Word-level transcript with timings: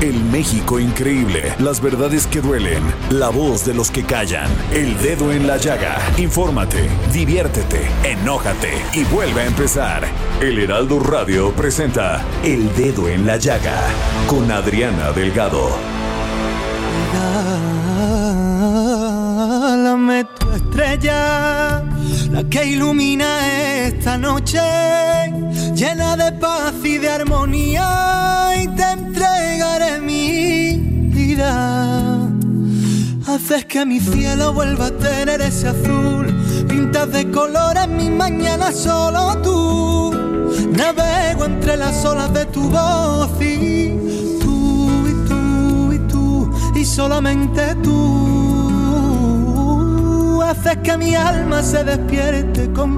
El 0.00 0.22
México 0.26 0.78
increíble, 0.78 1.52
las 1.58 1.80
verdades 1.80 2.28
que 2.28 2.40
duelen, 2.40 2.84
la 3.10 3.30
voz 3.30 3.64
de 3.64 3.74
los 3.74 3.90
que 3.90 4.04
callan, 4.04 4.48
el 4.72 4.96
dedo 5.02 5.32
en 5.32 5.48
la 5.48 5.56
llaga. 5.56 5.98
Infórmate, 6.16 6.88
diviértete, 7.12 7.88
enójate 8.04 8.74
y 8.92 9.02
vuelve 9.02 9.40
a 9.40 9.46
empezar. 9.46 10.04
El 10.40 10.60
Heraldo 10.60 11.00
Radio 11.00 11.50
presenta 11.50 12.24
El 12.44 12.72
Dedo 12.76 13.08
en 13.08 13.26
la 13.26 13.38
Llaga 13.38 13.76
con 14.28 14.48
Adriana 14.52 15.10
Delgado. 15.10 15.68
Dame 19.82 20.24
tu 20.38 20.52
estrella, 20.52 21.82
la 22.30 22.44
que 22.48 22.66
ilumina 22.66 23.84
esta 23.86 24.16
noche, 24.16 24.60
llena 25.74 26.16
de 26.16 26.30
paz 26.38 26.74
y 26.84 26.98
de 26.98 27.08
armonía, 27.08 28.52
y 28.62 28.68
te 28.68 28.97
Haces 33.26 33.64
que 33.66 33.86
mi 33.86 34.00
cielo 34.00 34.52
vuelva 34.52 34.86
a 34.86 34.90
tener 34.90 35.40
ese 35.40 35.68
azul, 35.68 36.26
pintas 36.68 37.12
de 37.12 37.30
colores 37.30 37.86
mi 37.88 38.10
mañana 38.10 38.72
solo 38.72 39.38
tú. 39.42 40.12
Navego 40.72 41.44
entre 41.44 41.76
las 41.76 42.04
olas 42.04 42.32
de 42.32 42.46
tu 42.46 42.68
voz 42.68 43.30
y 43.40 43.96
tú 44.40 44.90
y 45.06 45.12
tú 45.28 45.92
y 45.92 45.98
tú 46.08 46.50
y 46.74 46.84
solamente 46.84 47.74
tú 47.76 48.08
haces 50.42 50.78
que 50.78 50.96
mi 50.96 51.14
alma 51.14 51.62
se 51.62 51.84
despierte 51.84 52.72
con 52.72 52.97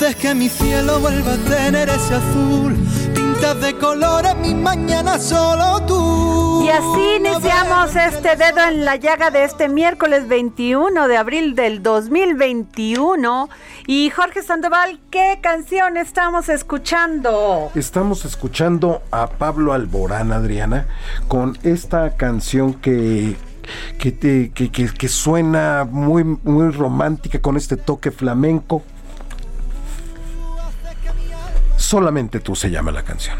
Haces 0.00 0.16
que 0.16 0.34
mi 0.34 0.48
cielo 0.48 0.98
vuelva 0.98 1.34
a 1.34 1.36
tener 1.36 1.90
ese 1.90 2.14
azul. 2.14 2.74
Pintas 3.14 3.60
de 3.60 3.74
colores 3.76 4.34
mi 4.36 4.54
mañana 4.54 5.18
solo 5.18 5.82
tú. 5.84 6.62
Y 6.64 6.70
así 6.70 7.16
iniciamos 7.18 7.94
este 7.94 8.34
dedo 8.36 8.62
en 8.66 8.86
la 8.86 8.96
llaga 8.96 9.30
de 9.30 9.44
este 9.44 9.68
miércoles 9.68 10.26
21 10.26 11.06
de 11.06 11.16
abril 11.18 11.54
del 11.54 11.82
2021. 11.82 13.50
Y 13.88 14.08
Jorge 14.08 14.42
Sandoval, 14.42 15.00
¿qué 15.10 15.38
canción 15.42 15.98
estamos 15.98 16.48
escuchando? 16.48 17.70
Estamos 17.74 18.24
escuchando 18.24 19.02
a 19.10 19.26
Pablo 19.26 19.74
Alborán, 19.74 20.32
Adriana, 20.32 20.86
con 21.28 21.58
esta 21.62 22.16
canción 22.16 22.72
que 22.72 23.36
que, 23.98 24.12
te- 24.12 24.50
que, 24.54 24.72
que- 24.72 24.88
que 24.94 25.08
suena 25.08 25.86
muy, 25.88 26.24
muy 26.24 26.70
romántica 26.72 27.38
con 27.42 27.58
este 27.58 27.76
toque 27.76 28.10
flamenco. 28.10 28.82
Solamente 31.90 32.38
tú 32.38 32.54
se 32.54 32.70
llama 32.70 32.92
la 32.92 33.02
canción. 33.02 33.36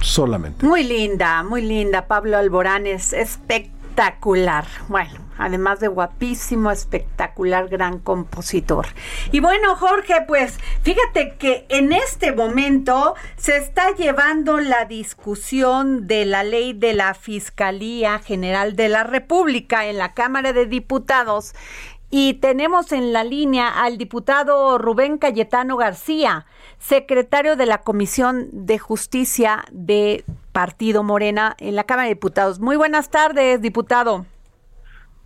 Solamente. 0.00 0.64
Muy 0.64 0.84
linda, 0.84 1.42
muy 1.42 1.62
linda. 1.62 2.06
Pablo 2.06 2.36
Alborán 2.36 2.86
es 2.86 3.12
espectacular. 3.12 4.64
Bueno, 4.86 5.18
además 5.36 5.80
de 5.80 5.88
guapísimo, 5.88 6.70
espectacular, 6.70 7.68
gran 7.68 7.98
compositor. 7.98 8.86
Y 9.32 9.40
bueno, 9.40 9.74
Jorge, 9.74 10.26
pues 10.28 10.60
fíjate 10.84 11.34
que 11.40 11.66
en 11.70 11.92
este 11.92 12.30
momento 12.30 13.16
se 13.36 13.56
está 13.56 13.96
llevando 13.96 14.60
la 14.60 14.84
discusión 14.84 16.06
de 16.06 16.24
la 16.24 16.44
ley 16.44 16.72
de 16.72 16.94
la 16.94 17.14
Fiscalía 17.14 18.20
General 18.20 18.76
de 18.76 18.90
la 18.90 19.02
República 19.02 19.86
en 19.86 19.98
la 19.98 20.14
Cámara 20.14 20.52
de 20.52 20.66
Diputados. 20.66 21.56
Y 22.10 22.34
tenemos 22.34 22.92
en 22.92 23.12
la 23.12 23.22
línea 23.22 23.68
al 23.68 23.98
diputado 23.98 24.78
Rubén 24.78 25.18
Cayetano 25.18 25.76
García, 25.76 26.46
secretario 26.78 27.54
de 27.54 27.66
la 27.66 27.82
Comisión 27.82 28.48
de 28.52 28.78
Justicia 28.78 29.64
de 29.72 30.24
Partido 30.52 31.02
Morena 31.02 31.54
en 31.58 31.76
la 31.76 31.84
Cámara 31.84 32.08
de 32.08 32.14
Diputados. 32.14 32.60
Muy 32.60 32.76
buenas 32.76 33.10
tardes, 33.10 33.60
diputado. 33.60 34.24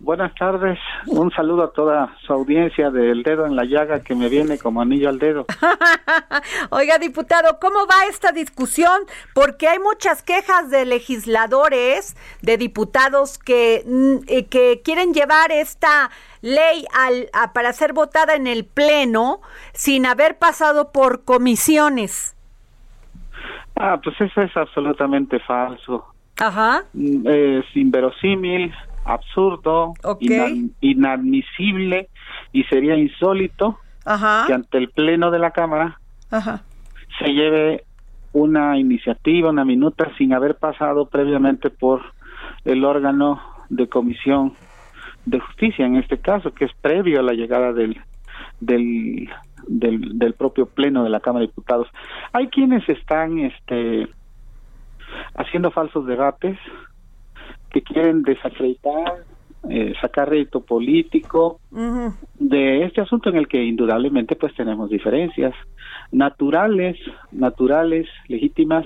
Buenas 0.03 0.35
tardes, 0.35 0.77
un 1.07 1.31
saludo 1.31 1.63
a 1.63 1.71
toda 1.71 2.13
su 2.27 2.33
audiencia 2.33 2.91
del 2.91 3.23
dedo 3.23 3.45
en 3.45 3.55
la 3.55 3.63
llaga 3.63 4.01
que 4.03 4.15
me 4.15 4.27
viene 4.27 4.57
como 4.57 4.81
anillo 4.81 5.07
al 5.07 5.17
dedo. 5.17 5.45
Oiga, 6.71 6.97
diputado, 6.97 7.57
¿cómo 7.61 7.87
va 7.87 8.05
esta 8.09 8.33
discusión? 8.33 8.91
Porque 9.33 9.69
hay 9.69 9.79
muchas 9.79 10.21
quejas 10.21 10.69
de 10.69 10.83
legisladores, 10.83 12.17
de 12.41 12.57
diputados 12.57 13.37
que, 13.39 13.83
mm, 13.87 14.15
eh, 14.27 14.45
que 14.47 14.81
quieren 14.83 15.13
llevar 15.13 15.53
esta 15.53 16.09
ley 16.41 16.83
al, 16.93 17.29
a- 17.31 17.53
para 17.53 17.71
ser 17.71 17.93
votada 17.93 18.35
en 18.35 18.45
el 18.47 18.65
Pleno 18.65 19.39
sin 19.71 20.05
haber 20.05 20.37
pasado 20.37 20.91
por 20.91 21.23
comisiones. 21.23 22.35
Ah, 23.77 24.01
pues 24.03 24.19
eso 24.19 24.41
es 24.41 24.55
absolutamente 24.57 25.39
falso, 25.39 26.05
Ajá. 26.41 26.83
Mm, 26.91 27.25
es 27.25 27.65
inverosímil, 27.77 28.73
absurdo, 29.05 29.93
inan- 30.19 30.71
inadmisible 30.81 32.09
y 32.51 32.63
sería 32.65 32.95
insólito 32.97 33.77
Ajá. 34.05 34.45
que 34.47 34.53
ante 34.53 34.77
el 34.77 34.89
pleno 34.89 35.31
de 35.31 35.39
la 35.39 35.51
Cámara 35.51 35.99
Ajá. 36.31 36.61
se 37.19 37.33
lleve 37.33 37.83
una 38.31 38.77
iniciativa, 38.77 39.49
una 39.49 39.65
minuta 39.65 40.11
sin 40.17 40.33
haber 40.33 40.55
pasado 40.57 41.07
previamente 41.07 41.69
por 41.69 42.01
el 42.65 42.83
órgano 42.83 43.41
de 43.69 43.87
comisión 43.87 44.53
de 45.25 45.39
justicia, 45.39 45.85
en 45.85 45.95
este 45.95 46.17
caso, 46.17 46.53
que 46.53 46.65
es 46.65 46.71
previo 46.81 47.19
a 47.19 47.23
la 47.23 47.33
llegada 47.33 47.71
del, 47.73 48.01
del, 48.59 49.29
del, 49.67 50.17
del 50.19 50.33
propio 50.33 50.65
pleno 50.65 51.03
de 51.03 51.09
la 51.09 51.19
Cámara 51.19 51.41
de 51.41 51.47
Diputados. 51.47 51.87
Hay 52.33 52.47
quienes 52.47 52.87
están 52.89 53.39
este, 53.39 54.07
haciendo 55.35 55.71
falsos 55.71 56.05
debates 56.07 56.57
que 57.73 57.81
quieren 57.81 58.21
desacreditar, 58.21 59.25
eh, 59.69 59.93
sacar 59.99 60.29
rédito 60.29 60.61
político, 60.61 61.59
de 62.39 62.85
este 62.85 63.01
asunto 63.01 63.29
en 63.29 63.37
el 63.37 63.47
que 63.47 63.63
indudablemente 63.63 64.35
pues 64.35 64.53
tenemos 64.55 64.89
diferencias 64.89 65.53
naturales, 66.11 66.97
naturales, 67.31 68.07
legítimas, 68.27 68.85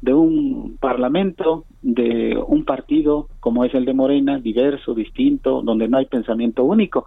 de 0.00 0.12
un 0.12 0.76
parlamento, 0.78 1.64
de 1.82 2.38
un 2.46 2.64
partido 2.64 3.28
como 3.40 3.64
es 3.64 3.74
el 3.74 3.84
de 3.84 3.94
Morena, 3.94 4.38
diverso, 4.38 4.94
distinto, 4.94 5.62
donde 5.62 5.88
no 5.88 5.98
hay 5.98 6.06
pensamiento 6.06 6.64
único. 6.64 7.06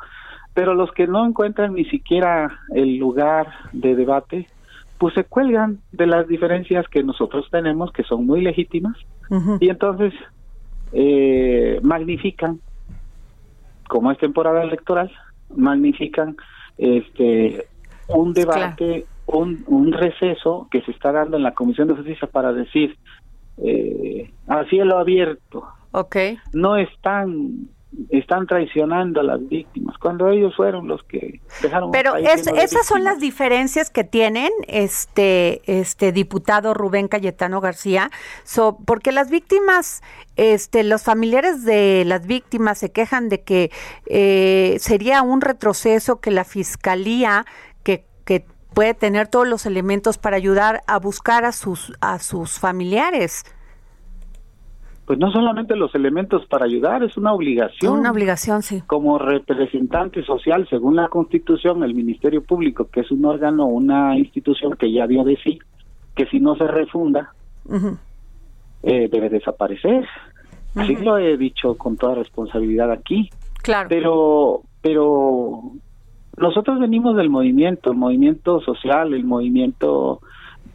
Pero 0.54 0.74
los 0.74 0.92
que 0.92 1.06
no 1.06 1.25
encuentran 1.25 1.75
ni 1.75 1.86
siquiera 1.86 2.60
el 2.74 2.98
lugar 2.98 3.48
de 3.74 3.95
debate, 3.95 4.48
pues 4.98 5.13
se 5.13 5.24
cuelgan 5.24 5.80
de 5.92 6.07
las 6.07 6.27
diferencias 6.27 6.88
que 6.88 7.04
nosotros 7.04 7.48
tenemos, 7.51 7.92
que 7.92 8.04
son 8.04 8.25
muy 8.25 8.42
legítimas, 8.42 8.98
y 9.60 9.69
entonces 9.69 10.13
eh, 10.91 11.80
magnifican, 11.81 12.59
como 13.88 14.12
es 14.12 14.18
temporada 14.18 14.63
electoral, 14.63 15.12
magnifican 15.56 16.36
este 16.77 17.68
un 18.07 18.33
debate, 18.33 19.06
un, 19.27 19.63
un 19.68 19.91
receso 19.91 20.68
que 20.71 20.81
se 20.81 20.91
está 20.91 21.12
dando 21.12 21.38
en 21.38 21.44
la 21.44 21.53
Comisión 21.53 21.88
de 21.88 21.95
Justicia 21.95 22.27
para 22.27 22.53
decir 22.53 22.97
eh, 23.57 24.31
a 24.47 24.65
cielo 24.65 24.97
abierto. 24.97 25.68
Okay. 25.91 26.38
No 26.53 26.75
están 26.77 27.69
están 28.09 28.45
traicionando 28.45 29.19
a 29.19 29.24
las 29.24 29.47
víctimas 29.47 29.97
cuando 29.97 30.30
ellos 30.30 30.56
fueron 30.56 30.88
los 30.88 31.03
que 31.03 31.41
dejaron 31.62 31.91
pero 31.91 32.15
esas 32.18 32.86
son 32.86 33.03
las 33.03 33.19
diferencias 33.19 33.89
que 33.89 34.03
tienen 34.03 34.51
este 34.68 35.62
este 35.65 36.12
diputado 36.12 36.75
Rubén 36.75 37.07
Cayetano 37.07 37.62
García 37.62 38.12
porque 38.86 39.12
las 39.12 39.31
víctimas 39.31 40.03
este 40.36 40.83
los 40.83 41.03
familiares 41.03 41.65
de 41.65 42.03
las 42.06 42.27
víctimas 42.27 42.77
se 42.77 42.91
quejan 42.91 43.27
de 43.27 43.41
que 43.41 43.71
eh, 44.06 44.77
sería 44.80 45.24
un 45.24 45.42
retroceso 45.42 46.19
que 46.19 46.30
la 46.30 46.44
fiscalía 46.44 47.45
que 47.83 48.06
que 48.24 48.45
puede 48.75 48.94
tener 48.94 49.27
todos 49.27 49.47
los 49.47 49.65
elementos 49.65 50.19
para 50.19 50.38
ayudar 50.38 50.81
a 50.85 51.00
buscar 51.00 51.44
a 51.44 51.51
sus 51.51 51.92
a 52.01 52.19
sus 52.19 52.59
familiares 52.59 53.45
pues 55.09 55.17
no 55.17 55.31
solamente 55.31 55.75
los 55.75 55.95
elementos 55.95 56.45
para 56.45 56.65
ayudar, 56.65 57.01
es 57.01 57.17
una 57.17 57.33
obligación. 57.33 57.97
Una 57.97 58.11
obligación, 58.11 58.61
sí. 58.61 58.83
Como 58.85 59.17
representante 59.17 60.23
social, 60.23 60.67
según 60.69 60.97
la 60.97 61.07
Constitución, 61.07 61.81
el 61.81 61.95
Ministerio 61.95 62.44
Público, 62.44 62.89
que 62.91 63.00
es 63.00 63.09
un 63.09 63.25
órgano, 63.25 63.65
una 63.65 64.15
institución 64.15 64.73
que 64.73 64.94
ya 64.94 65.07
dio 65.07 65.23
de 65.23 65.35
sí, 65.38 65.57
que 66.15 66.27
si 66.27 66.39
no 66.39 66.56
se 66.57 66.67
refunda, 66.67 67.33
eh, 68.83 69.09
debe 69.11 69.29
desaparecer. 69.29 70.07
Así 70.75 70.95
lo 70.97 71.17
he 71.17 71.38
dicho 71.38 71.73
con 71.73 71.97
toda 71.97 72.13
responsabilidad 72.13 72.91
aquí. 72.91 73.31
Claro. 73.63 73.89
Pero, 73.89 74.61
pero 74.83 75.71
nosotros 76.38 76.79
venimos 76.79 77.17
del 77.17 77.31
movimiento, 77.31 77.94
el 77.94 77.97
movimiento 77.97 78.61
social, 78.61 79.15
el 79.15 79.23
movimiento 79.23 80.21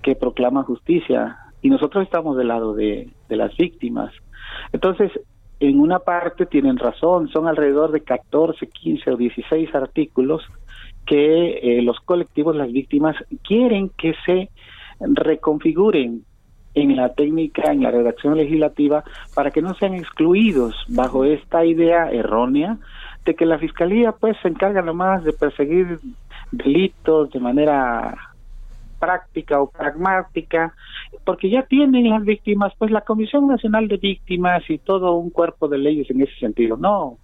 que 0.03 0.17
proclama 0.17 0.65
justicia, 0.65 1.39
y 1.63 1.71
nosotros 1.71 2.03
estamos 2.03 2.37
del 2.37 2.49
lado 2.49 2.75
de, 2.75 3.09
de 3.29 3.37
las 3.37 3.57
víctimas. 3.57 4.13
Entonces, 4.73 5.13
en 5.61 5.81
una 5.81 6.01
parte 6.01 6.47
tienen 6.47 6.79
razón, 6.79 7.29
son 7.29 7.47
alrededor 7.49 7.93
de 7.93 8.01
14, 8.01 8.67
15 8.67 9.11
o 9.13 9.17
16 9.17 9.75
artículos 9.75 10.43
que 11.07 11.79
eh, 11.79 11.83
los 11.83 12.01
colectivos, 12.01 12.57
las 12.57 12.73
víctimas, 12.73 13.17
quieren 13.43 13.91
que 13.97 14.15
se 14.25 14.51
reconfiguren 15.01 16.25
en 16.75 16.97
la 16.97 17.15
técnica, 17.15 17.71
en 17.71 17.83
la 17.83 17.91
redacción 17.91 18.37
legislativa, 18.37 19.05
para 19.35 19.51
que 19.51 19.63
no 19.63 19.75
sean 19.75 19.95
excluidos 19.95 20.75
bajo 20.89 21.25
esta 21.25 21.65
idea 21.65 22.11
errónea 22.11 22.79
de 23.25 23.35
que 23.35 23.47
la 23.47 23.59
Fiscalía 23.59 24.13
pues 24.13 24.37
se 24.43 24.49
encarga 24.49 24.83
nomás 24.83 25.25
de 25.25 25.33
perseguir 25.33 25.99
delitos 26.51 27.31
de 27.31 27.41
manera 27.41 28.34
práctica 29.05 29.61
o 29.61 29.71
pragmática, 29.71 30.75
porque 31.25 31.51
ya 31.51 31.63
tienen 31.63 32.09
las 32.09 32.25
víctimas, 32.25 32.73
pues 32.79 32.91
la 32.91 33.03
Comisión 33.03 33.47
Nacional 33.47 33.89
de 33.89 33.99
Víctimas 33.99 34.63
y 34.69 34.79
todo 34.79 35.15
un 35.17 35.31
cuerpo 35.31 35.69
de 35.69 35.79
leyes 35.79 36.11
en 36.11 36.23
ese 36.23 36.35
sentido. 36.41 36.77
No, 36.77 37.19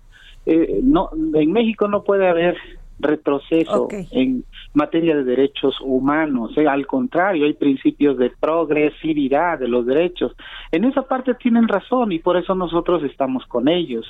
eh, 0.46 0.80
no 0.82 1.10
en 1.34 1.52
México 1.52 1.88
no 1.88 2.02
puede 2.04 2.28
haber 2.28 2.56
retroceso 2.98 3.88
en 4.10 4.44
materia 4.74 5.16
de 5.16 5.24
derechos 5.24 5.74
humanos. 5.80 6.52
Eh, 6.56 6.68
al 6.68 6.86
contrario, 6.86 7.46
hay 7.46 7.54
principios 7.54 8.18
de 8.18 8.30
progresividad 8.38 9.58
de 9.58 9.68
los 9.68 9.86
derechos. 9.86 10.32
En 10.70 10.84
esa 10.84 11.02
parte 11.02 11.34
tienen 11.34 11.66
razón 11.66 12.12
y 12.12 12.18
por 12.18 12.36
eso 12.36 12.54
nosotros 12.54 13.02
estamos 13.04 13.46
con 13.46 13.68
ellos. 13.68 14.06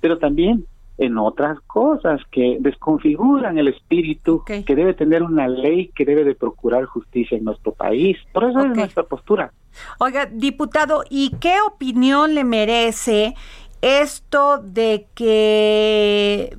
Pero 0.00 0.16
también 0.16 0.64
en 1.00 1.16
otras 1.16 1.58
cosas 1.66 2.20
que 2.30 2.58
desconfiguran 2.60 3.56
el 3.56 3.68
espíritu 3.68 4.44
que 4.44 4.76
debe 4.76 4.92
tener 4.92 5.22
una 5.22 5.48
ley 5.48 5.90
que 5.96 6.04
debe 6.04 6.24
de 6.24 6.34
procurar 6.34 6.84
justicia 6.84 7.38
en 7.38 7.44
nuestro 7.44 7.72
país. 7.72 8.18
Por 8.34 8.44
eso 8.44 8.60
es 8.60 8.76
nuestra 8.76 9.04
postura. 9.04 9.50
Oiga, 9.98 10.26
diputado, 10.26 11.02
¿y 11.08 11.30
qué 11.40 11.54
opinión 11.66 12.34
le 12.34 12.44
merece 12.44 13.34
esto 13.80 14.58
de 14.58 15.06
que, 15.14 16.54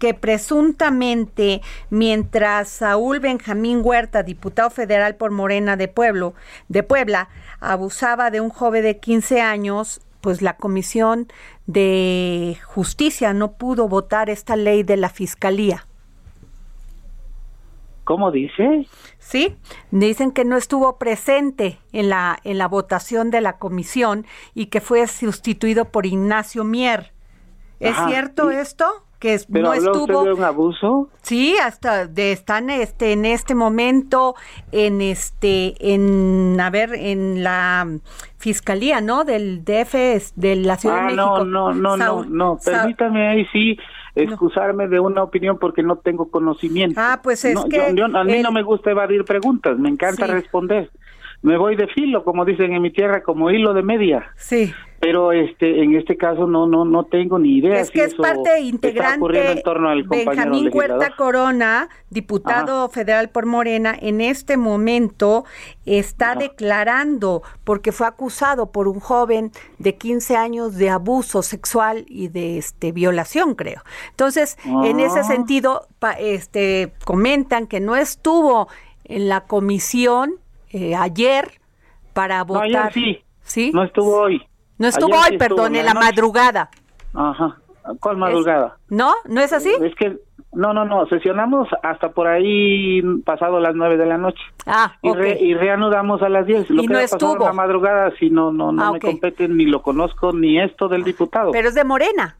que 0.00 0.14
presuntamente 0.14 1.60
mientras 1.88 2.68
Saúl 2.68 3.20
Benjamín 3.20 3.82
Huerta, 3.84 4.24
diputado 4.24 4.70
federal 4.70 5.14
por 5.14 5.30
Morena 5.30 5.76
de 5.76 5.86
Pueblo, 5.86 6.34
de 6.68 6.82
Puebla, 6.82 7.28
abusaba 7.60 8.32
de 8.32 8.40
un 8.40 8.50
joven 8.50 8.82
de 8.82 8.98
15 8.98 9.40
años, 9.40 10.00
pues 10.26 10.42
la 10.42 10.56
Comisión 10.56 11.28
de 11.68 12.58
Justicia 12.64 13.32
no 13.32 13.52
pudo 13.52 13.86
votar 13.86 14.28
esta 14.28 14.56
ley 14.56 14.82
de 14.82 14.96
la 14.96 15.08
Fiscalía. 15.08 15.86
¿Cómo 18.02 18.32
dice? 18.32 18.88
Sí, 19.20 19.54
dicen 19.92 20.32
que 20.32 20.44
no 20.44 20.56
estuvo 20.56 20.98
presente 20.98 21.78
en 21.92 22.08
la 22.08 22.40
en 22.42 22.58
la 22.58 22.66
votación 22.66 23.30
de 23.30 23.40
la 23.40 23.58
comisión 23.58 24.26
y 24.52 24.66
que 24.66 24.80
fue 24.80 25.06
sustituido 25.06 25.84
por 25.92 26.06
Ignacio 26.06 26.64
Mier. 26.64 27.12
¿Es 27.78 27.94
cierto 28.08 28.50
esto? 28.50 29.05
Que 29.26 29.60
no 29.60 29.74
estuvo 29.74 30.24
de 30.24 30.32
un 30.32 30.44
abuso 30.44 31.08
sí 31.22 31.56
hasta 31.62 32.06
de 32.06 32.32
están 32.32 32.70
este 32.70 33.12
en 33.12 33.24
este 33.24 33.54
momento 33.54 34.34
en 34.72 35.00
este 35.00 35.74
en 35.92 36.58
a 36.60 36.70
ver 36.70 36.94
en 36.94 37.42
la 37.42 37.86
fiscalía 38.38 39.00
no 39.00 39.24
del 39.24 39.64
DF 39.64 39.94
de 40.36 40.56
la 40.56 40.76
Ciudad 40.76 40.96
de 40.96 41.00
ah, 41.00 41.04
México. 41.04 41.44
no 41.44 41.72
no 41.72 41.96
no 41.96 42.24
no 42.24 42.58
permítame 42.64 43.28
ahí 43.28 43.46
sí 43.52 43.76
excusarme 44.14 44.88
de 44.88 44.98
una 44.98 45.22
opinión 45.22 45.58
porque 45.58 45.82
no 45.82 45.96
tengo 45.96 46.30
conocimiento. 46.30 46.98
Ah 46.98 47.20
pues 47.22 47.44
es 47.44 47.62
que 47.66 47.82
a 47.82 48.24
mí 48.24 48.42
no 48.42 48.52
me 48.52 48.62
gusta 48.62 48.90
evadir 48.90 49.24
preguntas 49.24 49.78
me 49.78 49.88
encanta 49.88 50.26
responder. 50.26 50.90
Me 51.42 51.58
voy 51.58 51.76
de 51.76 51.86
filo 51.88 52.24
como 52.24 52.44
dicen 52.44 52.72
en 52.72 52.80
mi 52.80 52.90
tierra 52.90 53.22
como 53.22 53.50
hilo 53.50 53.74
de 53.74 53.82
media. 53.82 54.32
Sí 54.36 54.72
pero 55.00 55.32
este 55.32 55.82
en 55.82 55.94
este 55.94 56.16
caso 56.16 56.46
no 56.46 56.66
no 56.66 56.84
no 56.84 57.04
tengo 57.04 57.38
ni 57.38 57.58
idea 57.58 57.80
es 57.80 57.90
que 57.90 58.04
es 58.04 58.14
parte 58.14 58.60
integrante 58.60 59.52
en 59.52 59.62
torno 59.62 59.88
al 59.88 60.04
Benjamín 60.04 60.70
Huerta 60.72 61.10
Corona 61.16 61.88
diputado 62.10 62.88
federal 62.88 63.28
por 63.28 63.46
Morena 63.46 63.94
en 64.00 64.20
este 64.20 64.56
momento 64.56 65.44
está 65.84 66.34
declarando 66.34 67.42
porque 67.64 67.92
fue 67.92 68.06
acusado 68.06 68.72
por 68.72 68.88
un 68.88 69.00
joven 69.00 69.52
de 69.78 69.96
15 69.96 70.36
años 70.36 70.76
de 70.76 70.90
abuso 70.90 71.42
sexual 71.42 72.04
y 72.08 72.28
de 72.28 72.58
este 72.58 72.92
violación 72.92 73.54
creo. 73.54 73.82
Entonces 74.10 74.56
en 74.84 75.00
ese 75.00 75.20
ah. 75.20 75.24
sentido 75.24 75.86
este 76.18 76.92
comentan 77.04 77.66
que 77.66 77.80
no 77.80 77.96
estuvo 77.96 78.68
en 79.04 79.28
la 79.28 79.42
comisión 79.42 80.34
eh, 80.70 80.94
ayer 80.94 81.60
para 82.12 82.42
votar. 82.44 82.92
sí. 82.92 83.22
sí 83.42 83.70
no 83.72 83.84
estuvo 83.84 84.20
hoy 84.20 84.42
no 84.78 84.88
estuvo 84.88 85.14
hoy, 85.16 85.38
perdón, 85.38 85.76
en 85.76 85.86
la, 85.86 85.94
madrugada. 85.94 86.70
Ajá. 87.14 87.56
¿Cuál 88.00 88.16
madrugada? 88.16 88.76
¿No? 88.88 89.12
¿No 89.26 89.40
es 89.40 89.52
así? 89.52 89.72
Es 89.80 89.94
que 89.94 90.18
no, 90.52 90.72
no, 90.72 90.84
no, 90.84 91.06
sesionamos 91.06 91.68
hasta 91.82 92.10
por 92.10 92.26
ahí 92.26 93.02
pasado 93.24 93.60
las 93.60 93.74
nueve 93.74 93.96
de 93.96 94.06
la 94.06 94.18
noche. 94.18 94.42
Ah, 94.66 94.94
y, 95.02 95.10
y 95.10 95.54
reanudamos 95.54 96.22
a 96.22 96.28
las 96.28 96.46
diez. 96.46 96.68
Lo 96.70 96.82
y 96.82 96.86
que 96.86 96.92
no 96.94 96.98
estuvo. 96.98 97.44
la 97.44 97.52
madrugada, 97.52 98.10
si 98.18 98.30
no, 98.30 98.52
no, 98.52 98.72
no 98.72 98.82
ah, 98.82 98.92
me 98.92 99.00
compete 99.00 99.48
ni 99.48 99.66
lo 99.66 99.82
conozco 99.82 100.32
ni 100.32 100.60
esto 100.60 100.88
del 100.88 101.04
diputado. 101.04 101.52
Pero 101.52 101.68
es 101.68 101.74
de 101.74 101.84
Morena. 101.84 102.36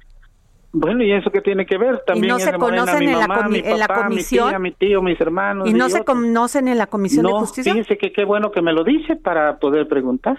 Bueno, 0.72 1.02
¿y 1.02 1.12
eso 1.12 1.30
qué 1.30 1.40
tiene 1.40 1.64
que 1.64 1.78
ver? 1.78 2.02
También 2.06 2.26
¿Y 2.26 2.28
no 2.28 2.38
se 2.38 2.52
conocen 2.52 3.08
en, 3.08 3.18
la 3.18 3.88
comisión? 3.88 4.46
Mi, 4.46 4.50
tía, 4.50 4.58
mi 4.58 4.72
tío, 4.72 5.02
mis 5.02 5.20
hermanos. 5.20 5.68
¿Y 5.68 5.72
no 5.72 5.88
se 5.88 6.04
conocen 6.04 6.68
en 6.68 6.78
la 6.78 6.86
comisión 6.86 7.24
de 7.24 7.32
justicia? 7.32 7.72
fíjese 7.72 7.96
que 7.96 8.12
qué 8.12 8.24
bueno 8.24 8.50
que 8.50 8.60
me 8.60 8.72
lo 8.72 8.84
dice 8.84 9.16
para 9.16 9.58
poder 9.58 9.88
preguntar. 9.88 10.38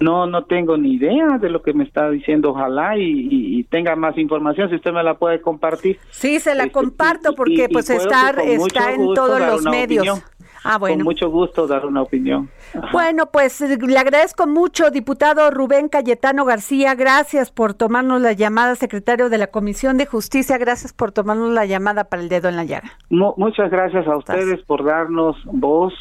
No, 0.00 0.26
no 0.26 0.44
tengo 0.44 0.76
ni 0.76 0.94
idea 0.94 1.38
de 1.38 1.50
lo 1.50 1.62
que 1.62 1.72
me 1.72 1.84
está 1.84 2.10
diciendo. 2.10 2.50
Ojalá 2.50 2.96
y, 2.96 3.64
tenga 3.70 3.94
más 3.96 4.16
información, 4.16 4.68
si 4.70 4.76
usted 4.76 4.92
me 4.92 5.02
la 5.02 5.14
puede 5.14 5.40
compartir. 5.40 5.98
Sí, 6.10 6.40
se 6.40 6.54
la 6.54 6.64
este, 6.64 6.72
comparto 6.72 7.34
porque 7.34 7.68
pues 7.68 7.90
está, 7.90 8.30
está 8.30 8.92
en 8.92 9.14
todos 9.14 9.40
los 9.40 9.64
medios. 9.64 10.22
Ah, 10.64 10.78
bueno. 10.78 10.96
Con 10.96 11.04
mucho 11.04 11.30
gusto 11.30 11.66
dar 11.66 11.86
una 11.86 12.02
opinión. 12.02 12.50
Bueno, 12.92 13.26
pues 13.26 13.60
le 13.60 13.98
agradezco 13.98 14.46
mucho, 14.46 14.90
diputado 14.90 15.50
Rubén 15.50 15.88
Cayetano 15.88 16.44
García. 16.44 16.94
Gracias 16.94 17.50
por 17.50 17.74
tomarnos 17.74 18.20
la 18.20 18.32
llamada, 18.32 18.74
secretario 18.74 19.28
de 19.28 19.38
la 19.38 19.46
Comisión 19.46 19.96
de 19.96 20.06
Justicia. 20.06 20.58
Gracias 20.58 20.92
por 20.92 21.12
tomarnos 21.12 21.52
la 21.52 21.64
llamada 21.64 22.04
para 22.04 22.22
el 22.22 22.28
dedo 22.28 22.48
en 22.48 22.56
la 22.56 22.64
llaga. 22.64 22.90
muchas 23.10 23.70
gracias 23.70 24.06
a 24.06 24.16
ustedes 24.16 24.60
por 24.64 24.84
darnos 24.84 25.36
voz 25.44 25.94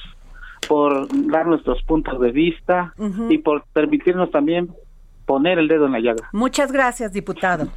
por 0.68 1.08
dar 1.30 1.48
nuestros 1.48 1.82
puntos 1.84 2.20
de 2.20 2.32
vista 2.32 2.94
y 3.30 3.38
por 3.40 3.66
permitirnos 3.74 4.32
también 4.32 4.74
poner 5.26 5.60
el 5.60 5.68
dedo 5.68 5.86
en 5.86 5.92
la 5.92 6.00
llaga. 6.00 6.30
Muchas 6.32 6.72
gracias, 6.72 7.12
diputado. 7.14 7.68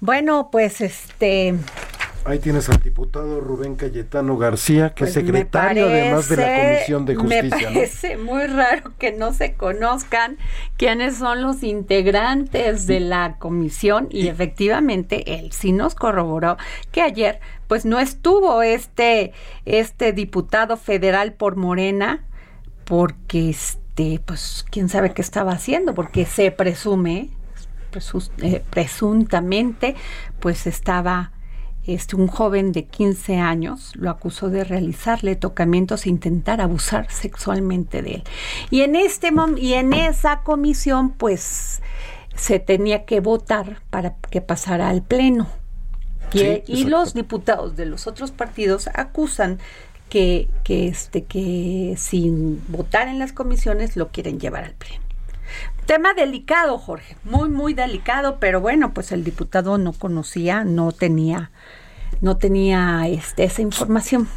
Bueno, 0.00 0.48
pues 0.50 0.80
este 0.80 1.54
Ahí 2.26 2.38
tienes 2.38 2.70
al 2.70 2.78
diputado 2.78 3.42
Rubén 3.42 3.76
Cayetano 3.76 4.38
García, 4.38 4.94
que 4.94 5.04
es 5.04 5.12
pues 5.12 5.26
secretario 5.26 5.84
además 5.84 6.26
de 6.30 6.36
la 6.38 6.56
Comisión 6.56 7.04
de 7.04 7.16
Justicia. 7.16 7.68
Me 7.68 7.74
parece 7.74 8.16
muy 8.16 8.46
raro 8.46 8.92
que 8.98 9.12
no 9.12 9.34
se 9.34 9.54
conozcan 9.56 10.38
quiénes 10.78 11.16
son 11.16 11.42
los 11.42 11.62
integrantes 11.62 12.86
de 12.86 13.00
la 13.00 13.36
comisión 13.38 14.08
y 14.10 14.28
efectivamente 14.28 15.38
él 15.38 15.52
sí 15.52 15.72
nos 15.72 15.94
corroboró 15.94 16.56
que 16.92 17.02
ayer 17.02 17.40
pues 17.66 17.84
no 17.84 18.00
estuvo 18.00 18.62
este 18.62 19.32
este 19.64 20.12
diputado 20.12 20.76
federal 20.76 21.32
por 21.32 21.56
Morena 21.56 22.24
porque 22.84 23.50
este 23.50 24.20
pues 24.24 24.64
quién 24.70 24.88
sabe 24.88 25.12
qué 25.12 25.22
estaba 25.22 25.52
haciendo 25.52 25.94
porque 25.94 26.26
se 26.26 26.50
presume 26.50 27.30
eh, 28.42 28.62
presuntamente 28.70 29.94
pues 30.40 30.66
estaba 30.66 31.32
este, 31.86 32.16
un 32.16 32.28
joven 32.28 32.72
de 32.72 32.86
15 32.86 33.36
años 33.36 33.92
lo 33.94 34.08
acusó 34.08 34.48
de 34.48 34.64
realizarle 34.64 35.36
tocamientos 35.36 36.06
e 36.06 36.10
intentar 36.10 36.60
abusar 36.60 37.10
sexualmente 37.10 38.00
de 38.00 38.14
él. 38.14 38.24
Y 38.70 38.80
en, 38.80 38.96
este 38.96 39.30
y 39.58 39.74
en 39.74 39.92
esa 39.92 40.40
comisión, 40.40 41.10
pues, 41.10 41.82
se 42.34 42.58
tenía 42.58 43.04
que 43.04 43.20
votar 43.20 43.82
para 43.90 44.16
que 44.30 44.40
pasara 44.40 44.88
al 44.88 45.02
Pleno. 45.02 45.46
Y, 46.34 46.84
los 46.84 47.14
diputados 47.14 47.76
de 47.76 47.86
los 47.86 48.06
otros 48.06 48.30
partidos 48.30 48.88
acusan 48.92 49.58
que, 50.08 50.48
que, 50.64 50.88
este, 50.88 51.24
que 51.24 51.94
sin 51.96 52.62
votar 52.68 53.08
en 53.08 53.18
las 53.18 53.32
comisiones 53.32 53.96
lo 53.96 54.08
quieren 54.08 54.40
llevar 54.40 54.64
al 54.64 54.74
Pleno. 54.74 55.02
Tema 55.86 56.14
delicado, 56.14 56.78
Jorge, 56.78 57.16
muy, 57.24 57.50
muy 57.50 57.74
delicado, 57.74 58.38
pero 58.40 58.60
bueno, 58.60 58.94
pues 58.94 59.12
el 59.12 59.22
diputado 59.22 59.76
no 59.76 59.92
conocía, 59.92 60.64
no 60.64 60.92
tenía, 60.92 61.50
no 62.22 62.38
tenía 62.38 63.06
este, 63.06 63.44
esa 63.44 63.60
información. 63.60 64.28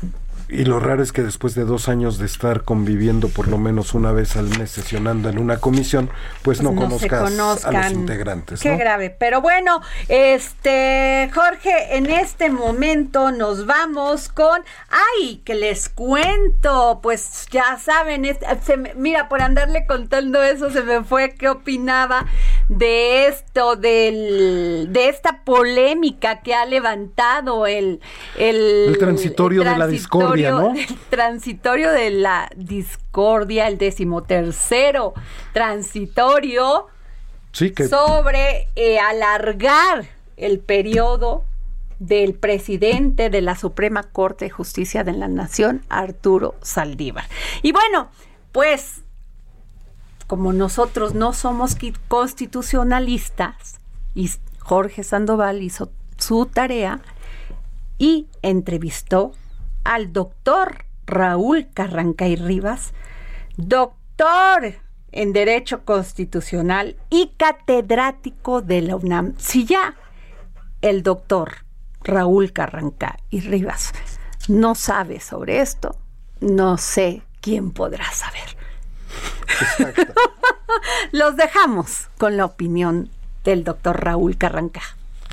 Y 0.49 0.65
lo 0.65 0.79
raro 0.79 1.03
es 1.03 1.11
que 1.11 1.23
después 1.23 1.55
de 1.55 1.65
dos 1.65 1.89
años 1.89 2.17
de 2.17 2.25
estar 2.25 2.63
conviviendo 2.63 3.27
por 3.27 3.47
lo 3.47 3.57
menos 3.57 3.93
una 3.93 4.11
vez 4.11 4.37
al 4.37 4.47
mes 4.57 4.71
sesionando 4.71 5.29
en 5.29 5.39
una 5.39 5.57
comisión, 5.57 6.09
pues, 6.41 6.61
no, 6.61 6.73
pues 6.73 6.87
conozcas 6.87 7.65
a 7.65 7.71
los 7.71 7.91
integrantes. 7.91 8.61
Qué 8.61 8.77
grave. 8.77 9.09
Pero 9.09 9.41
bueno, 9.41 9.81
este 10.07 11.29
Jorge, 11.33 11.97
en 11.97 12.09
este 12.09 12.49
momento 12.49 13.31
nos 13.31 13.65
vamos 13.65 14.29
con, 14.29 14.61
ay, 14.89 15.41
que 15.43 15.55
les 15.55 15.89
cuento, 15.89 16.99
pues 17.03 17.47
ya 17.51 17.77
saben, 17.77 18.25
mira, 18.95 19.27
por 19.29 19.41
andarle 19.41 19.85
contando 19.85 20.43
eso 20.43 20.69
se 20.69 20.83
me 20.83 21.03
fue 21.03 21.35
qué 21.35 21.49
opinaba 21.49 22.25
de 22.69 23.27
esto, 23.27 23.75
del, 23.75 24.89
de 24.91 25.09
esta 25.09 25.43
polémica 25.43 26.41
que 26.41 26.53
ha 26.53 26.65
levantado 26.65 27.65
el, 27.65 28.01
el, 28.37 28.95
transitorio 28.99 29.63
de 29.63 29.77
la 29.77 29.87
discordia 29.87 30.53
transitorio 31.09 31.91
de 31.91 32.09
la 32.09 32.49
discordia, 32.55 33.67
el 33.67 33.77
decimotercero 33.77 35.13
transitorio 35.53 36.87
sobre 37.89 38.67
eh, 38.75 38.99
alargar 38.99 40.05
el 40.35 40.59
periodo 40.59 41.45
del 41.99 42.35
presidente 42.35 43.29
de 43.29 43.41
la 43.41 43.55
Suprema 43.55 44.03
Corte 44.03 44.45
de 44.45 44.51
Justicia 44.51 45.03
de 45.03 45.13
la 45.13 45.27
Nación, 45.27 45.81
Arturo 45.89 46.55
Saldívar. 46.61 47.25
Y 47.63 47.71
bueno, 47.71 48.09
pues 48.51 49.01
como 50.27 50.53
nosotros 50.53 51.13
no 51.15 51.33
somos 51.33 51.77
constitucionalistas, 52.07 53.79
y 54.13 54.29
Jorge 54.59 55.03
Sandoval 55.03 55.63
hizo 55.63 55.91
su 56.17 56.45
tarea 56.45 56.99
y 57.97 58.27
entrevistó 58.41 59.31
al 59.83 60.11
doctor 60.11 60.85
Raúl 61.05 61.69
Carrancay 61.73 62.35
Rivas, 62.35 62.93
doctor 63.55 64.75
en 65.11 65.31
Derecho 65.31 65.85
Constitucional 65.85 66.97
y 67.09 67.31
catedrático 67.37 68.61
de 68.61 68.81
la 68.81 68.97
UNAM. 68.97 69.35
Si 69.37 69.65
ya 69.65 69.95
el 70.81 71.01
doctor 71.03 71.65
Raúl 72.03 72.51
Carrancay 72.51 73.17
Rivas 73.31 73.93
no 74.49 74.75
sabe 74.75 75.21
sobre 75.21 75.61
esto, 75.61 75.95
no 76.41 76.77
sé 76.77 77.21
quién 77.41 77.71
podrá 77.71 78.11
saber. 78.11 78.56
Los 81.11 81.35
dejamos 81.35 82.07
con 82.17 82.37
la 82.37 82.45
opinión 82.45 83.09
del 83.43 83.63
doctor 83.63 84.03
Raúl 84.03 84.37
Carrancá. 84.37 84.81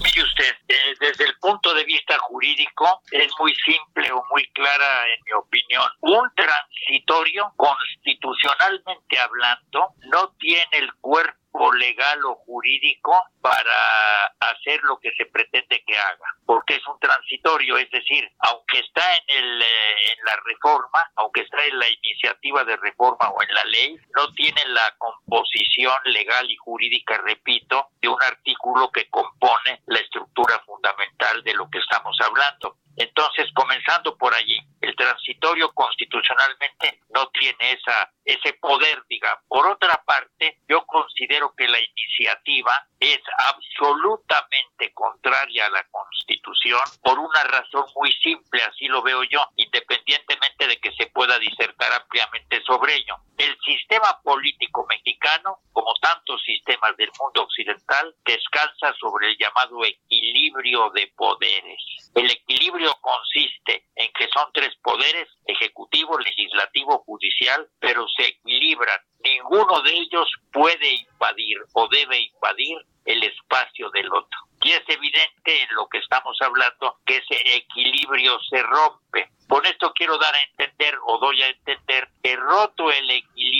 Mire 0.02 0.22
usted, 0.22 0.54
eh, 0.68 0.94
desde 1.00 1.24
el 1.24 1.36
punto 1.38 1.72
de 1.74 1.84
vista 1.84 2.18
jurídico 2.18 3.02
es 3.10 3.30
muy 3.38 3.54
simple 3.54 4.10
o 4.12 4.22
muy 4.30 4.46
clara 4.52 5.04
en 5.14 5.24
mi 5.24 5.32
opinión. 5.32 5.88
Un 6.00 6.30
transitorio, 6.34 7.52
constitucionalmente 7.56 9.18
hablando, 9.18 9.94
no 10.10 10.28
tiene 10.38 10.68
el 10.72 10.92
cuerpo 10.94 11.43
legal 11.74 12.24
o 12.24 12.36
jurídico 12.46 13.12
para 13.40 14.26
hacer 14.40 14.80
lo 14.82 14.98
que 14.98 15.12
se 15.16 15.26
pretende 15.26 15.82
que 15.86 15.96
haga, 15.96 16.34
porque 16.46 16.74
es 16.76 16.86
un 16.86 16.98
transitorio, 16.98 17.76
es 17.76 17.90
decir, 17.90 18.30
aunque 18.40 18.80
está 18.80 19.02
en, 19.16 19.44
el, 19.44 19.62
eh, 19.62 19.94
en 20.16 20.24
la 20.24 20.36
reforma, 20.44 21.10
aunque 21.16 21.42
está 21.42 21.64
en 21.64 21.78
la 21.78 21.88
iniciativa 21.88 22.64
de 22.64 22.76
reforma 22.76 23.30
o 23.30 23.42
en 23.42 23.54
la 23.54 23.64
ley, 23.64 23.96
no 24.16 24.32
tiene 24.34 24.64
la 24.66 24.94
composición 24.98 25.94
legal 26.06 26.50
y 26.50 26.56
jurídica, 26.56 27.18
repito, 27.24 27.88
de 28.00 28.08
un 28.08 28.22
artículo 28.22 28.90
que 28.90 29.08
compone 29.08 29.82
la 29.86 29.98
estructura 29.98 30.60
fundamental 30.66 31.42
de 31.42 31.54
lo 31.54 31.68
que 31.70 31.78
estamos 31.78 32.16
hablando. 32.20 32.76
Entonces, 32.96 33.50
comenzando 33.54 34.16
por 34.16 34.32
allí, 34.34 34.56
el 34.80 34.94
transitorio 34.94 35.72
constitucionalmente 35.72 37.00
no 37.14 37.28
tiene 37.28 37.72
esa 37.72 38.10
ese 38.24 38.54
poder, 38.54 39.02
digamos. 39.08 39.44
Por 39.48 39.66
otra 39.66 40.02
parte, 40.06 40.58
yo 40.68 40.84
considero 40.86 41.54
que 41.56 41.68
la 41.68 41.78
iniciativa 41.78 42.86
es 42.98 43.20
absolutamente 43.50 44.92
contraria 44.94 45.66
a 45.66 45.70
la 45.70 45.84
Constitución 45.90 46.80
por 47.02 47.18
una 47.18 47.44
razón 47.44 47.84
muy 47.96 48.12
simple, 48.22 48.62
así 48.62 48.86
lo 48.86 49.02
veo 49.02 49.22
yo, 49.24 49.40
independientemente 49.56 50.66
de 50.66 50.78
que 50.78 50.92
se 50.92 51.06
pueda 51.06 51.38
disertar 51.38 51.92
ampliamente 51.92 52.62
sobre 52.62 52.94
ello. 52.94 53.16
El 53.36 53.56
sistema 53.64 54.20
político 54.22 54.86
mexicano, 54.88 55.58
como 55.72 55.92
tantos 56.00 56.42
sistemas 56.44 56.96
del 56.96 57.10
mundo 57.20 57.42
occidental, 57.42 58.14
descansa 58.24 58.94
sobre 58.98 59.30
el 59.30 59.36
llamado 59.38 59.84
equilibrio 59.84 60.90
de 60.90 61.12
poderes. 61.16 62.10
El 62.14 62.30
equilibrio 62.30 62.94
consiste 63.00 63.86
en 63.96 64.10
que 64.12 64.28
son 64.28 64.50
tres 64.52 64.74
poderes, 64.82 65.28
ejecutivo, 65.46 66.18
legislativo, 66.18 67.03
judicial, 67.04 67.68
pero 67.80 68.06
se 68.08 68.28
equilibran. 68.28 69.00
Ninguno 69.22 69.80
de 69.82 69.92
ellos 69.92 70.28
puede 70.52 70.94
invadir 70.94 71.58
o 71.72 71.88
debe 71.88 72.18
invadir 72.18 72.78
el 73.04 73.22
espacio 73.22 73.90
del 73.90 74.06
otro. 74.12 74.38
Y 74.62 74.72
es 74.72 74.82
evidente 74.88 75.62
en 75.62 75.74
lo 75.74 75.86
que 75.88 75.98
estamos 75.98 76.36
hablando 76.40 76.98
que 77.04 77.18
ese 77.18 77.56
equilibrio 77.56 78.38
se 78.48 78.62
rompe. 78.62 79.28
Con 79.48 79.64
esto 79.66 79.92
quiero 79.94 80.16
dar 80.18 80.34
a 80.34 80.42
entender 80.42 80.94
o 81.06 81.18
doy 81.18 81.42
a 81.42 81.48
entender 81.48 82.08
que 82.22 82.34
roto 82.36 82.90
el 82.90 83.10
equilibrio 83.10 83.53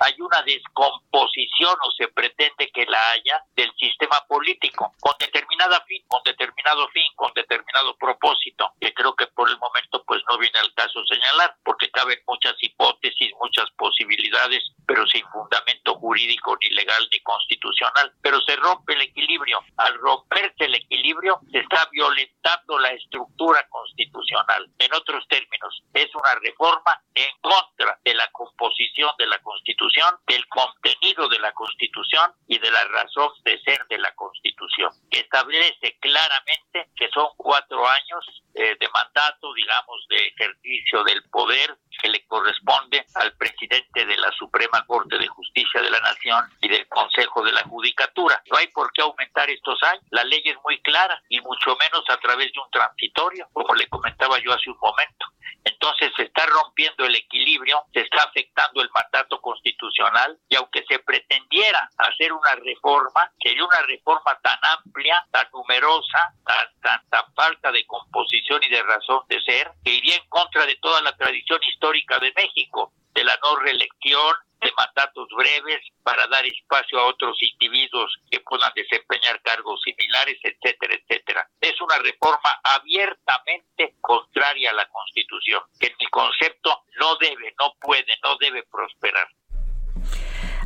hay 0.00 0.14
una 0.20 0.42
descomposición 0.42 1.76
o 1.84 1.90
se 1.92 2.08
pretende 2.08 2.70
que 2.72 2.86
la 2.86 2.98
haya 3.10 3.42
del 3.54 3.72
sistema 3.76 4.24
político 4.28 4.92
con 5.00 5.14
determinada 5.18 5.80
fin, 5.86 6.02
con 6.08 6.22
determinado 6.24 6.88
fin, 6.88 7.10
con 7.16 7.32
determinado 7.34 7.96
propósito, 7.96 8.72
que 8.80 8.92
creo 8.94 9.14
que 9.14 9.26
por 9.28 9.48
el 9.48 9.58
momento 9.58 10.02
pues 10.06 10.22
no 10.30 10.38
viene 10.38 10.58
al 10.58 10.72
caso 10.74 11.04
señalar 11.06 11.56
porque 11.64 11.90
caben 11.90 12.18
muchas 12.26 12.54
hipótesis, 12.60 13.32
muchas 13.40 13.70
posibilidades, 13.76 14.62
pero 14.86 15.06
sin 15.06 15.26
fundamento 15.28 15.94
jurídico 15.96 16.56
ni 16.62 16.70
legal 16.70 17.08
ni 17.12 17.20
constitucional, 17.20 18.12
pero 18.22 18.40
se 18.42 18.56
rompe 18.56 18.94
el 18.94 19.02
equilibrio. 19.02 19.60
Al 19.76 19.94
romperse 19.98 20.64
el 20.64 20.74
equilibrio 20.74 21.40
se 21.50 21.58
está 21.58 21.88
violentando 21.90 22.78
la 22.78 22.90
estructura 22.90 23.66
constitucional. 23.68 24.70
En 24.78 24.92
otros 24.94 25.26
términos, 25.28 25.82
es 25.94 26.14
una 26.14 26.34
reforma 26.40 27.00
en 27.14 27.30
contra 27.40 27.98
de 28.04 28.14
la 28.14 28.28
composición 28.32 29.10
de 29.18 29.26
la 29.26 29.31
Constitución, 29.40 30.16
del 30.26 30.46
contenido 30.48 31.28
de 31.28 31.38
la 31.38 31.52
Constitución 31.52 32.32
y 32.46 32.58
de 32.58 32.70
la 32.70 32.84
razón 32.84 33.30
de 33.44 33.60
ser 33.62 33.86
de 33.88 33.98
la 33.98 34.14
Constitución. 34.14 34.90
Establece 35.10 35.98
claramente 36.00 36.90
que 36.96 37.08
son 37.10 37.28
cuatro 37.36 37.86
años 37.86 38.42
eh, 38.54 38.76
de 38.78 38.88
mandato, 38.90 39.52
digamos, 39.54 40.06
de 40.08 40.16
ejercicio 40.28 41.02
del 41.04 41.22
poder 41.30 41.74
que 42.00 42.08
le 42.08 42.26
corresponde 42.26 43.06
al 43.14 43.34
presidente 43.36 44.04
de 44.04 44.16
la 44.16 44.30
Suprema 44.32 44.84
Corte 44.86 45.16
de 45.18 45.26
Justicia 45.26 45.80
de 45.80 45.90
la 45.90 46.00
Nación 46.00 46.44
y 46.60 46.68
del 46.68 46.86
Consejo 46.88 47.42
de 47.42 47.52
la 47.52 47.62
Judicatura. 47.62 48.42
No 48.50 48.58
hay 48.58 48.66
por 48.68 48.92
qué 48.92 49.02
aumentar 49.02 49.48
estos 49.48 49.82
años. 49.84 50.04
La 50.10 50.24
ley 50.24 50.42
es 50.44 50.56
muy 50.64 50.80
clara 50.82 51.22
y 51.28 51.40
mucho 51.40 51.76
menos 51.76 52.04
a 52.08 52.18
través 52.18 52.52
de 52.52 52.60
un 52.60 52.70
transitorio, 52.70 53.48
como 53.52 53.74
le 53.74 53.88
comentaba 53.88 54.38
yo 54.38 54.52
hace 54.52 54.70
un 54.70 54.78
momento. 54.80 55.26
Entonces 55.64 56.12
se 56.16 56.24
está 56.24 56.44
rompiendo 56.46 57.04
el 57.04 57.14
equilibrio, 57.14 57.84
se 57.92 58.00
está 58.00 58.24
afectando 58.24 58.82
el 58.82 58.90
mandato 58.90 59.40
constitucional 59.40 60.38
y 60.48 60.56
aunque 60.56 60.84
se 60.88 60.98
pretendiera 60.98 61.88
hacer 61.98 62.32
una 62.32 62.54
reforma, 62.56 63.30
sería 63.40 63.64
una 63.64 63.82
reforma 63.86 64.38
tan 64.42 64.58
amplia, 64.62 65.24
tan 65.30 65.46
numerosa, 65.52 66.34
tan, 66.44 66.80
tan, 66.80 67.08
tan 67.08 67.34
falta 67.34 67.70
de 67.70 67.86
composición 67.86 68.41
y 68.62 68.70
de 68.70 68.82
razón 68.82 69.20
de 69.28 69.40
ser, 69.42 69.70
que 69.84 69.94
iría 69.94 70.16
en 70.16 70.28
contra 70.28 70.66
de 70.66 70.76
toda 70.76 71.00
la 71.02 71.16
tradición 71.16 71.60
histórica 71.68 72.18
de 72.18 72.32
México, 72.36 72.92
de 73.14 73.24
la 73.24 73.38
no 73.42 73.56
reelección, 73.56 74.34
de 74.60 74.72
mandatos 74.76 75.28
breves 75.36 75.80
para 76.04 76.26
dar 76.28 76.46
espacio 76.46 77.00
a 77.00 77.06
otros 77.06 77.36
individuos 77.42 78.16
que 78.30 78.40
puedan 78.40 78.70
desempeñar 78.76 79.40
cargos 79.42 79.80
similares, 79.82 80.38
etcétera, 80.42 80.94
etcétera. 80.94 81.48
Es 81.60 81.80
una 81.80 81.98
reforma 81.98 82.48
abiertamente 82.62 83.96
contraria 84.00 84.70
a 84.70 84.74
la 84.74 84.88
Constitución, 84.88 85.62
que 85.80 85.88
en 85.88 85.94
mi 85.98 86.06
concepto 86.06 86.84
no 87.00 87.16
debe, 87.16 87.54
no 87.58 87.74
puede, 87.80 88.16
no 88.22 88.36
debe 88.36 88.62
prosperar. 88.70 89.26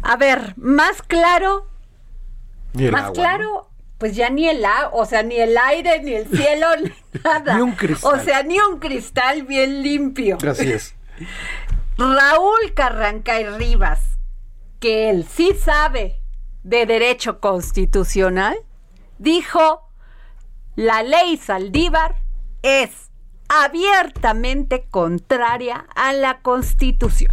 A 0.02 0.16
ver, 0.16 0.54
más 0.56 1.02
claro, 1.02 1.66
más 2.75 3.11
claro, 3.12 3.68
pues 3.99 4.15
ya 4.15 4.31
ni 4.31 4.49
el 4.49 4.62
o 4.93 5.05
sea, 5.07 5.23
ni 5.23 5.37
el 5.37 5.57
aire, 5.57 6.03
ni 6.03 6.15
el 6.15 6.29
cielo, 6.29 6.67
nada. 7.25 7.57
Ni 7.57 7.62
un 7.62 7.73
cristal. 7.73 8.15
O 8.15 8.23
sea, 8.23 8.43
ni 8.43 8.59
un 8.59 8.79
cristal 8.79 9.43
bien 9.43 9.83
limpio. 9.83 10.38
Gracias. 10.41 10.95
Raúl 11.97 12.75
Carranca 12.75 13.41
y 13.41 13.47
Rivas, 13.47 14.19
que 14.81 15.09
él 15.09 15.26
sí 15.26 15.55
sabe 15.55 16.21
de 16.62 16.85
derecho 16.85 17.41
constitucional, 17.41 18.57
dijo, 19.19 19.88
la 20.75 21.03
ley 21.03 21.38
Saldívar 21.38 22.17
es 22.62 23.11
abiertamente 23.49 24.87
contraria 24.91 25.87
a 25.95 26.12
la 26.12 26.41
constitución. 26.41 27.33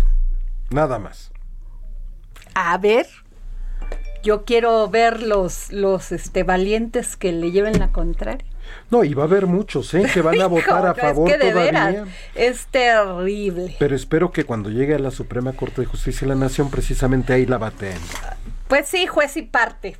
Nada 0.69 0.97
más. 0.97 1.31
A 2.55 2.77
ver, 2.77 3.07
yo 4.23 4.45
quiero 4.45 4.89
ver 4.89 5.21
los, 5.21 5.71
los 5.71 6.11
este, 6.11 6.43
valientes 6.43 7.15
que 7.15 7.31
le 7.31 7.51
lleven 7.51 7.77
la 7.79 7.91
contraria. 7.91 8.45
No, 8.89 9.03
y 9.03 9.13
va 9.13 9.23
a 9.23 9.25
haber 9.25 9.45
muchos, 9.45 9.93
¿eh? 9.93 10.09
Que 10.11 10.21
van 10.21 10.41
a 10.41 10.47
votar 10.47 10.85
a 10.87 10.95
favor 10.95 11.29
es 11.29 11.37
que 11.37 11.45
de 11.45 11.51
todavía. 11.51 11.71
veras, 11.71 12.07
es 12.33 12.65
terrible. 12.67 13.75
Pero 13.77 13.95
espero 13.95 14.31
que 14.31 14.45
cuando 14.45 14.69
llegue 14.69 14.95
a 14.95 14.99
la 14.99 15.11
Suprema 15.11 15.53
Corte 15.53 15.81
de 15.81 15.87
Justicia 15.87 16.21
de 16.27 16.33
la 16.33 16.39
Nación, 16.39 16.71
precisamente 16.71 17.33
ahí 17.33 17.45
la 17.45 17.57
baten. 17.57 17.97
Pues 18.67 18.87
sí, 18.87 19.05
juez 19.05 19.35
y 19.37 19.43
parte. 19.43 19.97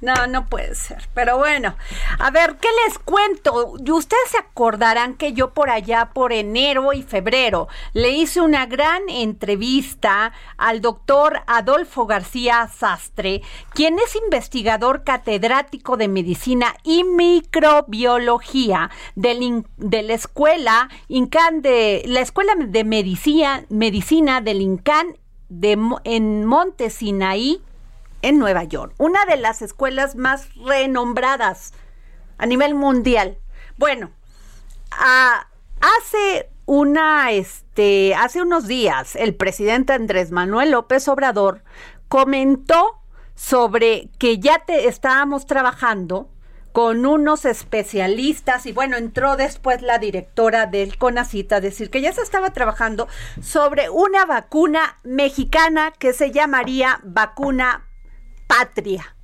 No, 0.00 0.26
no 0.26 0.46
puede 0.46 0.74
ser. 0.74 1.08
Pero 1.14 1.38
bueno, 1.38 1.76
a 2.18 2.30
ver, 2.30 2.56
¿qué 2.56 2.68
les 2.86 2.98
cuento? 2.98 3.72
Ustedes 3.72 4.30
se 4.30 4.38
acordarán 4.38 5.14
que 5.14 5.32
yo 5.32 5.52
por 5.52 5.70
allá, 5.70 6.10
por 6.12 6.32
enero 6.32 6.92
y 6.92 7.02
febrero, 7.02 7.68
le 7.92 8.10
hice 8.10 8.40
una 8.40 8.66
gran 8.66 9.02
entrevista 9.08 10.32
al 10.56 10.80
doctor 10.80 11.42
Adolfo 11.46 12.06
García 12.06 12.68
Sastre, 12.68 13.42
quien 13.72 13.98
es 13.98 14.16
investigador 14.16 15.04
catedrático 15.04 15.96
de 15.96 16.08
medicina 16.08 16.74
y 16.82 17.04
microbiología 17.04 18.90
de 19.14 19.64
la 20.02 20.14
escuela 20.14 20.88
INCAN 21.08 21.62
de 21.62 22.02
la 22.06 22.20
escuela 22.20 22.54
de 22.56 22.84
medicina, 22.84 23.64
medicina 23.68 24.40
del 24.40 24.60
INCAN 24.60 25.16
de, 25.48 25.78
en 26.04 26.44
Monte 26.44 26.90
Sinaí, 26.90 27.62
en 28.24 28.38
Nueva 28.38 28.64
York, 28.64 28.94
una 28.98 29.24
de 29.26 29.36
las 29.36 29.60
escuelas 29.60 30.16
más 30.16 30.48
renombradas 30.56 31.74
a 32.38 32.46
nivel 32.46 32.74
mundial. 32.74 33.38
Bueno, 33.76 34.10
hace 35.80 36.50
una, 36.64 37.32
este, 37.32 38.14
hace 38.14 38.40
unos 38.40 38.66
días, 38.66 39.14
el 39.16 39.34
presidente 39.34 39.92
Andrés 39.92 40.30
Manuel 40.30 40.70
López 40.70 41.06
Obrador 41.08 41.62
comentó 42.08 42.98
sobre 43.34 44.08
que 44.18 44.38
ya 44.38 44.60
te 44.64 44.88
estábamos 44.88 45.44
trabajando 45.44 46.30
con 46.72 47.04
unos 47.04 47.44
especialistas 47.44 48.66
y 48.66 48.72
bueno, 48.72 48.96
entró 48.96 49.36
después 49.36 49.82
la 49.82 49.98
directora 49.98 50.66
del 50.66 50.96
CONACIT 50.96 51.52
a 51.52 51.60
decir 51.60 51.90
que 51.90 52.00
ya 52.00 52.12
se 52.12 52.22
estaba 52.22 52.50
trabajando 52.50 53.06
sobre 53.42 53.90
una 53.90 54.24
vacuna 54.24 54.98
mexicana 55.04 55.92
que 55.92 56.12
se 56.12 56.32
llamaría 56.32 57.00
vacuna 57.04 57.84
patria, 58.46 59.16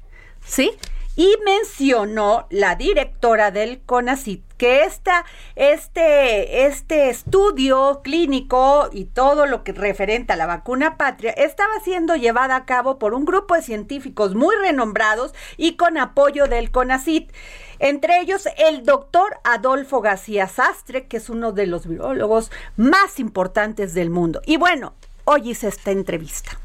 ¿sí? 0.45 0.73
Y 1.17 1.37
mencionó 1.45 2.47
la 2.51 2.77
directora 2.77 3.51
del 3.51 3.83
CONACIT 3.83 4.51
que 4.61 4.85
esta, 4.85 5.25
este, 5.57 6.67
este 6.67 7.09
estudio 7.09 8.03
clínico 8.05 8.91
y 8.93 9.07
todo 9.07 9.47
lo 9.47 9.65
que 9.65 9.73
referente 9.73 10.35
a 10.35 10.37
la 10.37 10.45
vacuna 10.45 10.99
patria 10.99 11.31
estaba 11.31 11.81
siendo 11.83 12.15
llevada 12.15 12.57
a 12.57 12.67
cabo 12.67 12.99
por 12.99 13.15
un 13.15 13.25
grupo 13.25 13.55
de 13.55 13.63
científicos 13.63 14.35
muy 14.35 14.55
renombrados 14.57 15.35
y 15.57 15.77
con 15.77 15.97
apoyo 15.97 16.47
del 16.47 16.71
CONACIT. 16.71 17.33
Entre 17.79 18.21
ellos 18.21 18.47
el 18.59 18.85
doctor 18.85 19.41
Adolfo 19.45 20.03
García 20.03 20.47
Sastre, 20.47 21.07
que 21.07 21.17
es 21.17 21.31
uno 21.31 21.53
de 21.53 21.67
los 21.67 21.87
virólogos 21.87 22.51
más 22.77 23.19
importantes 23.19 23.95
del 23.95 24.11
mundo. 24.11 24.43
Y 24.45 24.59
bueno, 24.59 24.93
hoy 25.25 25.53
hice 25.53 25.69
esta 25.69 25.91
entrevista. 25.91 26.61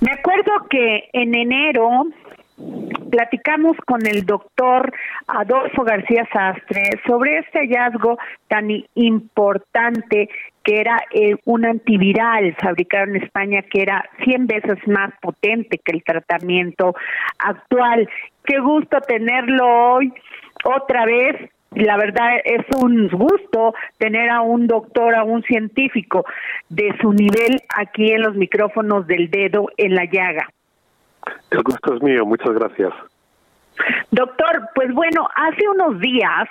Me 0.00 0.12
acuerdo 0.12 0.52
que 0.70 1.10
en 1.12 1.34
enero 1.34 2.06
platicamos 3.10 3.76
con 3.86 4.06
el 4.06 4.24
doctor 4.24 4.92
Adolfo 5.26 5.82
García 5.82 6.26
Sastre 6.32 7.00
sobre 7.06 7.38
este 7.38 7.60
hallazgo 7.60 8.18
tan 8.48 8.68
importante 8.94 10.28
que 10.62 10.80
era 10.80 10.96
eh, 11.10 11.36
un 11.44 11.66
antiviral 11.66 12.54
fabricado 12.60 13.10
en 13.10 13.16
España 13.16 13.62
que 13.62 13.82
era 13.82 14.08
100 14.24 14.46
veces 14.46 14.78
más 14.86 15.12
potente 15.20 15.78
que 15.84 15.92
el 15.92 16.02
tratamiento 16.02 16.94
actual. 17.38 18.08
Qué 18.44 18.58
gusto 18.58 19.00
tenerlo 19.00 19.94
hoy 19.94 20.12
otra 20.64 21.04
vez. 21.04 21.50
La 21.72 21.96
verdad 21.96 22.30
es 22.44 22.66
un 22.76 23.08
gusto 23.08 23.74
tener 23.98 24.28
a 24.28 24.40
un 24.42 24.66
doctor, 24.66 25.14
a 25.14 25.22
un 25.22 25.42
científico 25.44 26.24
de 26.68 26.94
su 27.00 27.12
nivel 27.12 27.60
aquí 27.76 28.10
en 28.10 28.22
los 28.22 28.34
micrófonos 28.34 29.06
del 29.06 29.30
dedo 29.30 29.68
en 29.76 29.94
la 29.94 30.04
llaga. 30.04 30.48
El 31.50 31.62
gusto 31.62 31.94
es 31.94 32.02
mío, 32.02 32.26
muchas 32.26 32.52
gracias. 32.54 32.92
Doctor, 34.10 34.68
pues 34.74 34.92
bueno, 34.92 35.28
hace 35.34 35.68
unos 35.68 36.00
días 36.00 36.48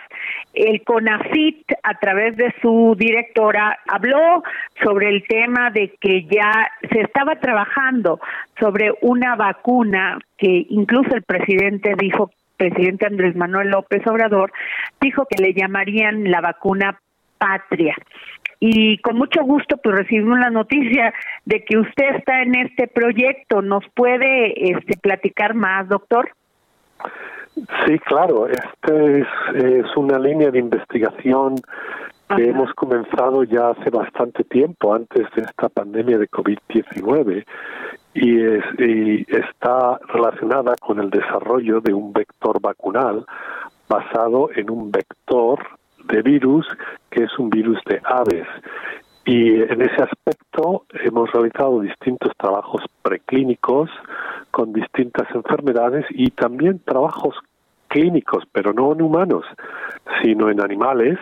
el 0.54 0.84
CONACIT, 0.84 1.74
a 1.84 1.94
través 2.00 2.38
de 2.38 2.54
su 2.62 2.96
directora, 2.98 3.78
habló 3.88 4.44
sobre 4.84 5.10
el 5.10 5.24
tema 5.28 5.70
de 5.70 5.94
que 6.00 6.24
ya 6.24 6.72
se 6.92 7.02
estaba 7.02 7.36
trabajando 7.36 8.20
sobre 8.60 8.94
una 9.02 9.36
vacuna 9.36 10.18
que 10.38 10.66
incluso 10.70 11.14
el 11.14 11.24
presidente 11.24 11.94
dijo, 11.98 12.32
presidente 12.60 13.08
Andrés 13.08 13.36
Manuel 13.36 13.70
López 13.70 14.06
Obrador, 14.06 14.52
dijo 15.00 15.26
que 15.30 15.42
le 15.42 15.54
llamarían 15.54 16.30
la 16.30 16.42
vacuna 16.42 17.00
patria. 17.38 17.96
Y 18.60 18.98
con 18.98 19.18
mucho 19.18 19.42
gusto 19.44 19.78
pues 19.78 19.96
recibimos 19.96 20.38
la 20.38 20.50
noticia 20.50 21.14
de 21.46 21.64
que 21.64 21.78
usted 21.78 22.16
está 22.18 22.42
en 22.42 22.56
este 22.56 22.88
proyecto. 22.88 23.62
¿Nos 23.62 23.86
puede 23.96 24.72
este, 24.72 24.98
platicar 24.98 25.54
más, 25.54 25.88
doctor? 25.88 26.30
Sí, 27.86 27.98
claro, 28.00 28.48
esta 28.48 28.94
es, 28.94 29.28
es 29.56 29.86
una 29.96 30.20
línea 30.20 30.52
de 30.52 30.60
investigación 30.60 31.56
que 32.36 32.50
hemos 32.50 32.72
comenzado 32.74 33.44
ya 33.44 33.70
hace 33.70 33.90
bastante 33.90 34.44
tiempo, 34.44 34.94
antes 34.94 35.26
de 35.36 35.42
esta 35.42 35.68
pandemia 35.68 36.20
de 36.20 36.30
COVID-19, 36.30 37.44
y, 38.14 38.42
es, 38.42 38.64
y 38.78 39.26
está 39.36 40.00
relacionada 40.08 40.76
con 40.80 41.00
el 41.00 41.10
desarrollo 41.10 41.82
de 41.82 41.94
un 41.94 42.14
vector 42.14 42.60
vacunal 42.62 43.26
basado 43.88 44.50
en 44.56 44.70
un 44.70 44.92
vector 44.92 45.60
de 46.06 46.22
virus 46.22 46.68
que 47.10 47.24
es 47.24 47.40
un 47.40 47.50
virus 47.50 47.80
de 47.86 48.02
aves. 48.04 48.48
Y 49.26 49.62
en 49.62 49.82
ese 49.82 50.02
aspecto 50.02 50.86
hemos 51.04 51.32
realizado 51.32 51.82
distintos 51.82 52.32
trabajos 52.38 52.84
preclínicos 53.02 53.90
con 54.52 54.74
distintas 54.74 55.28
enfermedades 55.36 56.06
y 56.10 56.32
también 56.32 56.80
trabajos 56.84 57.36
clínicos, 57.88 58.44
pero 58.52 58.74
no 58.74 58.94
en 58.94 59.02
humanos, 59.02 59.46
sino 60.24 60.50
en 60.50 60.62
animales, 60.62 61.20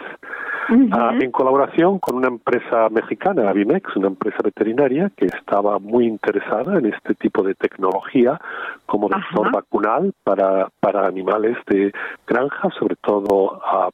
ah, 0.92 1.14
en 1.20 1.32
colaboración 1.32 2.00
con 2.00 2.16
una 2.16 2.28
empresa 2.28 2.90
mexicana, 2.90 3.50
Avimex, 3.50 3.96
una 3.96 4.08
empresa 4.08 4.38
veterinaria 4.44 5.12
que 5.16 5.26
estaba 5.26 5.80
muy 5.80 6.06
interesada 6.06 6.78
en 6.78 6.88
este 6.88 7.16
tipo 7.16 7.44
de 7.44 7.56
tecnología 7.56 8.40
como 8.86 9.10
vector 9.10 9.52
vacunal 9.52 10.14
para, 10.24 10.70
para 10.80 11.08
animales 11.08 11.58
de 11.68 11.92
granja, 12.26 12.70
sobre 12.80 12.96
todo 12.96 13.62
a 13.66 13.90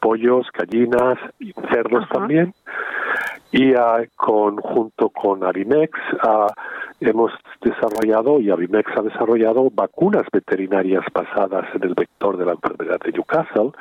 pollos, 0.00 0.46
gallinas 0.52 1.18
y 1.40 1.52
cerdos 1.72 2.08
también. 2.10 2.54
y 3.52 3.74
uh, 3.74 4.06
con, 4.16 4.56
junto 4.56 5.08
con 5.10 5.44
Arimex 5.44 5.98
hemos 7.00 7.32
desarrollado 7.60 8.40
y 8.40 8.50
Avimex 8.50 8.90
ha 8.96 9.02
desarrollado 9.02 9.70
vacunas 9.70 10.26
veterinarias 10.32 11.04
basadas 11.12 11.66
en 11.74 11.84
el 11.84 11.94
vector 11.94 12.36
de 12.36 12.46
la 12.46 12.52
enfermedad 12.52 12.98
de 13.04 13.12
Newcastle 13.12 13.72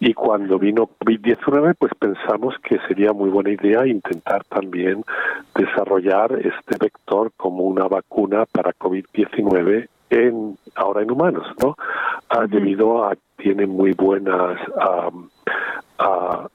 y 0.00 0.12
cuando 0.14 0.58
vino 0.58 0.88
COVID-19 1.00 1.74
pues 1.78 1.92
pensamos 1.98 2.54
que 2.62 2.78
sería 2.88 3.12
muy 3.12 3.30
buena 3.30 3.50
idea 3.50 3.86
intentar 3.86 4.44
también 4.44 5.02
desarrollar 5.54 6.32
este 6.32 6.76
vector 6.78 7.32
como 7.36 7.64
una 7.64 7.86
vacuna 7.86 8.44
para 8.46 8.72
COVID-19 8.72 9.88
en 10.10 10.58
ahora 10.74 11.02
en 11.02 11.10
humanos, 11.10 11.46
¿no? 11.62 11.76
Ah, 12.28 12.46
debido 12.48 13.04
a 13.04 13.14
que 13.14 13.22
tiene 13.36 13.66
muy 13.66 13.92
buenas 13.92 14.58
uh, 14.68 16.48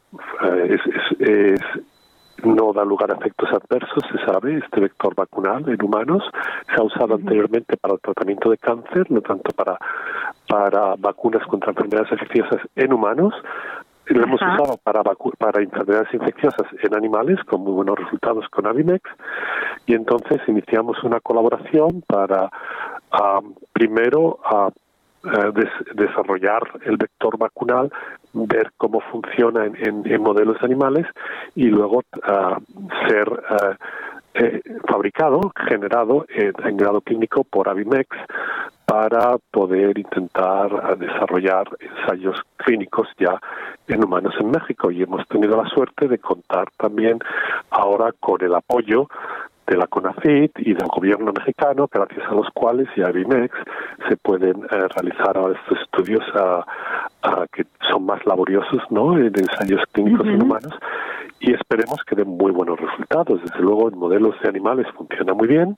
es, 0.65 0.81
es, 1.19 1.61
no 2.43 2.73
da 2.73 2.83
lugar 2.83 3.11
a 3.11 3.15
efectos 3.15 3.49
adversos, 3.51 4.03
se 4.11 4.25
sabe, 4.25 4.57
este 4.57 4.79
vector 4.79 5.15
vacunal 5.15 5.67
en 5.67 5.83
humanos 5.83 6.23
se 6.67 6.79
ha 6.79 6.83
usado 6.83 7.15
anteriormente 7.15 7.77
para 7.77 7.95
el 7.95 7.99
tratamiento 8.01 8.49
de 8.49 8.57
cáncer, 8.57 9.09
no 9.09 9.21
tanto 9.21 9.51
para, 9.51 9.77
para 10.47 10.95
vacunas 10.97 11.45
contra 11.47 11.71
enfermedades 11.71 12.11
infecciosas 12.11 12.61
en 12.75 12.93
humanos. 12.93 13.33
Lo 14.07 14.23
hemos 14.23 14.41
usado 14.41 14.77
para, 14.83 15.03
para 15.37 15.61
enfermedades 15.61 16.11
infecciosas 16.13 16.65
en 16.81 16.95
animales 16.95 17.37
con 17.43 17.61
muy 17.61 17.73
buenos 17.73 17.99
resultados 17.99 18.47
con 18.49 18.65
Avimex. 18.65 19.07
Y 19.85 19.93
entonces 19.93 20.41
iniciamos 20.47 21.03
una 21.03 21.19
colaboración 21.19 22.03
para 22.07 22.49
primero 23.73 24.39
a 25.23 25.51
desarrollar 25.93 26.61
el 26.85 26.97
vector 26.97 27.37
vacunal, 27.37 27.91
ver 28.33 28.71
cómo 28.77 29.01
funciona 29.01 29.65
en, 29.65 30.21
modelos 30.21 30.61
animales 30.61 31.05
y 31.55 31.65
luego 31.65 31.97
uh, 31.97 33.07
ser 33.07 33.27
eh, 34.35 34.61
fabricado, 34.87 35.51
generado 35.67 36.25
en, 36.29 36.77
grado 36.77 37.01
clínico 37.01 37.43
por 37.43 37.67
Avimex 37.67 38.07
para 38.85 39.37
poder 39.51 39.97
intentar 39.97 40.97
desarrollar 40.97 41.67
ensayos 41.79 42.39
clínicos 42.57 43.07
ya 43.19 43.39
en 43.87 44.03
humanos 44.03 44.33
en 44.39 44.51
México. 44.51 44.91
Y 44.91 45.03
hemos 45.03 45.27
tenido 45.27 45.61
la 45.61 45.69
suerte 45.69 46.07
de 46.07 46.19
contar 46.19 46.69
también 46.77 47.19
ahora 47.69 48.13
con 48.19 48.41
el 48.43 48.55
apoyo 48.55 49.07
de 49.69 49.77
la 49.77 49.87
CONACYT 49.87 50.59
y 50.59 50.73
del 50.73 50.87
gobierno 50.87 51.31
mexicano, 51.31 51.87
gracias 51.91 52.25
a 52.27 52.33
los 52.33 52.49
cuales 52.53 52.87
y 52.95 53.01
a 53.01 53.11
BIMEX 53.11 53.55
se 54.07 54.17
pueden 54.17 54.63
eh, 54.63 54.87
realizar 54.95 55.37
estos 55.37 55.79
estudios 55.81 56.23
que 57.51 57.65
son 57.89 58.05
más 58.05 58.25
laboriosos 58.25 58.81
¿no? 58.89 59.17
en 59.17 59.27
ensayos 59.27 59.81
clínicos 59.91 60.25
en 60.25 60.41
humanos 60.41 60.73
y 61.39 61.53
esperemos 61.53 61.99
que 62.05 62.15
den 62.15 62.29
muy 62.29 62.51
buenos 62.51 62.79
resultados. 62.79 63.41
Desde 63.41 63.59
luego 63.59 63.89
en 63.89 63.97
modelos 63.97 64.35
de 64.41 64.49
animales 64.49 64.87
funciona 64.95 65.33
muy 65.33 65.47
bien 65.47 65.77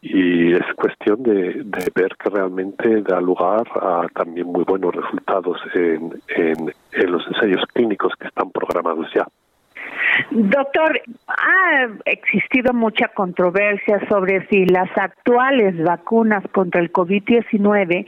y 0.00 0.52
es 0.54 0.74
cuestión 0.76 1.22
de, 1.22 1.64
ver 1.94 2.16
que 2.16 2.30
realmente 2.30 3.02
da 3.02 3.20
lugar 3.20 3.62
a 3.80 4.06
también 4.14 4.48
muy 4.48 4.64
buenos 4.64 4.94
resultados 4.94 5.58
en, 5.74 6.12
en 6.36 7.12
los 7.12 7.26
ensayos 7.28 7.64
clínicos 7.72 8.12
que 8.18 8.26
están 8.26 8.50
programados 8.50 9.06
ya. 9.14 9.26
Doctor, 10.30 11.00
ha 11.26 11.88
existido 12.04 12.72
mucha 12.72 13.08
controversia 13.08 14.00
sobre 14.08 14.46
si 14.48 14.66
las 14.66 14.90
actuales 14.96 15.82
vacunas 15.82 16.44
contra 16.52 16.80
el 16.80 16.92
COVID-19 16.92 18.06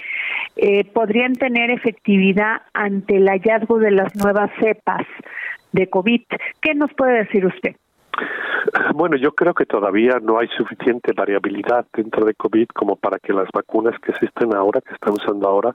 eh, 0.56 0.84
podrían 0.92 1.34
tener 1.34 1.70
efectividad 1.70 2.62
ante 2.72 3.16
el 3.16 3.28
hallazgo 3.28 3.78
de 3.78 3.90
las 3.90 4.14
nuevas 4.16 4.50
cepas 4.60 5.06
de 5.72 5.88
COVID. 5.88 6.22
¿Qué 6.60 6.74
nos 6.74 6.92
puede 6.94 7.24
decir 7.24 7.46
usted? 7.46 7.76
Bueno, 8.94 9.16
yo 9.16 9.32
creo 9.32 9.54
que 9.54 9.66
todavía 9.66 10.18
no 10.22 10.38
hay 10.38 10.48
suficiente 10.48 11.12
variabilidad 11.12 11.86
dentro 11.92 12.24
de 12.24 12.34
COVID 12.34 12.68
como 12.74 12.96
para 12.96 13.18
que 13.18 13.32
las 13.32 13.48
vacunas 13.52 13.98
que 14.00 14.12
existen 14.12 14.54
ahora, 14.54 14.80
que 14.80 14.94
están 14.94 15.14
usando 15.14 15.48
ahora, 15.48 15.72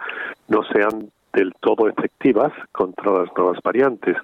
no 0.48 0.64
sean 0.64 1.10
del 1.34 1.54
todo 1.60 1.88
efectivas 1.88 2.52
contra 2.72 3.12
las 3.12 3.30
nuevas 3.38 3.60
variantes. 3.64 4.18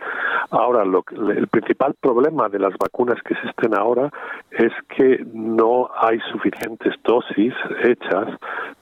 Ahora, 0.49 0.83
lo, 0.85 1.03
el 1.35 1.47
principal 1.47 1.93
problema 1.99 2.49
de 2.49 2.59
las 2.59 2.73
vacunas 2.77 3.21
que 3.23 3.33
existen 3.33 3.77
ahora 3.77 4.09
es 4.51 4.71
que 4.95 5.25
no 5.33 5.89
hay 5.99 6.19
suficientes 6.31 6.93
dosis 7.03 7.53
hechas 7.83 8.27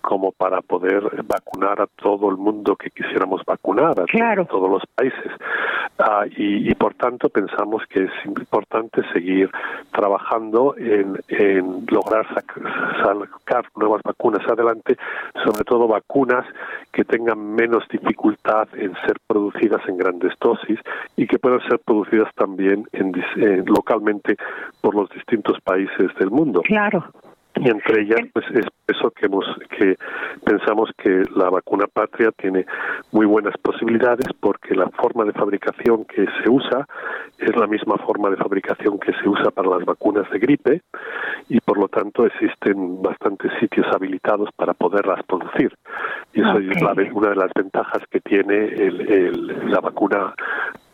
como 0.02 0.32
para 0.32 0.62
poder 0.62 1.24
vacunar 1.24 1.82
a 1.82 1.88
todo 1.88 2.30
el 2.30 2.38
mundo 2.38 2.76
que 2.76 2.90
quisiéramos 2.90 3.42
vacunar, 3.46 3.96
a 4.00 4.46
todos 4.46 4.70
los 4.70 4.84
países. 4.96 5.32
Ah, 6.00 6.26
y, 6.36 6.70
y, 6.70 6.76
por 6.76 6.96
tanto 6.96 7.30
pensamos 7.30 7.84
que 7.88 8.06
es 8.06 8.12
importante 8.26 9.02
seguir 9.14 9.50
trabajando 9.92 10.76
en, 10.78 11.20
en 11.30 11.86
lograr 11.90 12.26
sacar 12.34 13.66
nuevas 13.76 14.02
vacunas 14.04 14.46
adelante, 14.48 14.98
sobre 15.46 15.64
todo 15.64 15.88
vacunas 15.88 16.46
que 16.92 17.06
tengan 17.06 17.54
menos 17.56 17.84
dificultades 17.90 18.13
dificultad 18.14 18.68
en 18.74 18.94
ser 19.06 19.18
producidas 19.26 19.82
en 19.88 19.98
grandes 19.98 20.34
dosis 20.40 20.80
y 21.18 21.26
que 21.26 21.40
puedan 21.40 21.62
ser 21.68 21.80
producidas 21.80 22.30
también 22.36 22.86
en, 22.92 23.12
localmente 23.66 24.36
por 24.82 24.96
los 24.96 25.10
distintos 25.10 25.60
países 25.62 26.14
del 26.20 26.30
mundo. 26.30 26.62
Claro 26.62 27.04
y 27.56 27.70
entre 27.70 28.02
ellas 28.02 28.22
pues 28.34 28.46
es 28.52 28.66
eso 28.88 29.12
que 29.12 29.28
hemos 29.28 29.46
que 29.78 29.96
pensamos 30.44 30.90
que 30.98 31.24
la 31.36 31.50
vacuna 31.50 31.86
patria 31.88 32.32
tiene 32.32 32.66
muy 33.12 33.26
buenas 33.26 33.56
posibilidades 33.58 34.28
porque 34.40 34.76
la 34.76 34.90
forma 34.90 35.24
de 35.26 35.34
fabricación 35.34 36.06
que 36.06 36.26
se 36.42 36.50
usa 36.50 36.88
es 37.38 37.56
la 37.56 37.68
misma 37.68 37.98
forma 37.98 38.30
de 38.30 38.38
fabricación 38.38 39.00
que 39.00 39.14
se 39.14 39.30
usa 39.30 39.52
para 39.52 39.70
las 39.70 39.86
vacunas 39.86 40.30
de 40.32 40.40
gripe 40.40 40.82
y 41.50 41.60
por 41.60 41.78
lo 41.78 41.88
tanto 41.88 42.26
existen 42.26 43.02
bastantes 43.02 43.52
sitios 43.60 43.86
habilitados 43.94 44.50
para 44.56 44.74
poderlas 44.74 45.24
producir. 45.24 45.74
Y 46.34 46.42
eso 46.42 46.58
es 46.58 47.14
una 47.14 47.30
de 47.30 47.36
las 47.36 47.52
ventajas 47.56 48.02
que 48.10 48.20
tiene 48.22 48.66
el, 48.66 49.70
la 49.70 49.80
vacuna 49.80 50.34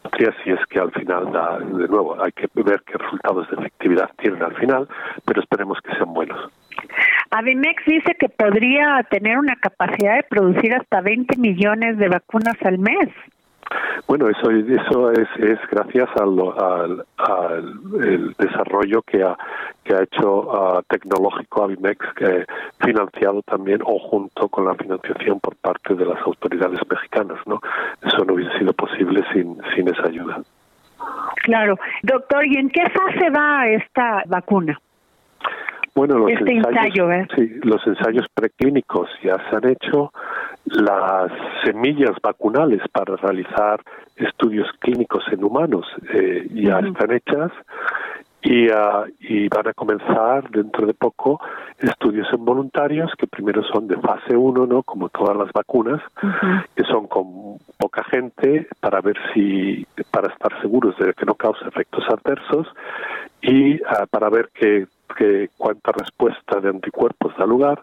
patria 0.09 0.33
si 0.43 0.51
es 0.51 0.59
que 0.69 0.79
al 0.79 0.91
final 0.91 1.31
da 1.31 1.59
de 1.59 1.87
nuevo 1.87 2.21
hay 2.21 2.31
que 2.31 2.47
ver 2.55 2.81
qué 2.85 2.97
resultados 2.97 3.49
de 3.49 3.57
efectividad 3.57 4.09
tienen 4.21 4.43
al 4.43 4.55
final 4.55 4.87
pero 5.25 5.41
esperemos 5.41 5.77
que 5.81 5.95
sean 5.95 6.13
buenos 6.13 6.51
Avimex 7.31 7.85
dice 7.85 8.15
que 8.19 8.29
podría 8.29 9.05
tener 9.09 9.37
una 9.37 9.55
capacidad 9.55 10.15
de 10.15 10.23
producir 10.23 10.73
hasta 10.73 11.01
20 11.01 11.37
millones 11.37 11.97
de 11.97 12.07
vacunas 12.07 12.55
al 12.63 12.79
mes. 12.79 13.09
Bueno, 14.07 14.27
eso, 14.27 14.49
eso 14.49 15.11
es, 15.11 15.27
es 15.37 15.59
gracias 15.69 16.09
al, 16.15 17.05
al, 17.17 18.35
desarrollo 18.39 19.01
que 19.03 19.21
ha, 19.21 19.37
que 19.83 19.93
ha 19.93 20.01
hecho 20.01 20.41
uh, 20.41 20.81
tecnológico 20.89 21.65
Avimex, 21.65 21.99
que 22.15 22.45
financiado 22.79 23.41
también 23.43 23.81
o 23.83 23.99
junto 23.99 24.47
con 24.49 24.65
la 24.65 24.73
financiación 24.75 25.39
por 25.39 25.55
parte 25.57 25.93
de 25.93 26.05
las 26.05 26.19
autoridades 26.21 26.79
mexicanas. 26.89 27.37
¿no? 27.45 27.61
Eso 28.01 28.25
no 28.25 28.33
hubiese 28.33 28.57
sido 28.57 28.73
posible 28.73 29.23
sin, 29.31 29.57
sin 29.75 29.87
esa 29.87 30.07
ayuda. 30.07 30.41
Claro. 31.43 31.77
Doctor, 32.03 32.45
¿y 32.45 32.57
en 32.57 32.69
qué 32.69 32.89
fase 32.89 33.29
va 33.29 33.67
esta 33.67 34.23
vacuna? 34.25 34.79
Bueno, 35.95 36.19
los 36.19 36.31
este 36.31 36.51
ensayos, 36.51 37.27
sí, 37.35 37.59
los 37.63 37.85
ensayos 37.85 38.25
preclínicos 38.33 39.09
ya 39.23 39.37
se 39.49 39.55
han 39.55 39.69
hecho, 39.69 40.11
las 40.65 41.31
semillas 41.63 42.15
vacunales 42.21 42.81
para 42.91 43.15
realizar 43.15 43.81
estudios 44.15 44.67
clínicos 44.79 45.23
en 45.31 45.43
humanos 45.43 45.85
eh, 46.13 46.47
ya 46.53 46.79
están 46.79 47.11
hechas 47.11 47.51
y, 48.41 48.69
uh, 48.69 49.05
y 49.19 49.47
van 49.49 49.67
a 49.67 49.73
comenzar 49.73 50.49
dentro 50.49 50.87
de 50.87 50.93
poco 50.93 51.41
estudios 51.77 52.27
en 52.31 52.45
voluntarios 52.45 53.11
que 53.17 53.27
primero 53.27 53.63
son 53.63 53.87
de 53.87 53.97
fase 53.97 54.35
1, 54.35 54.65
¿no? 54.65 54.83
Como 54.83 55.09
todas 55.09 55.35
las 55.35 55.51
vacunas, 55.51 56.01
que 56.75 56.83
son 56.83 57.07
con 57.07 57.57
poca 57.77 58.03
gente 58.05 58.67
para 58.79 59.01
ver 59.01 59.17
si, 59.33 59.85
para 60.11 60.31
estar 60.31 60.61
seguros 60.61 60.97
de 60.97 61.13
que 61.13 61.25
no 61.25 61.35
causa 61.35 61.67
efectos 61.67 62.03
adversos 62.09 62.67
y 63.41 63.75
uh, 63.75 64.07
para 64.09 64.29
ver 64.29 64.49
que 64.53 64.87
que 65.17 65.49
cuánta 65.57 65.91
respuesta 65.91 66.59
de 66.59 66.69
anticuerpos 66.69 67.35
da 67.37 67.45
lugar 67.45 67.81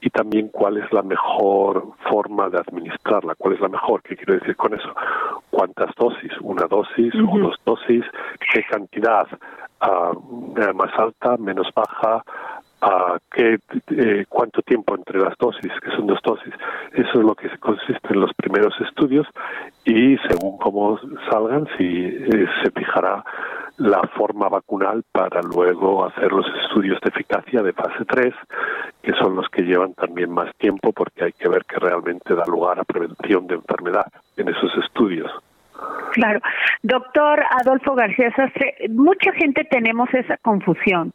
y 0.00 0.10
también 0.10 0.48
cuál 0.48 0.78
es 0.78 0.92
la 0.92 1.02
mejor 1.02 1.84
forma 2.08 2.48
de 2.48 2.58
administrarla, 2.58 3.34
cuál 3.36 3.54
es 3.54 3.60
la 3.60 3.68
mejor, 3.68 4.02
¿qué 4.02 4.16
quiero 4.16 4.34
decir 4.34 4.56
con 4.56 4.74
eso? 4.74 4.94
¿Cuántas 5.50 5.94
dosis? 5.96 6.32
¿Una 6.40 6.66
dosis 6.66 7.14
o 7.14 7.38
dos 7.38 7.56
dosis? 7.64 8.04
¿Qué 8.52 8.62
cantidad? 8.64 9.26
Ah, 9.80 10.12
¿Más 10.74 10.98
alta? 10.98 11.36
¿Menos 11.36 11.68
baja? 11.74 12.22
a 12.80 13.18
qué, 13.32 13.58
eh, 13.90 14.24
cuánto 14.28 14.62
tiempo 14.62 14.94
entre 14.94 15.18
las 15.18 15.36
dosis, 15.38 15.72
que 15.82 15.90
son 15.96 16.06
dos 16.06 16.20
dosis. 16.22 16.54
Eso 16.92 17.10
es 17.10 17.24
lo 17.24 17.34
que 17.34 17.48
consiste 17.58 18.08
en 18.10 18.20
los 18.20 18.32
primeros 18.34 18.74
estudios 18.80 19.26
y 19.84 20.16
según 20.28 20.58
cómo 20.58 20.98
salgan, 21.30 21.66
si 21.76 22.06
eh, 22.06 22.46
se 22.62 22.70
fijará 22.70 23.24
la 23.78 24.02
forma 24.16 24.48
vacunal 24.48 25.04
para 25.12 25.40
luego 25.40 26.04
hacer 26.04 26.32
los 26.32 26.46
estudios 26.64 27.00
de 27.00 27.10
eficacia 27.10 27.62
de 27.62 27.72
fase 27.72 28.04
3, 28.04 28.34
que 29.02 29.12
son 29.12 29.36
los 29.36 29.48
que 29.48 29.62
llevan 29.62 29.94
también 29.94 30.30
más 30.32 30.54
tiempo 30.56 30.92
porque 30.92 31.24
hay 31.24 31.32
que 31.32 31.48
ver 31.48 31.64
que 31.64 31.76
realmente 31.76 32.34
da 32.34 32.44
lugar 32.46 32.80
a 32.80 32.84
prevención 32.84 33.46
de 33.46 33.54
enfermedad 33.54 34.06
en 34.36 34.48
esos 34.48 34.72
estudios. 34.84 35.30
Claro. 36.12 36.40
Doctor 36.82 37.44
Adolfo 37.60 37.94
García 37.94 38.32
Sastre, 38.34 38.74
mucha 38.90 39.32
gente 39.32 39.64
tenemos 39.70 40.12
esa 40.12 40.36
confusión 40.38 41.12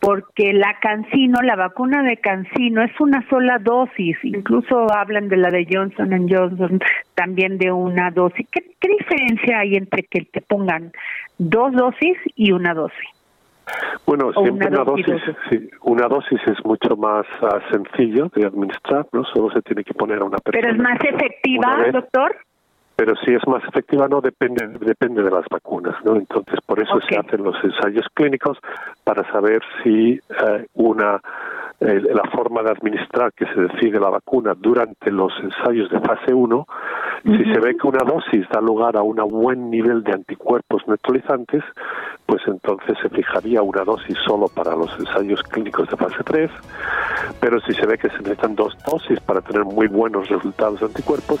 porque 0.00 0.52
la 0.52 0.78
cancino, 0.80 1.40
la 1.42 1.56
vacuna 1.56 2.02
de 2.02 2.18
cancino 2.18 2.82
es 2.82 2.92
una 3.00 3.26
sola 3.28 3.58
dosis, 3.58 4.16
incluso 4.22 4.86
hablan 4.92 5.28
de 5.28 5.36
la 5.36 5.50
de 5.50 5.66
Johnson 5.70 6.28
Johnson 6.28 6.80
también 7.14 7.58
de 7.58 7.72
una 7.72 8.10
dosis. 8.10 8.46
¿Qué, 8.50 8.74
qué 8.78 8.88
diferencia 8.88 9.60
hay 9.60 9.74
entre 9.74 10.04
que 10.04 10.22
te 10.24 10.42
pongan 10.42 10.92
dos 11.38 11.72
dosis 11.72 12.16
y 12.34 12.52
una 12.52 12.74
dosis? 12.74 13.08
Bueno, 14.06 14.32
siempre 14.32 14.68
una, 14.68 14.84
dosis, 14.84 15.06
sí, 15.50 15.68
una 15.82 16.06
dosis 16.06 16.38
es 16.46 16.64
mucho 16.64 16.96
más 16.96 17.26
uh, 17.42 17.58
sencillo 17.72 18.30
de 18.34 18.46
administrar, 18.46 19.06
¿no? 19.12 19.24
Solo 19.24 19.50
se 19.50 19.60
tiene 19.62 19.82
que 19.82 19.92
poner 19.92 20.20
a 20.20 20.24
una 20.24 20.38
persona. 20.38 20.62
¿Pero 20.62 20.72
es 20.72 20.78
más 20.78 21.00
efectiva, 21.02 21.84
doctor? 21.90 22.36
Pero 22.96 23.14
si 23.16 23.34
es 23.34 23.46
más 23.46 23.62
efectiva 23.64 24.08
no 24.08 24.20
depende 24.20 24.66
depende 24.80 25.22
de 25.22 25.30
las 25.30 25.44
vacunas 25.50 25.94
no 26.04 26.16
entonces 26.16 26.58
por 26.64 26.80
eso 26.80 26.98
se 27.08 27.16
hacen 27.16 27.44
los 27.44 27.56
ensayos 27.62 28.06
clínicos 28.14 28.58
para 29.04 29.30
saber 29.30 29.62
si 29.82 30.14
eh, 30.14 30.66
una 30.74 31.20
eh, 31.78 32.00
la 32.00 32.24
forma 32.30 32.62
de 32.62 32.70
administrar 32.70 33.34
que 33.34 33.44
se 33.46 33.60
decide 33.60 34.00
la 34.00 34.08
vacuna 34.08 34.54
durante 34.58 35.10
los 35.10 35.30
ensayos 35.42 35.90
de 35.90 36.00
fase 36.00 36.32
1 36.32 36.66
si 37.22 37.52
se 37.52 37.60
ve 37.60 37.76
que 37.76 37.86
una 37.86 38.04
dosis 38.04 38.48
da 38.48 38.60
lugar 38.60 38.96
a 38.96 39.02
un 39.02 39.16
buen 39.28 39.68
nivel 39.68 40.02
de 40.02 40.12
anticuerpos 40.12 40.82
neutralizantes 40.86 41.62
pues 42.24 42.40
entonces 42.46 42.96
se 43.02 43.10
fijaría 43.10 43.60
una 43.60 43.84
dosis 43.84 44.16
solo 44.26 44.48
para 44.48 44.74
los 44.74 44.90
ensayos 44.98 45.42
clínicos 45.42 45.88
de 45.90 45.96
fase 45.96 46.24
3 46.24 46.50
pero 47.40 47.60
si 47.60 47.74
se 47.74 47.86
ve 47.86 47.98
que 47.98 48.08
se 48.08 48.18
necesitan 48.18 48.54
dos 48.54 48.74
dosis 48.86 49.20
para 49.20 49.42
tener 49.42 49.64
muy 49.64 49.86
buenos 49.86 50.28
resultados 50.30 50.80
de 50.80 50.86
anticuerpos 50.86 51.40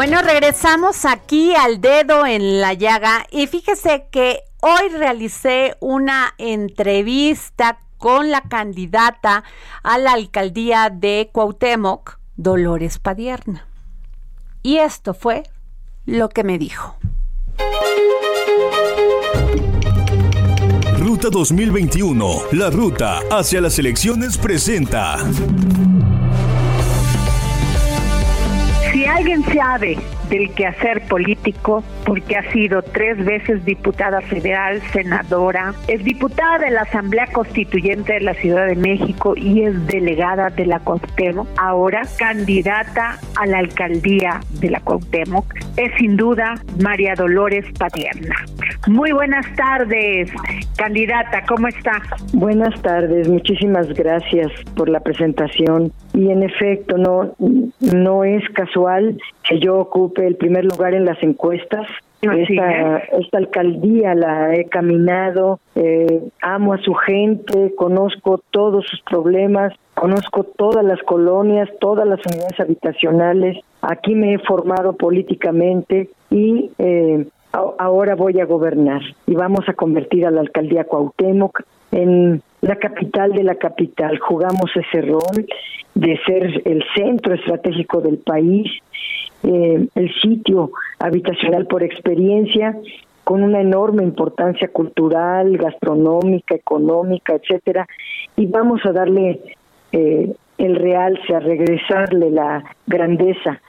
Bueno, 0.00 0.22
regresamos 0.22 1.04
aquí 1.04 1.54
al 1.54 1.82
dedo 1.82 2.24
en 2.24 2.62
la 2.62 2.72
llaga 2.72 3.26
y 3.30 3.46
fíjese 3.48 4.06
que 4.10 4.44
hoy 4.62 4.88
realicé 4.96 5.76
una 5.78 6.32
entrevista 6.38 7.80
con 7.98 8.30
la 8.30 8.40
candidata 8.40 9.44
a 9.82 9.98
la 9.98 10.12
alcaldía 10.12 10.88
de 10.88 11.28
Cuauhtémoc, 11.30 12.18
Dolores 12.36 12.98
Padierna. 12.98 13.66
Y 14.62 14.78
esto 14.78 15.12
fue 15.12 15.42
lo 16.06 16.30
que 16.30 16.44
me 16.44 16.56
dijo. 16.56 16.96
Ruta 20.96 21.28
2021, 21.30 22.44
la 22.52 22.70
ruta 22.70 23.20
hacia 23.30 23.60
las 23.60 23.78
elecciones 23.78 24.38
presenta. 24.38 25.18
Si 29.00 29.06
alguien 29.06 29.42
sabe 29.44 29.96
del 30.28 30.52
quehacer 30.52 31.00
político, 31.08 31.82
porque 32.04 32.36
ha 32.36 32.52
sido 32.52 32.82
tres 32.82 33.16
veces 33.24 33.64
diputada 33.64 34.20
federal, 34.20 34.82
senadora, 34.92 35.72
es 35.88 36.04
diputada 36.04 36.58
de 36.58 36.70
la 36.70 36.82
Asamblea 36.82 37.26
Constituyente 37.32 38.12
de 38.12 38.20
la 38.20 38.34
Ciudad 38.34 38.66
de 38.66 38.76
México 38.76 39.32
y 39.38 39.62
es 39.62 39.86
delegada 39.86 40.50
de 40.50 40.66
la 40.66 40.80
Cuauhtémoc, 40.80 41.48
ahora 41.56 42.02
candidata 42.18 43.18
a 43.36 43.46
la 43.46 43.60
alcaldía 43.60 44.40
de 44.60 44.68
la 44.68 44.80
Cuauhtémoc, 44.80 45.46
es 45.78 45.92
sin 45.96 46.18
duda 46.18 46.56
María 46.78 47.14
Dolores 47.14 47.64
Padierna. 47.78 48.36
Muy 48.88 49.12
buenas 49.12 49.44
tardes, 49.56 50.32
candidata, 50.76 51.44
¿cómo 51.46 51.68
está? 51.68 52.00
Buenas 52.32 52.80
tardes, 52.80 53.28
muchísimas 53.28 53.88
gracias 53.92 54.50
por 54.74 54.88
la 54.88 55.00
presentación. 55.00 55.92
Y 56.14 56.30
en 56.30 56.42
efecto, 56.42 56.96
no, 56.96 57.34
no 57.80 58.24
es 58.24 58.42
casual 58.54 59.20
que 59.46 59.60
yo 59.60 59.78
ocupe 59.78 60.26
el 60.26 60.36
primer 60.36 60.64
lugar 60.64 60.94
en 60.94 61.04
las 61.04 61.22
encuestas. 61.22 61.86
Esta, 62.22 62.98
esta, 62.98 63.38
alcaldía 63.38 64.14
la 64.14 64.54
he 64.54 64.66
caminado, 64.66 65.58
eh, 65.74 66.22
amo 66.42 66.74
a 66.74 66.78
su 66.78 66.92
gente, 66.92 67.74
conozco 67.76 68.42
todos 68.50 68.86
sus 68.86 69.00
problemas, 69.02 69.72
conozco 69.94 70.44
todas 70.44 70.84
las 70.84 71.02
colonias, 71.02 71.68
todas 71.80 72.06
las 72.06 72.20
unidades 72.26 72.60
habitacionales, 72.60 73.58
aquí 73.80 74.14
me 74.14 74.34
he 74.34 74.38
formado 74.38 74.94
políticamente 74.94 76.10
y 76.30 76.70
eh, 76.78 77.26
ahora 77.52 78.14
voy 78.14 78.40
a 78.40 78.44
gobernar 78.44 79.02
y 79.26 79.34
vamos 79.34 79.68
a 79.68 79.74
convertir 79.74 80.26
a 80.26 80.30
la 80.30 80.40
alcaldía 80.40 80.84
Cuauhtémoc 80.84 81.62
en 81.92 82.42
la 82.60 82.76
capital 82.76 83.32
de 83.32 83.42
la 83.42 83.56
capital. 83.56 84.18
Jugamos 84.18 84.70
ese 84.76 85.02
rol 85.02 85.46
de 85.94 86.18
ser 86.24 86.62
el 86.64 86.84
centro 86.94 87.34
estratégico 87.34 88.00
del 88.00 88.18
país, 88.18 88.70
eh, 89.42 89.86
el 89.94 90.14
sitio 90.20 90.70
habitacional 90.98 91.66
por 91.66 91.82
experiencia, 91.82 92.76
con 93.24 93.42
una 93.42 93.60
enorme 93.60 94.02
importancia 94.02 94.68
cultural, 94.68 95.56
gastronómica, 95.56 96.54
económica, 96.54 97.34
etcétera, 97.34 97.86
y 98.36 98.46
vamos 98.46 98.84
a 98.84 98.92
darle 98.92 99.40
eh, 99.92 100.32
el 100.58 100.76
realce, 100.76 101.34
a 101.34 101.40
regresarle 101.40 102.30
la 102.30 102.64
grandeza 102.86 103.60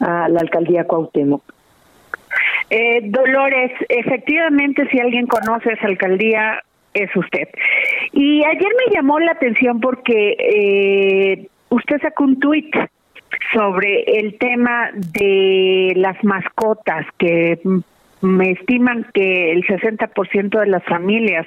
a 0.00 0.28
la 0.28 0.40
alcaldía 0.40 0.86
Cuauhtémoc. 0.86 1.42
Eh, 2.70 3.00
Dolores, 3.02 3.72
efectivamente, 3.88 4.88
si 4.90 5.00
alguien 5.00 5.26
conoce 5.26 5.72
esa 5.72 5.86
alcaldía, 5.86 6.62
es 6.94 7.14
usted. 7.14 7.48
Y 8.12 8.44
ayer 8.44 8.68
me 8.86 8.94
llamó 8.94 9.18
la 9.20 9.32
atención 9.32 9.80
porque 9.80 10.36
eh, 10.38 11.48
usted 11.68 12.00
sacó 12.00 12.24
un 12.24 12.38
tuit 12.38 12.74
sobre 13.52 14.02
el 14.18 14.38
tema 14.38 14.90
de 14.94 15.92
las 15.96 16.22
mascotas, 16.24 17.06
que 17.18 17.58
me 18.22 18.50
estiman 18.50 19.06
que 19.14 19.52
el 19.52 19.64
60% 19.66 20.60
de 20.60 20.66
las 20.66 20.84
familias 20.84 21.46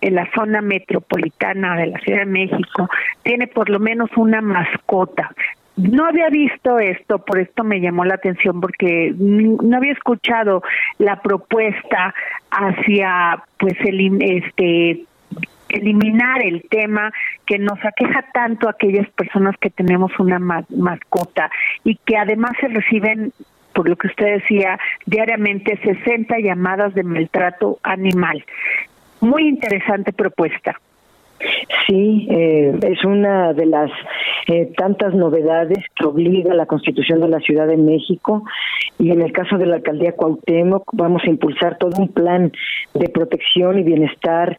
en 0.00 0.14
la 0.14 0.30
zona 0.34 0.60
metropolitana 0.60 1.76
de 1.76 1.88
la 1.88 1.98
Ciudad 1.98 2.20
de 2.20 2.26
México 2.26 2.88
tiene 3.22 3.46
por 3.48 3.68
lo 3.68 3.80
menos 3.80 4.10
una 4.16 4.40
mascota. 4.40 5.34
No 5.76 6.06
había 6.06 6.28
visto 6.28 6.78
esto, 6.78 7.18
por 7.24 7.38
esto 7.38 7.64
me 7.64 7.80
llamó 7.80 8.04
la 8.04 8.14
atención 8.14 8.60
porque 8.60 9.14
no 9.16 9.76
había 9.76 9.92
escuchado 9.92 10.62
la 10.98 11.20
propuesta 11.22 12.14
hacia 12.50 13.42
pues 13.58 13.74
el 13.80 14.22
este 14.22 15.04
eliminar 15.70 16.44
el 16.44 16.62
tema 16.68 17.10
que 17.46 17.58
nos 17.58 17.82
aqueja 17.82 18.26
tanto 18.34 18.68
a 18.68 18.72
aquellas 18.72 19.08
personas 19.12 19.56
que 19.58 19.70
tenemos 19.70 20.12
una 20.18 20.38
mascota 20.38 21.50
y 21.82 21.96
que 21.96 22.18
además 22.18 22.52
se 22.60 22.68
reciben 22.68 23.32
por 23.72 23.88
lo 23.88 23.96
que 23.96 24.08
usted 24.08 24.40
decía, 24.40 24.78
diariamente 25.06 25.78
60 25.82 26.38
llamadas 26.40 26.94
de 26.94 27.04
maltrato 27.04 27.78
animal. 27.82 28.44
Muy 29.20 29.48
interesante 29.48 30.12
propuesta. 30.12 30.78
Sí, 31.86 32.28
eh, 32.30 32.78
es 32.82 33.04
una 33.04 33.52
de 33.52 33.66
las 33.66 33.90
eh, 34.46 34.72
tantas 34.76 35.14
novedades 35.14 35.78
que 35.94 36.06
obliga 36.06 36.54
la 36.54 36.66
Constitución 36.66 37.20
de 37.20 37.28
la 37.28 37.40
Ciudad 37.40 37.66
de 37.66 37.76
México 37.76 38.44
y 38.98 39.10
en 39.10 39.22
el 39.22 39.32
caso 39.32 39.58
de 39.58 39.66
la 39.66 39.76
alcaldía 39.76 40.12
Cuauhtémoc 40.12 40.84
vamos 40.92 41.22
a 41.24 41.30
impulsar 41.30 41.78
todo 41.78 41.92
un 41.98 42.08
plan 42.08 42.52
de 42.94 43.08
protección 43.08 43.78
y 43.78 43.82
bienestar 43.82 44.58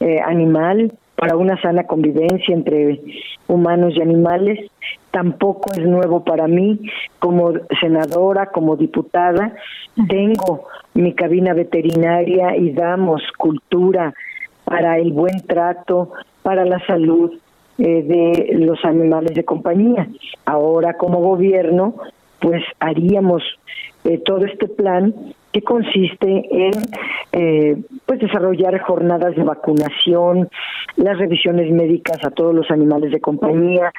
eh, 0.00 0.18
animal 0.24 0.92
para 1.16 1.36
una 1.36 1.60
sana 1.62 1.84
convivencia 1.84 2.54
entre 2.54 3.00
humanos 3.46 3.94
y 3.96 4.02
animales. 4.02 4.58
Tampoco 5.10 5.70
es 5.72 5.86
nuevo 5.86 6.24
para 6.24 6.48
mí 6.48 6.80
como 7.20 7.52
senadora, 7.80 8.46
como 8.46 8.76
diputada. 8.76 9.54
Tengo 10.08 10.66
mi 10.94 11.14
cabina 11.14 11.54
veterinaria 11.54 12.56
y 12.56 12.72
damos 12.72 13.22
cultura 13.38 14.12
para 14.64 14.98
el 14.98 15.12
buen 15.12 15.40
trato, 15.46 16.10
para 16.42 16.64
la 16.64 16.84
salud 16.86 17.32
eh, 17.78 18.02
de 18.02 18.58
los 18.58 18.84
animales 18.84 19.34
de 19.34 19.44
compañía. 19.44 20.08
Ahora 20.44 20.94
como 20.96 21.20
gobierno, 21.20 21.96
pues 22.40 22.62
haríamos 22.80 23.42
eh, 24.04 24.18
todo 24.18 24.44
este 24.44 24.68
plan 24.68 25.14
que 25.52 25.62
consiste 25.62 26.26
en 26.26 26.72
eh, 27.32 27.82
pues 28.06 28.20
desarrollar 28.20 28.78
jornadas 28.80 29.36
de 29.36 29.44
vacunación, 29.44 30.48
las 30.96 31.18
revisiones 31.18 31.70
médicas 31.70 32.18
a 32.24 32.30
todos 32.30 32.54
los 32.54 32.70
animales 32.70 33.12
de 33.12 33.20
compañía, 33.20 33.92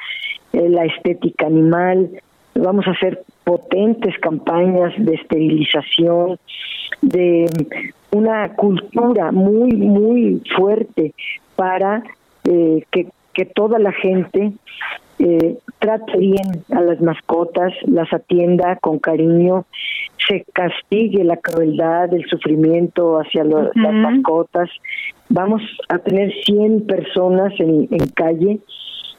la 0.52 0.84
estética 0.84 1.46
animal, 1.46 2.10
vamos 2.54 2.86
a 2.86 2.92
hacer 2.92 3.24
potentes 3.44 4.18
campañas 4.20 4.92
de 4.96 5.14
esterilización, 5.14 6.38
de 7.02 7.46
una 8.16 8.54
cultura 8.54 9.32
muy, 9.32 9.72
muy 9.72 10.42
fuerte 10.56 11.14
para 11.54 12.02
eh, 12.44 12.84
que, 12.90 13.08
que 13.32 13.44
toda 13.44 13.78
la 13.78 13.92
gente 13.92 14.52
eh, 15.18 15.58
trate 15.78 16.18
bien 16.18 16.64
a 16.72 16.80
las 16.80 17.00
mascotas, 17.00 17.72
las 17.86 18.12
atienda 18.12 18.76
con 18.76 18.98
cariño, 18.98 19.64
se 20.28 20.44
castigue 20.52 21.24
la 21.24 21.36
crueldad, 21.36 22.12
el 22.12 22.24
sufrimiento 22.26 23.18
hacia 23.18 23.44
las 23.44 23.70
mascotas. 23.74 24.68
Vamos 25.28 25.62
a 25.88 25.98
tener 25.98 26.32
100 26.44 26.86
personas 26.86 27.52
en, 27.58 27.88
en 27.90 28.06
calle 28.14 28.58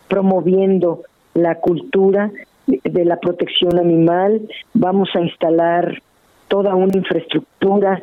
promoviendo 0.07 1.03
la 1.33 1.55
cultura 1.55 2.31
de 2.67 3.05
la 3.05 3.17
protección 3.17 3.79
animal, 3.79 4.41
vamos 4.73 5.09
a 5.15 5.21
instalar 5.21 6.01
toda 6.47 6.75
una 6.75 6.97
infraestructura 6.97 8.01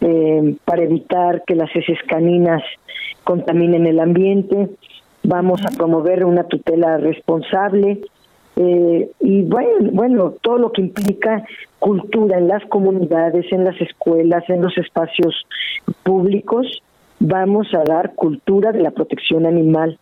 eh, 0.00 0.56
para 0.64 0.82
evitar 0.82 1.42
que 1.46 1.54
las 1.54 1.74
heces 1.74 1.98
caninas 2.08 2.62
contaminen 3.24 3.86
el 3.86 4.00
ambiente, 4.00 4.68
vamos 5.22 5.60
a 5.64 5.76
promover 5.76 6.24
una 6.24 6.44
tutela 6.44 6.98
responsable 6.98 8.00
eh, 8.56 9.10
y 9.20 9.42
bueno, 9.42 9.90
bueno, 9.92 10.34
todo 10.40 10.56
lo 10.56 10.72
que 10.72 10.80
implica 10.80 11.44
cultura 11.78 12.38
en 12.38 12.48
las 12.48 12.64
comunidades, 12.66 13.44
en 13.52 13.64
las 13.64 13.78
escuelas, 13.80 14.48
en 14.48 14.62
los 14.62 14.76
espacios 14.78 15.34
públicos, 16.02 16.66
vamos 17.20 17.68
a 17.74 17.84
dar 17.84 18.14
cultura 18.14 18.72
de 18.72 18.80
la 18.80 18.92
protección 18.92 19.44
animal 19.44 19.98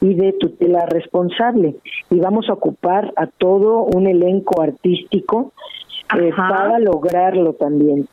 y 0.00 0.14
de 0.14 0.34
tutela 0.34 0.86
responsable. 0.86 1.74
Y 2.10 2.20
vamos 2.20 2.48
a 2.48 2.52
ocupar 2.52 3.12
a 3.16 3.26
todo 3.26 3.82
un 3.82 4.06
elenco 4.06 4.62
artístico 4.62 5.52
eh, 6.16 6.30
para 6.36 6.78
lograrlo 6.78 7.54
también. 7.54 8.06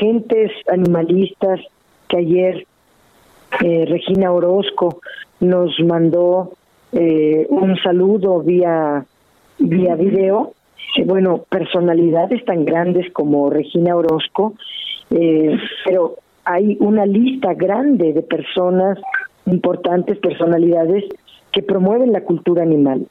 Gentes 0.00 0.50
animalistas 0.70 1.60
que 2.08 2.18
ayer 2.18 2.66
eh, 3.64 3.84
Regina 3.86 4.32
Orozco 4.32 5.00
nos 5.40 5.78
mandó 5.80 6.52
eh, 6.92 7.46
un 7.48 7.76
saludo 7.76 8.40
vía 8.40 9.04
vía 9.58 9.94
video. 9.94 10.52
bueno, 11.06 11.44
personalidades 11.48 12.44
tan 12.44 12.64
grandes 12.64 13.12
como 13.12 13.50
Regina 13.50 13.94
Orozco, 13.94 14.54
pero 15.84 16.16
hay 16.44 16.76
una 16.80 17.04
lista 17.06 17.54
grande 17.54 18.12
de 18.12 18.22
personas 18.22 18.98
importantes 19.46 20.18
personalidades 20.18 21.04
que 21.52 21.62
promueven 21.62 22.12
la 22.12 22.22
cultura 22.22 22.62
animal. 22.62 23.06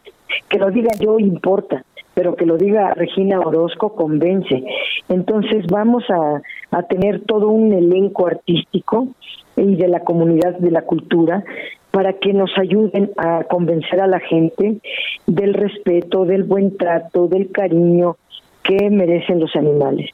Que 0.49 0.57
lo 0.57 0.71
diga 0.71 0.91
yo 0.99 1.19
importa, 1.19 1.83
pero 2.13 2.35
que 2.35 2.45
lo 2.45 2.57
diga 2.57 2.93
Regina 2.93 3.39
Orozco 3.39 3.93
convence. 3.93 4.63
Entonces 5.09 5.65
vamos 5.67 6.03
a, 6.09 6.41
a 6.71 6.83
tener 6.83 7.21
todo 7.21 7.49
un 7.49 7.73
elenco 7.73 8.27
artístico 8.27 9.07
y 9.55 9.75
de 9.75 9.87
la 9.87 10.01
comunidad 10.01 10.57
de 10.57 10.71
la 10.71 10.81
cultura 10.83 11.43
para 11.91 12.13
que 12.13 12.33
nos 12.33 12.55
ayuden 12.57 13.11
a 13.17 13.43
convencer 13.45 14.01
a 14.01 14.07
la 14.07 14.19
gente 14.19 14.77
del 15.25 15.53
respeto, 15.53 16.25
del 16.25 16.43
buen 16.43 16.77
trato, 16.77 17.27
del 17.27 17.51
cariño 17.51 18.17
que 18.63 18.89
merecen 18.89 19.39
los 19.39 19.55
animales. 19.55 20.11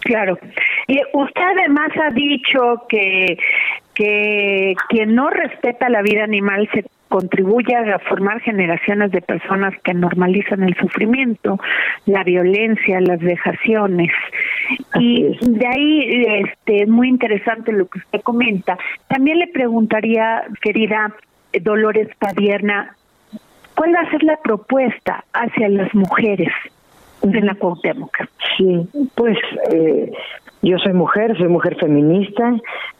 Claro. 0.00 0.38
Y 0.88 0.98
usted 1.12 1.42
además 1.42 1.90
ha 2.02 2.12
dicho 2.12 2.82
que 2.88 3.38
que 3.94 4.74
quien 4.88 5.14
no 5.14 5.28
respeta 5.28 5.90
la 5.90 6.00
vida 6.00 6.24
animal 6.24 6.68
se 6.72 6.84
contribuye 7.10 7.74
a 7.74 7.98
formar 7.98 8.40
generaciones 8.40 9.10
de 9.10 9.20
personas 9.20 9.74
que 9.82 9.92
normalizan 9.92 10.62
el 10.62 10.76
sufrimiento, 10.76 11.58
la 12.06 12.22
violencia, 12.22 13.00
las 13.00 13.18
vejaciones. 13.18 14.12
Y 14.94 15.36
de 15.40 15.66
ahí 15.66 16.24
este 16.44 16.86
muy 16.86 17.08
interesante 17.08 17.72
lo 17.72 17.86
que 17.86 17.98
usted 17.98 18.20
comenta. 18.20 18.78
También 19.08 19.40
le 19.40 19.48
preguntaría, 19.48 20.44
querida 20.62 21.12
Dolores 21.60 22.08
Padierna, 22.16 22.94
¿cuál 23.74 23.92
va 23.92 24.02
a 24.02 24.10
ser 24.10 24.22
la 24.22 24.36
propuesta 24.36 25.24
hacia 25.32 25.68
las 25.68 25.92
mujeres 25.92 26.52
en 27.22 27.44
la 27.44 27.56
Cuauhtémoc? 27.56 28.16
Sí, 28.56 28.88
pues 29.16 29.36
eh, 29.72 30.12
yo 30.62 30.78
soy 30.78 30.92
mujer, 30.92 31.36
soy 31.38 31.48
mujer 31.48 31.76
feminista, 31.76 32.54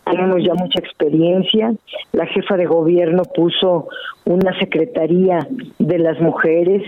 tenemos 0.05 0.43
ya 0.43 0.55
mucha 0.55 0.79
experiencia. 0.79 1.73
La 2.13 2.27
jefa 2.27 2.57
de 2.57 2.65
gobierno 2.65 3.23
puso 3.25 3.89
una 4.25 4.59
secretaría 4.59 5.47
de 5.79 5.99
las 5.99 6.19
mujeres, 6.21 6.83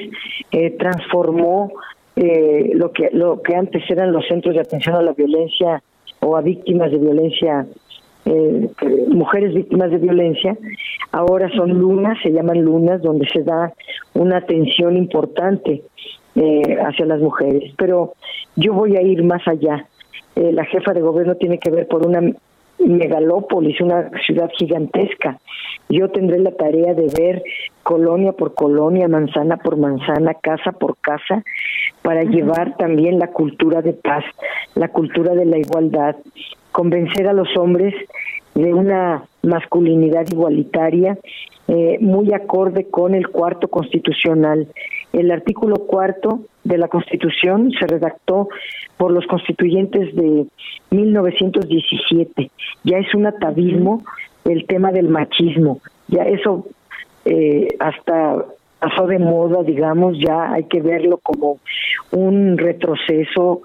eh, 0.51 0.71
transformó 0.79 1.73
eh, 2.17 2.71
lo 2.75 2.91
que 2.93 3.11
lo 3.13 3.43
que 3.43 3.55
antes 3.55 3.83
eran 3.91 4.13
los 4.13 4.27
centros 4.27 4.55
de 4.55 4.63
atención 4.63 4.97
a 4.97 5.03
la 5.03 5.13
violencia 5.13 5.83
o 6.21 6.37
a 6.37 6.41
víctimas 6.41 6.91
de 6.91 6.99
violencia, 6.99 7.67
eh, 8.25 8.71
mujeres 9.09 9.53
víctimas 9.53 9.91
de 9.91 9.99
violencia, 9.99 10.57
ahora 11.11 11.51
son 11.51 11.71
lunas, 11.71 12.17
se 12.23 12.33
llaman 12.33 12.63
lunas, 12.63 13.03
donde 13.03 13.29
se 13.29 13.43
da 13.43 13.75
una 14.15 14.39
atención 14.39 14.97
importante 14.97 15.83
hacia 16.35 17.05
las 17.05 17.21
mujeres. 17.21 17.75
Pero 17.77 18.15
yo 18.57 18.73
voy 18.73 18.97
a 18.97 19.03
ir 19.03 19.23
más 19.23 19.47
allá 19.47 19.87
eh, 20.37 20.53
la 20.53 20.65
jefa 20.65 20.93
de 20.93 21.01
gobierno 21.01 21.35
tiene 21.37 21.59
que 21.59 21.71
ver 21.71 21.87
por 21.89 22.07
una 22.07 22.21
megalópolis, 22.79 23.81
una 23.81 24.11
ciudad 24.27 24.51
gigantesca. 24.57 25.39
Yo 25.89 26.11
tendré 26.11 26.39
la 26.39 26.53
tarea 26.53 26.95
de 26.95 27.07
ver 27.17 27.43
colonia 27.83 28.33
por 28.33 28.55
colonia, 28.55 29.09
manzana 29.09 29.57
por 29.57 29.77
manzana, 29.77 30.35
casa 30.35 30.73
por 30.73 30.97
casa, 30.97 31.43
para 32.03 32.23
llevar 32.23 32.77
también 32.77 33.19
la 33.19 33.29
cultura 33.29 33.83
de 33.83 33.93
paz, 33.93 34.25
la 34.75 34.89
cultura 34.89 35.35
de 35.35 35.45
la 35.45 35.59
igualdad, 35.59 36.17
convencer 36.73 37.29
a 37.29 37.33
los 37.33 37.57
hombres 37.57 37.95
de 38.55 38.75
una 38.75 39.25
masculinidad 39.43 40.27
igualitaria 40.31 41.19
eh, 41.69 41.99
muy 42.01 42.33
acorde 42.33 42.89
con 42.89 43.15
el 43.15 43.29
cuarto 43.29 43.69
constitucional. 43.69 44.69
El 45.13 45.31
artículo 45.31 45.77
cuarto 45.87 46.41
de 46.65 46.79
la 46.79 46.89
Constitución 46.89 47.71
se 47.79 47.87
redactó 47.87 48.49
por 48.97 49.13
los 49.13 49.27
constituyentes 49.27 50.15
de 50.15 50.47
1917. 50.91 52.51
Ya 52.85 52.99
es 52.99 53.15
un 53.15 53.27
atavismo 53.27 54.03
el 54.45 54.67
tema 54.67 54.91
del 54.91 55.09
machismo. 55.09 55.81
Ya 56.09 56.23
eso 56.23 56.67
eh, 57.25 57.69
hasta 57.79 58.45
pasó 58.79 59.07
de 59.07 59.19
moda, 59.19 59.63
digamos, 59.63 60.19
ya 60.19 60.53
hay 60.53 60.65
que 60.65 60.81
verlo 60.81 61.19
como 61.19 61.59
un 62.11 62.59
retroceso, 62.59 63.63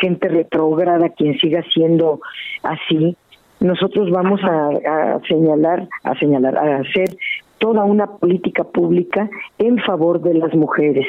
gente 0.00 0.28
retrógrada 0.28 1.08
quien 1.08 1.38
siga 1.38 1.62
siendo 1.72 2.20
así. 2.62 3.16
Nosotros 3.60 4.10
vamos 4.10 4.40
a, 4.44 5.14
a 5.14 5.20
señalar, 5.26 5.88
a 6.02 6.14
señalar, 6.18 6.58
a 6.58 6.76
hacer 6.76 7.16
toda 7.60 7.84
una 7.84 8.06
política 8.06 8.64
pública 8.64 9.30
en 9.58 9.78
favor 9.78 10.20
de 10.20 10.34
las 10.34 10.52
mujeres. 10.54 11.06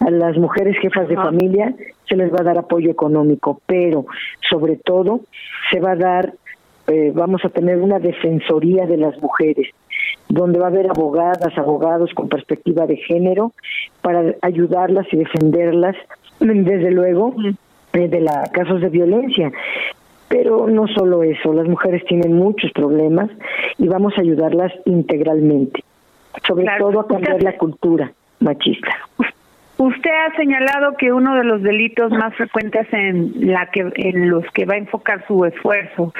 A 0.00 0.10
las 0.10 0.36
mujeres 0.36 0.76
jefas 0.80 1.08
de 1.08 1.14
familia 1.14 1.74
se 2.08 2.16
les 2.16 2.32
va 2.32 2.38
a 2.40 2.44
dar 2.44 2.58
apoyo 2.58 2.90
económico, 2.90 3.60
pero 3.66 4.06
sobre 4.50 4.76
todo 4.76 5.20
se 5.70 5.78
va 5.78 5.92
a 5.92 5.96
dar 5.96 6.34
eh, 6.88 7.12
vamos 7.14 7.44
a 7.44 7.48
tener 7.48 7.78
una 7.78 8.00
defensoría 8.00 8.86
de 8.86 8.96
las 8.96 9.16
mujeres, 9.22 9.68
donde 10.28 10.58
va 10.58 10.66
a 10.66 10.70
haber 10.70 10.90
abogadas, 10.90 11.56
abogados 11.56 12.10
con 12.12 12.28
perspectiva 12.28 12.86
de 12.86 12.96
género 12.96 13.52
para 14.00 14.34
ayudarlas 14.42 15.06
y 15.12 15.16
defenderlas, 15.16 15.94
desde 16.40 16.90
luego, 16.90 17.34
eh, 17.92 18.08
de 18.08 18.20
la 18.20 18.50
casos 18.52 18.80
de 18.80 18.88
violencia. 18.88 19.52
Pero 20.32 20.66
no 20.66 20.88
solo 20.88 21.22
eso, 21.22 21.52
las 21.52 21.68
mujeres 21.68 22.02
tienen 22.06 22.32
muchos 22.32 22.72
problemas 22.72 23.28
y 23.76 23.86
vamos 23.86 24.14
a 24.16 24.22
ayudarlas 24.22 24.72
integralmente, 24.86 25.84
sobre 26.48 26.66
todo 26.78 27.00
a 27.00 27.06
cambiar 27.06 27.42
la 27.42 27.58
cultura 27.58 28.10
machista. 28.40 28.96
Usted 29.76 30.10
ha 30.10 30.34
señalado 30.34 30.96
que 30.96 31.12
uno 31.12 31.34
de 31.34 31.44
los 31.44 31.62
delitos 31.62 32.10
más 32.12 32.34
frecuentes 32.34 32.86
en 32.92 33.52
la 33.52 33.66
que 33.66 33.92
en 33.94 34.30
los 34.30 34.46
que 34.54 34.64
va 34.64 34.72
a 34.72 34.78
enfocar 34.78 35.22
su 35.26 35.44
esfuerzo 35.44 36.14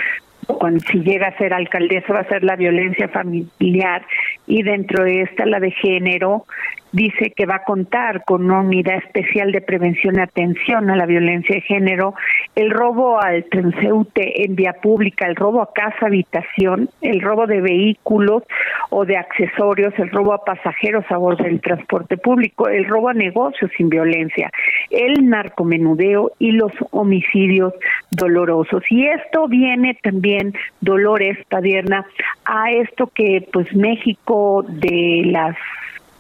cuando 0.47 0.81
si 0.81 0.99
llega 0.99 1.29
a 1.29 1.39
ser 1.39 1.55
alcaldesa 1.55 2.13
va 2.13 2.21
a 2.21 2.29
ser 2.29 2.45
la 2.45 2.57
violencia 2.57 3.09
familiar 3.09 4.05
y 4.47 4.63
dentro 4.63 5.05
de 5.05 5.23
esta 5.23 5.47
la 5.47 5.59
de 5.59 5.71
género 5.71 6.45
dice 6.93 7.32
que 7.34 7.47
va 7.47 7.57
a 7.57 7.64
contar 7.64 8.24
con 8.24 8.45
una 8.45 8.61
unidad 8.61 8.99
especial 8.99 9.53
de 9.53 9.61
prevención 9.61 10.16
y 10.16 10.20
atención 10.20 10.90
a 10.90 10.97
la 10.97 11.07
violencia 11.07 11.55
de 11.55 11.62
género, 11.62 12.14
el 12.55 12.70
robo 12.70 13.20
al 13.20 13.45
transeúnte 13.45 14.45
en 14.45 14.55
vía 14.55 14.74
pública, 14.74 15.26
el 15.26 15.36
robo 15.36 15.62
a 15.62 15.72
casa 15.72 16.07
habitación, 16.07 16.90
el 17.01 17.20
robo 17.20 17.47
de 17.47 17.61
vehículos 17.61 18.43
o 18.90 19.05
de 19.05 19.16
accesorios, 19.16 19.95
el 19.99 20.11
robo 20.11 20.34
a 20.34 20.45
pasajeros 20.45 21.05
a 21.11 21.16
bordo 21.16 21.45
del 21.45 21.61
transporte 21.61 22.16
público, 22.16 22.68
el 22.68 22.84
robo 22.84 23.09
a 23.09 23.14
negocios 23.14 23.70
sin 23.76 23.88
violencia, 23.88 24.51
el 24.90 25.28
narcomenudeo 25.28 26.32
y 26.38 26.53
los 26.53 26.72
homicidios 26.90 27.72
dolorosos. 28.11 28.82
Y 28.90 29.07
esto 29.07 29.49
viene 29.49 29.99
también, 30.03 30.55
Dolores 30.80 31.38
Padierna, 31.49 32.05
a 32.45 32.70
esto 32.70 33.11
que 33.14 33.47
pues 33.53 33.74
México 33.74 34.64
de 34.68 35.22
las 35.26 35.57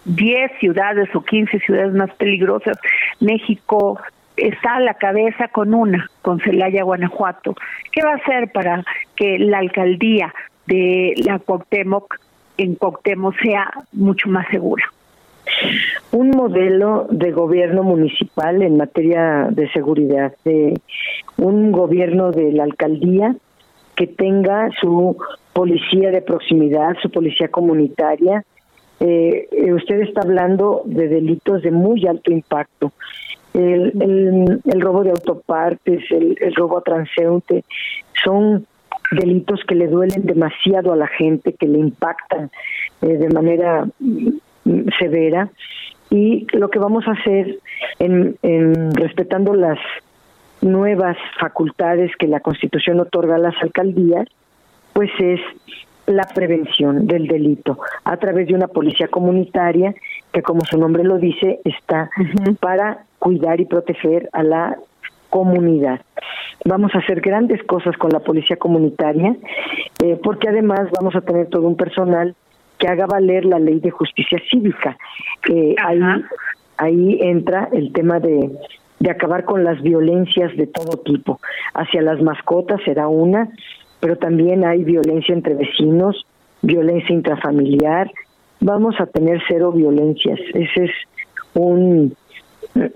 10 0.04 0.52
ciudades 0.58 1.08
o 1.14 1.22
15 1.22 1.58
ciudades 1.60 1.94
más 1.94 2.12
peligrosas, 2.14 2.76
México 3.20 4.00
está 4.36 4.76
a 4.76 4.80
la 4.80 4.94
cabeza 4.94 5.48
con 5.48 5.74
una, 5.74 6.10
con 6.22 6.40
Celaya, 6.40 6.82
Guanajuato. 6.82 7.54
¿Qué 7.92 8.02
va 8.02 8.12
a 8.12 8.16
hacer 8.16 8.50
para 8.52 8.84
que 9.16 9.38
la 9.38 9.58
alcaldía 9.58 10.32
de 10.66 11.14
la 11.24 11.38
Cuauhtémoc 11.38 12.18
en 12.56 12.74
Cuauhtémoc 12.74 13.34
sea 13.40 13.70
mucho 13.92 14.28
más 14.28 14.46
segura? 14.48 14.84
Un 16.12 16.30
modelo 16.30 17.06
de 17.10 17.32
gobierno 17.32 17.82
municipal 17.82 18.62
en 18.62 18.76
materia 18.76 19.48
de 19.50 19.68
seguridad, 19.72 20.32
de 20.44 20.80
un 21.36 21.72
gobierno 21.72 22.30
de 22.30 22.52
la 22.52 22.64
alcaldía 22.64 23.34
que 23.96 24.06
tenga 24.06 24.70
su 24.80 25.16
policía 25.52 26.10
de 26.10 26.22
proximidad, 26.22 26.96
su 27.02 27.10
policía 27.10 27.48
comunitaria, 27.48 28.44
eh, 29.04 29.48
eh, 29.50 29.72
usted 29.72 30.00
está 30.02 30.20
hablando 30.22 30.82
de 30.84 31.08
delitos 31.08 31.62
de 31.62 31.72
muy 31.72 32.06
alto 32.06 32.30
impacto. 32.30 32.92
El, 33.52 33.92
el, 34.64 34.80
robo 34.80 35.02
de 35.02 35.10
autopartes, 35.10 36.04
el, 36.10 36.54
robo 36.54 36.78
a 36.78 36.82
transeúnte, 36.82 37.64
son 38.24 38.64
delitos 39.10 39.60
que 39.66 39.74
le 39.74 39.88
duelen 39.88 40.24
demasiado 40.24 40.92
a 40.92 40.96
la 40.96 41.08
gente, 41.08 41.52
que 41.54 41.66
le 41.66 41.78
impactan 41.78 42.50
eh, 43.02 43.18
de 43.18 43.28
manera 43.28 43.86
mm, 43.98 44.88
severa. 45.00 45.50
Y 46.08 46.46
lo 46.52 46.70
que 46.70 46.78
vamos 46.78 47.04
a 47.08 47.12
hacer, 47.12 47.58
en 47.98 48.36
respetando 48.94 49.52
las 49.54 49.78
nuevas 50.60 51.16
facultades 51.40 52.14
que 52.16 52.28
la 52.28 52.40
Constitución 52.40 53.00
otorga 53.00 53.34
a 53.34 53.38
las 53.38 53.54
alcaldías, 53.62 54.28
pues 54.92 55.10
es 55.18 55.40
la 56.06 56.24
prevención 56.34 57.06
del 57.06 57.26
delito 57.26 57.78
a 58.04 58.16
través 58.16 58.48
de 58.48 58.54
una 58.54 58.68
policía 58.68 59.08
comunitaria 59.08 59.94
que, 60.32 60.42
como 60.42 60.64
su 60.64 60.78
nombre 60.78 61.04
lo 61.04 61.18
dice, 61.18 61.60
está 61.64 62.10
para 62.60 63.04
cuidar 63.18 63.60
y 63.60 63.66
proteger 63.66 64.28
a 64.32 64.42
la 64.42 64.76
comunidad. 65.30 66.00
Vamos 66.64 66.94
a 66.94 66.98
hacer 66.98 67.20
grandes 67.20 67.62
cosas 67.64 67.96
con 67.96 68.10
la 68.10 68.20
policía 68.20 68.56
comunitaria, 68.56 69.34
eh, 70.02 70.18
porque 70.22 70.48
además 70.48 70.88
vamos 70.92 71.16
a 71.16 71.20
tener 71.20 71.48
todo 71.48 71.66
un 71.66 71.76
personal 71.76 72.34
que 72.78 72.88
haga 72.88 73.06
valer 73.06 73.44
la 73.44 73.58
ley 73.58 73.80
de 73.80 73.90
justicia 73.90 74.38
cívica. 74.50 74.96
Eh, 75.48 75.74
ahí, 75.82 76.00
ahí 76.76 77.18
entra 77.22 77.68
el 77.72 77.92
tema 77.92 78.20
de, 78.20 78.50
de 78.98 79.10
acabar 79.10 79.44
con 79.44 79.64
las 79.64 79.80
violencias 79.82 80.56
de 80.56 80.66
todo 80.66 80.98
tipo. 80.98 81.40
Hacia 81.74 82.02
las 82.02 82.20
mascotas 82.22 82.80
será 82.84 83.08
una, 83.08 83.48
pero 84.02 84.16
también 84.16 84.64
hay 84.64 84.82
violencia 84.82 85.32
entre 85.32 85.54
vecinos, 85.54 86.26
violencia 86.60 87.14
intrafamiliar. 87.14 88.10
Vamos 88.58 88.96
a 88.98 89.06
tener 89.06 89.40
cero 89.46 89.70
violencias. 89.70 90.40
Ese 90.54 90.86
es 90.86 90.90
un, 91.54 92.16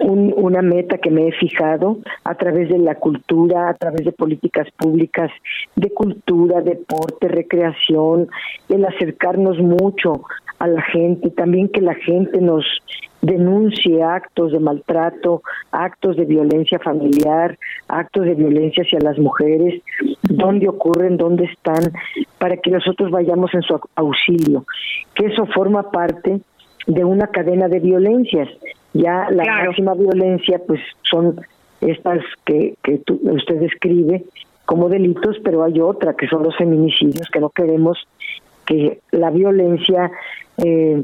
una 0.09 0.63
meta 0.63 0.99
que 0.99 1.13
me 1.13 1.29
he 1.29 1.33
fijado 1.33 1.99
a 2.25 2.35
través 2.35 2.71
de 2.71 2.79
la 2.79 2.97
cultura, 2.97 3.69
a 3.69 3.75
través 3.75 4.05
de 4.05 4.11
políticas 4.11 4.67
públicas 4.77 5.31
de 5.77 5.91
cultura, 5.91 6.61
deporte, 6.61 7.29
recreación, 7.29 8.27
el 8.69 8.85
acercarnos 8.85 9.61
mucho 9.61 10.25
a 10.59 10.67
la 10.67 10.83
gente, 10.83 11.31
también 11.31 11.69
que 11.69 11.83
la 11.83 11.95
gente 11.95 12.41
nos 12.41 12.65
denuncie 13.27 14.03
actos 14.03 14.53
de 14.53 14.61
maltrato, 14.61 15.43
actos 15.73 16.17
de 16.17 16.25
violencia 16.25 16.79
familiar, 16.79 17.59
actos 17.89 18.25
de 18.25 18.35
violencia 18.35 18.85
hacia 18.85 19.01
las 19.01 19.19
mujeres, 19.19 19.83
dónde 20.23 20.69
ocurren, 20.69 21.17
dónde 21.17 21.45
están, 21.45 21.93
para 22.39 22.57
que 22.57 22.71
nosotros 22.71 23.11
vayamos 23.11 23.53
en 23.55 23.63
su 23.63 23.81
auxilio, 23.97 24.65
que 25.15 25.27
eso 25.27 25.45
forma 25.47 25.91
parte 25.91 26.41
de 26.87 27.05
una 27.05 27.27
cadena 27.27 27.69
de 27.69 27.81
violencias. 27.81 28.49
Ya 28.93 29.29
la 29.31 29.45
máxima 29.45 29.95
violencia, 29.95 30.61
pues 30.67 30.81
son 31.03 31.41
estas 31.81 32.21
que, 32.45 32.75
que 32.83 33.01
usted 33.23 33.57
describe 33.61 34.25
como 34.65 34.89
delitos, 34.89 35.37
pero 35.45 35.65
hay 35.65 35.81
otra, 35.81 36.15
que 36.15 36.29
son 36.29 36.43
los 36.45 36.57
feminicidios, 36.57 37.29
que 37.31 37.41
no 37.41 37.51
queremos 37.51 37.99
que 38.67 39.01
la 39.13 39.31
violencia 39.31 40.11
eh, 40.65 41.03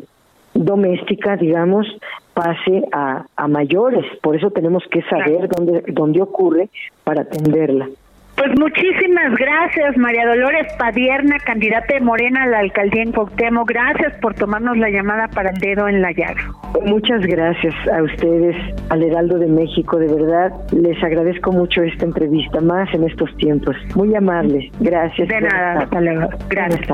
doméstica, 0.55 1.36
digamos, 1.36 1.86
pase 2.34 2.84
a, 2.92 3.24
a 3.36 3.48
mayores. 3.48 4.05
Por 4.22 4.36
eso 4.36 4.50
tenemos 4.50 4.82
que 4.90 5.03
saber 5.03 5.48
dónde, 5.48 5.84
dónde 5.88 6.22
ocurre 6.22 6.68
para 7.05 7.22
atenderla. 7.22 7.88
Pues 8.36 8.50
muchísimas 8.59 9.36
gracias, 9.36 9.96
María 9.96 10.26
Dolores 10.26 10.66
Padierna, 10.78 11.38
candidata 11.38 11.94
de 11.94 12.00
Morena 12.00 12.44
a 12.44 12.46
la 12.46 12.59
alcaldía 12.61 13.03
en 13.03 13.12
Cuauhtémoc. 13.12 13.68
Gracias 13.68 14.14
por 14.20 14.34
tomarnos 14.34 14.78
la 14.78 14.88
llamada 14.88 15.28
para 15.28 15.50
el 15.50 15.59
dedo 15.59 15.86
en 15.86 16.00
la 16.00 16.12
llaga. 16.12 16.50
Muchas 16.84 17.20
gracias 17.26 17.74
a 17.92 18.03
ustedes, 18.03 18.57
al 18.88 19.03
Heraldo 19.03 19.38
de 19.38 19.48
México, 19.48 19.98
de 19.98 20.12
verdad. 20.12 20.50
Les 20.72 21.00
agradezco 21.05 21.53
mucho 21.53 21.82
esta 21.82 22.07
entrevista, 22.07 22.61
más 22.61 22.92
en 22.94 23.05
estos 23.05 23.32
tiempos. 23.36 23.76
Muy 23.94 24.14
amable. 24.14 24.72
Gracias. 24.80 25.28
De 25.28 25.40
nada, 25.40 25.82
hasta 25.82 26.00
luego. 26.00 26.28
Gracias. 26.48 26.88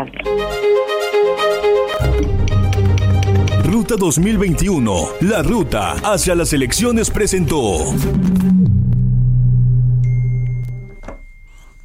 Ruta 3.71 3.97
2021, 3.97 5.09
la 5.21 5.43
ruta 5.43 5.93
hacia 6.03 6.35
las 6.35 6.55
elecciones 6.55 7.11
presentó. 7.11 7.85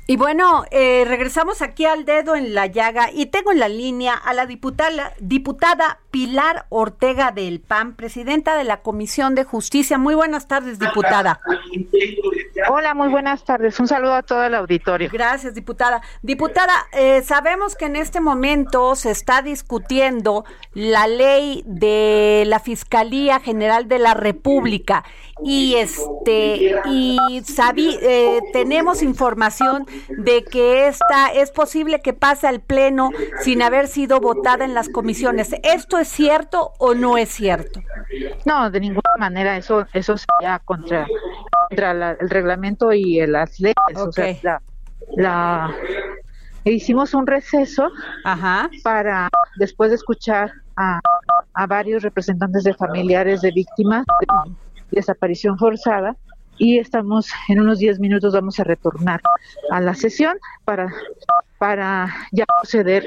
Y 0.05 0.17
bueno, 0.17 0.65
eh, 0.69 1.05
regresamos 1.07 1.61
aquí 1.61 1.85
al 1.85 2.03
dedo 2.03 2.35
en 2.35 2.53
la 2.53 2.67
llaga 2.67 3.09
y 3.13 3.27
tengo 3.27 3.53
en 3.53 3.59
la 3.59 3.69
línea 3.69 4.13
a 4.13 4.33
la 4.33 4.45
diputada, 4.45 5.13
diputada 5.19 5.99
Pilar 6.11 6.65
Ortega 6.67 7.31
del 7.31 7.61
PAN, 7.61 7.95
presidenta 7.95 8.57
de 8.57 8.65
la 8.65 8.81
Comisión 8.81 9.33
de 9.33 9.45
Justicia. 9.45 9.97
Muy 9.97 10.13
buenas 10.13 10.49
tardes, 10.49 10.77
diputada. 10.77 11.39
Hola, 12.69 12.93
muy 12.93 13.07
buenas 13.07 13.45
tardes. 13.45 13.79
Un 13.79 13.87
saludo 13.87 14.13
a 14.13 14.23
todo 14.23 14.43
el 14.43 14.55
auditorio. 14.55 15.09
Gracias, 15.11 15.55
diputada. 15.55 16.01
Diputada, 16.21 16.73
eh, 16.91 17.21
sabemos 17.23 17.75
que 17.75 17.85
en 17.85 17.95
este 17.95 18.19
momento 18.19 18.95
se 18.95 19.09
está 19.09 19.41
discutiendo 19.41 20.43
la 20.73 21.07
ley 21.07 21.63
de 21.65 22.43
la 22.45 22.59
Fiscalía 22.59 23.39
General 23.39 23.87
de 23.87 23.99
la 23.99 24.13
República 24.13 25.05
y 25.41 25.75
este 25.75 26.75
y 26.85 27.41
sabí, 27.43 27.97
eh, 28.01 28.39
tenemos 28.51 29.01
información 29.01 29.85
de 30.09 30.43
que 30.43 30.87
esta 30.87 31.27
es 31.33 31.51
posible 31.51 32.01
que 32.01 32.13
pase 32.13 32.47
al 32.47 32.61
pleno 32.61 33.09
sin 33.41 33.61
haber 33.61 33.87
sido 33.87 34.19
votada 34.19 34.65
en 34.65 34.73
las 34.73 34.89
comisiones. 34.89 35.55
¿Esto 35.63 35.97
es 35.97 36.07
cierto 36.07 36.73
o 36.77 36.93
no 36.93 37.17
es 37.17 37.29
cierto? 37.29 37.81
No, 38.45 38.69
de 38.69 38.79
ninguna 38.79 39.01
manera 39.17 39.57
eso 39.57 39.85
eso 39.93 40.15
sería 40.17 40.59
contra 40.59 41.07
contra 41.69 42.11
el 42.19 42.29
reglamento 42.29 42.93
y 42.93 43.25
las 43.25 43.59
leyes. 43.59 43.75
O 43.95 44.11
sea, 44.11 44.61
la, 45.15 45.73
hicimos 46.63 47.13
un 47.13 47.27
receso 47.27 47.89
para 48.83 49.29
después 49.57 49.89
de 49.89 49.95
escuchar 49.95 50.51
a, 50.75 50.99
a 51.53 51.67
varios 51.67 52.03
representantes 52.03 52.63
de 52.63 52.73
familiares 52.73 53.41
de 53.41 53.51
víctimas 53.51 54.05
desaparición 54.93 55.57
forzada 55.57 56.15
y 56.57 56.79
estamos 56.79 57.29
en 57.47 57.59
unos 57.59 57.79
10 57.79 57.99
minutos 57.99 58.33
vamos 58.33 58.59
a 58.59 58.63
retornar 58.63 59.21
a 59.71 59.81
la 59.81 59.95
sesión 59.95 60.37
para, 60.65 60.93
para 61.57 62.13
ya 62.31 62.45
proceder 62.45 63.05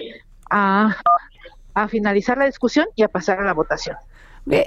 a, 0.51 0.97
a 1.75 1.89
finalizar 1.89 2.39
la 2.39 2.47
discusión 2.47 2.87
y 2.97 3.03
a 3.03 3.09
pasar 3.09 3.41
a 3.41 3.45
la 3.45 3.53
votación. 3.53 3.97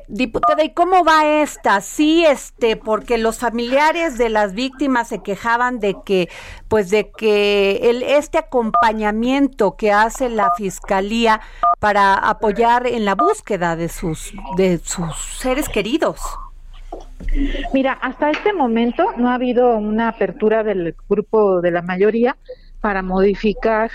diputada, 0.07 0.63
¿y 0.63 0.73
cómo 0.73 1.03
va 1.03 1.41
esta? 1.41 1.81
Sí, 1.81 2.25
este, 2.25 2.75
porque 2.77 3.17
los 3.17 3.39
familiares 3.39 4.17
de 4.17 4.29
las 4.29 4.53
víctimas 4.53 5.09
se 5.09 5.21
quejaban 5.21 5.79
de 5.79 5.95
que, 6.05 6.29
pues, 6.67 6.89
de 6.89 7.11
que 7.11 7.89
el 7.89 8.03
este 8.03 8.37
acompañamiento 8.37 9.75
que 9.75 9.91
hace 9.91 10.29
la 10.29 10.51
fiscalía 10.55 11.41
para 11.79 12.13
apoyar 12.13 12.87
en 12.87 13.05
la 13.05 13.15
búsqueda 13.15 13.75
de 13.75 13.89
sus 13.89 14.33
de 14.57 14.79
sus 14.79 15.15
seres 15.39 15.69
queridos. 15.69 16.19
Mira, 17.73 17.93
hasta 17.93 18.31
este 18.31 18.53
momento 18.53 19.11
no 19.17 19.29
ha 19.29 19.35
habido 19.35 19.77
una 19.77 20.09
apertura 20.09 20.63
del 20.63 20.95
grupo 21.07 21.61
de 21.61 21.71
la 21.71 21.81
mayoría 21.81 22.37
para 22.81 23.01
modificar 23.01 23.91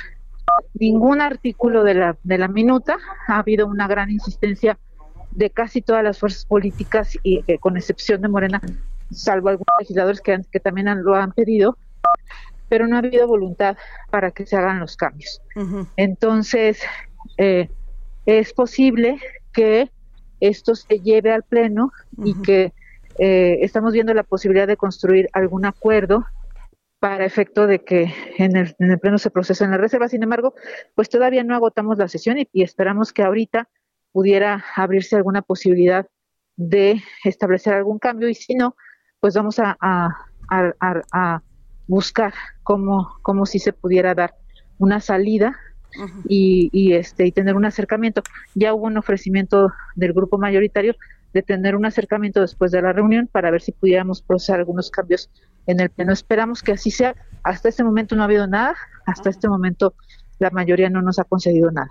ningún 0.74 1.20
artículo 1.20 1.84
de 1.84 1.94
la, 1.94 2.16
de 2.22 2.38
la 2.38 2.48
minuta. 2.48 2.96
Ha 3.28 3.38
habido 3.38 3.66
una 3.66 3.88
gran 3.88 4.10
insistencia 4.10 4.78
de 5.30 5.50
casi 5.50 5.82
todas 5.82 6.04
las 6.04 6.18
fuerzas 6.18 6.44
políticas 6.44 7.18
y 7.22 7.42
eh, 7.46 7.58
con 7.58 7.76
excepción 7.76 8.22
de 8.22 8.28
Morena, 8.28 8.60
salvo 9.10 9.48
algunos 9.48 9.74
legisladores 9.80 10.20
que, 10.20 10.40
que 10.50 10.60
también 10.60 11.02
lo 11.02 11.14
han 11.14 11.32
pedido, 11.32 11.76
pero 12.68 12.86
no 12.86 12.96
ha 12.96 13.00
habido 13.00 13.26
voluntad 13.26 13.76
para 14.10 14.30
que 14.30 14.46
se 14.46 14.56
hagan 14.56 14.80
los 14.80 14.96
cambios. 14.96 15.40
Entonces, 15.96 16.80
eh, 17.38 17.68
es 18.26 18.52
posible 18.52 19.18
que 19.52 19.90
esto 20.40 20.74
se 20.74 21.00
lleve 21.00 21.32
al 21.32 21.42
Pleno 21.42 21.92
y 22.22 22.34
que 22.42 22.72
eh, 23.18 23.58
estamos 23.62 23.92
viendo 23.92 24.14
la 24.14 24.22
posibilidad 24.24 24.66
de 24.66 24.76
construir 24.76 25.28
algún 25.32 25.66
acuerdo 25.66 26.24
para 26.98 27.26
efecto 27.26 27.66
de 27.66 27.84
que 27.84 28.12
en 28.38 28.56
el, 28.56 28.74
en 28.78 28.90
el 28.90 28.98
pleno 28.98 29.18
se 29.18 29.30
procesen 29.30 29.70
las 29.70 29.80
reservas. 29.80 30.10
Sin 30.10 30.22
embargo, 30.22 30.54
pues 30.94 31.10
todavía 31.10 31.44
no 31.44 31.54
agotamos 31.54 31.98
la 31.98 32.08
sesión 32.08 32.38
y, 32.38 32.62
esperamos 32.62 33.12
que 33.12 33.22
ahorita 33.22 33.68
pudiera 34.10 34.64
abrirse 34.74 35.16
alguna 35.16 35.42
posibilidad 35.42 36.06
de 36.56 37.02
establecer 37.24 37.74
algún 37.74 37.98
cambio 37.98 38.28
y 38.28 38.34
si 38.34 38.54
no, 38.54 38.74
pues 39.20 39.34
vamos 39.34 39.58
a, 39.58 39.76
a, 39.80 41.42
buscar 41.86 42.32
cómo, 42.62 43.18
cómo 43.20 43.44
si 43.44 43.58
se 43.58 43.74
pudiera 43.74 44.14
dar 44.14 44.34
una 44.78 45.00
salida 45.00 45.58
y, 46.26 46.70
y, 46.72 46.94
este 46.94 47.26
y 47.26 47.32
tener 47.32 47.54
un 47.54 47.66
acercamiento. 47.66 48.22
Ya 48.54 48.72
hubo 48.72 48.86
un 48.86 48.96
ofrecimiento 48.96 49.70
del 49.94 50.14
grupo 50.14 50.38
mayoritario 50.38 50.96
de 51.34 51.42
tener 51.42 51.74
un 51.76 51.84
acercamiento 51.84 52.40
después 52.40 52.70
de 52.70 52.80
la 52.80 52.92
reunión 52.92 53.28
para 53.30 53.50
ver 53.50 53.60
si 53.60 53.72
pudiéramos 53.72 54.22
procesar 54.22 54.60
algunos 54.60 54.90
cambios 54.90 55.28
en 55.66 55.80
el 55.80 55.90
pleno. 55.90 56.12
Esperamos 56.12 56.62
que 56.62 56.72
así 56.72 56.90
sea. 56.90 57.16
Hasta 57.42 57.68
este 57.68 57.84
momento 57.84 58.14
no 58.14 58.22
ha 58.22 58.26
habido 58.26 58.46
nada, 58.46 58.74
hasta 59.04 59.28
este 59.28 59.48
momento 59.48 59.94
la 60.38 60.50
mayoría 60.50 60.90
no 60.90 61.02
nos 61.02 61.18
ha 61.18 61.24
concedido 61.24 61.70
nada. 61.70 61.90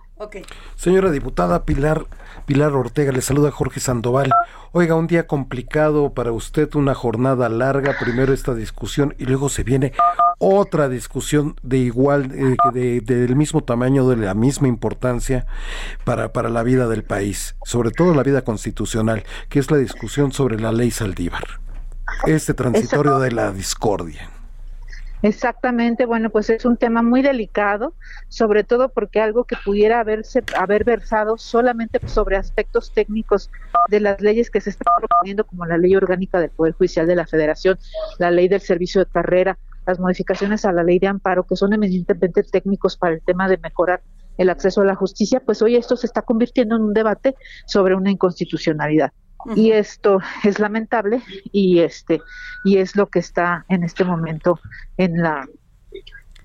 Señora 0.75 1.11
diputada 1.11 1.65
Pilar, 1.65 2.05
Pilar 2.45 2.73
Ortega, 2.73 3.11
le 3.11 3.21
saluda 3.21 3.51
Jorge 3.51 3.79
Sandoval. 3.79 4.31
Oiga, 4.71 4.95
un 4.95 5.07
día 5.07 5.27
complicado 5.27 6.13
para 6.13 6.31
usted, 6.31 6.73
una 6.75 6.93
jornada 6.93 7.49
larga, 7.49 7.95
primero 7.99 8.33
esta 8.33 8.53
discusión 8.53 9.15
y 9.17 9.25
luego 9.25 9.49
se 9.49 9.63
viene 9.63 9.93
otra 10.39 10.89
discusión 10.89 11.55
de 11.61 11.77
igual, 11.77 12.31
eh, 12.33 12.55
de, 12.73 13.01
del 13.01 13.35
mismo 13.35 13.63
tamaño, 13.63 14.07
de 14.07 14.17
la 14.17 14.33
misma 14.33 14.67
importancia 14.67 15.45
para, 16.03 16.33
para 16.33 16.49
la 16.49 16.63
vida 16.63 16.87
del 16.87 17.03
país, 17.03 17.55
sobre 17.63 17.91
todo 17.91 18.13
la 18.13 18.23
vida 18.23 18.43
constitucional, 18.43 19.23
que 19.49 19.59
es 19.59 19.71
la 19.71 19.77
discusión 19.77 20.31
sobre 20.31 20.59
la 20.59 20.71
ley 20.71 20.91
Saldívar, 20.91 21.43
este 22.25 22.53
transitorio 22.53 23.19
de 23.19 23.31
la 23.31 23.51
discordia. 23.51 24.29
Exactamente, 25.24 26.05
bueno, 26.05 26.30
pues 26.30 26.49
es 26.49 26.65
un 26.65 26.76
tema 26.76 27.01
muy 27.01 27.21
delicado, 27.21 27.93
sobre 28.28 28.65
todo 28.65 28.89
porque 28.89 29.21
algo 29.21 29.45
que 29.45 29.55
pudiera 29.55 30.01
haberse 30.01 30.43
haber 30.57 30.84
versado 30.84 31.38
solamente 31.38 32.05
sobre 32.09 32.36
aspectos 32.36 32.91
técnicos 32.93 33.49
de 33.88 34.01
las 34.01 34.19
leyes 34.19 34.51
que 34.51 34.59
se 34.59 34.71
están 34.71 34.93
proponiendo, 34.99 35.45
como 35.45 35.65
la 35.65 35.78
ley 35.78 35.95
orgánica 35.95 36.41
del 36.41 36.49
Poder 36.49 36.74
Judicial 36.74 37.07
de 37.07 37.15
la 37.15 37.26
Federación, 37.26 37.80
la 38.19 38.32
ley 38.32 38.49
del 38.49 38.59
servicio 38.59 38.99
de 38.99 39.09
carrera, 39.09 39.57
las 39.88 39.97
modificaciones 39.97 40.65
a 40.65 40.74
la 40.74 40.84
ley 40.84 40.99
de 40.99 41.07
amparo, 41.07 41.43
que 41.43 41.55
son 41.55 41.71
eminentemente 41.71 42.43
técnicos 42.43 42.97
para 42.97 43.13
el 43.13 43.21
tema 43.21 43.47
de 43.47 43.57
mejorar 43.59 44.01
el 44.38 44.49
acceso 44.49 44.82
a 44.82 44.86
la 44.86 44.95
justicia, 44.95 45.39
pues 45.39 45.61
hoy 45.61 45.78
esto 45.78 45.95
se 45.95 46.05
está 46.05 46.24
convirtiendo 46.24 46.76
en 46.76 46.82
un 46.82 46.93
debate 46.93 47.34
sobre 47.65 47.95
una 47.95 48.11
inconstitucionalidad 48.11 49.13
y 49.55 49.71
esto 49.71 50.19
es 50.43 50.59
lamentable 50.59 51.21
y 51.51 51.79
este 51.79 52.21
y 52.63 52.77
es 52.77 52.95
lo 52.95 53.07
que 53.07 53.19
está 53.19 53.65
en 53.69 53.83
este 53.83 54.03
momento 54.03 54.59
en 54.97 55.21
la 55.21 55.47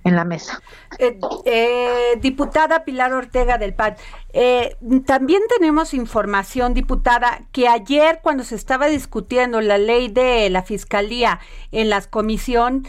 en 0.05 0.17
la 0.17 0.25
mesa. 0.25 0.61
Eh, 0.99 1.19
eh, 1.45 2.19
diputada 2.21 2.85
Pilar 2.85 3.13
Ortega 3.13 3.59
del 3.59 3.75
PAN, 3.75 3.97
eh, 4.33 4.77
también 5.07 5.43
tenemos 5.55 5.95
información, 5.95 6.75
diputada, 6.75 7.43
que 7.53 7.69
ayer 7.69 8.21
cuando 8.23 8.45
se 8.45 8.55
estaba 8.55 8.87
discutiendo 8.87 9.61
la 9.61 9.79
ley 9.79 10.09
de 10.09 10.49
la 10.51 10.63
Fiscalía 10.63 11.41
en 11.73 11.91
la 11.91 12.01
comisión, 12.03 12.87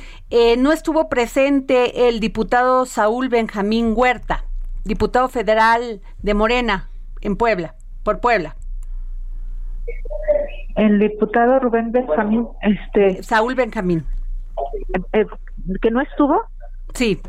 no 0.58 0.72
estuvo 0.72 1.10
presente 1.10 2.08
el 2.08 2.20
diputado 2.20 2.86
Saúl 2.86 3.30
Benjamín 3.30 3.94
Huerta, 3.96 4.46
diputado 4.84 5.28
federal 5.28 6.02
de 6.22 6.34
Morena 6.34 6.90
en 7.22 7.36
Puebla, 7.36 7.76
por 8.04 8.20
Puebla. 8.20 8.56
El 10.76 11.00
diputado 11.00 11.60
Rubén 11.60 11.92
Benjamín, 11.92 12.48
este... 12.62 13.22
Saúl 13.24 13.56
Benjamín. 13.56 14.06
Eh, 15.14 15.26
¿Que 15.82 15.92
no 15.92 16.02
estuvo? 16.02 16.42
Sí. 16.94 17.22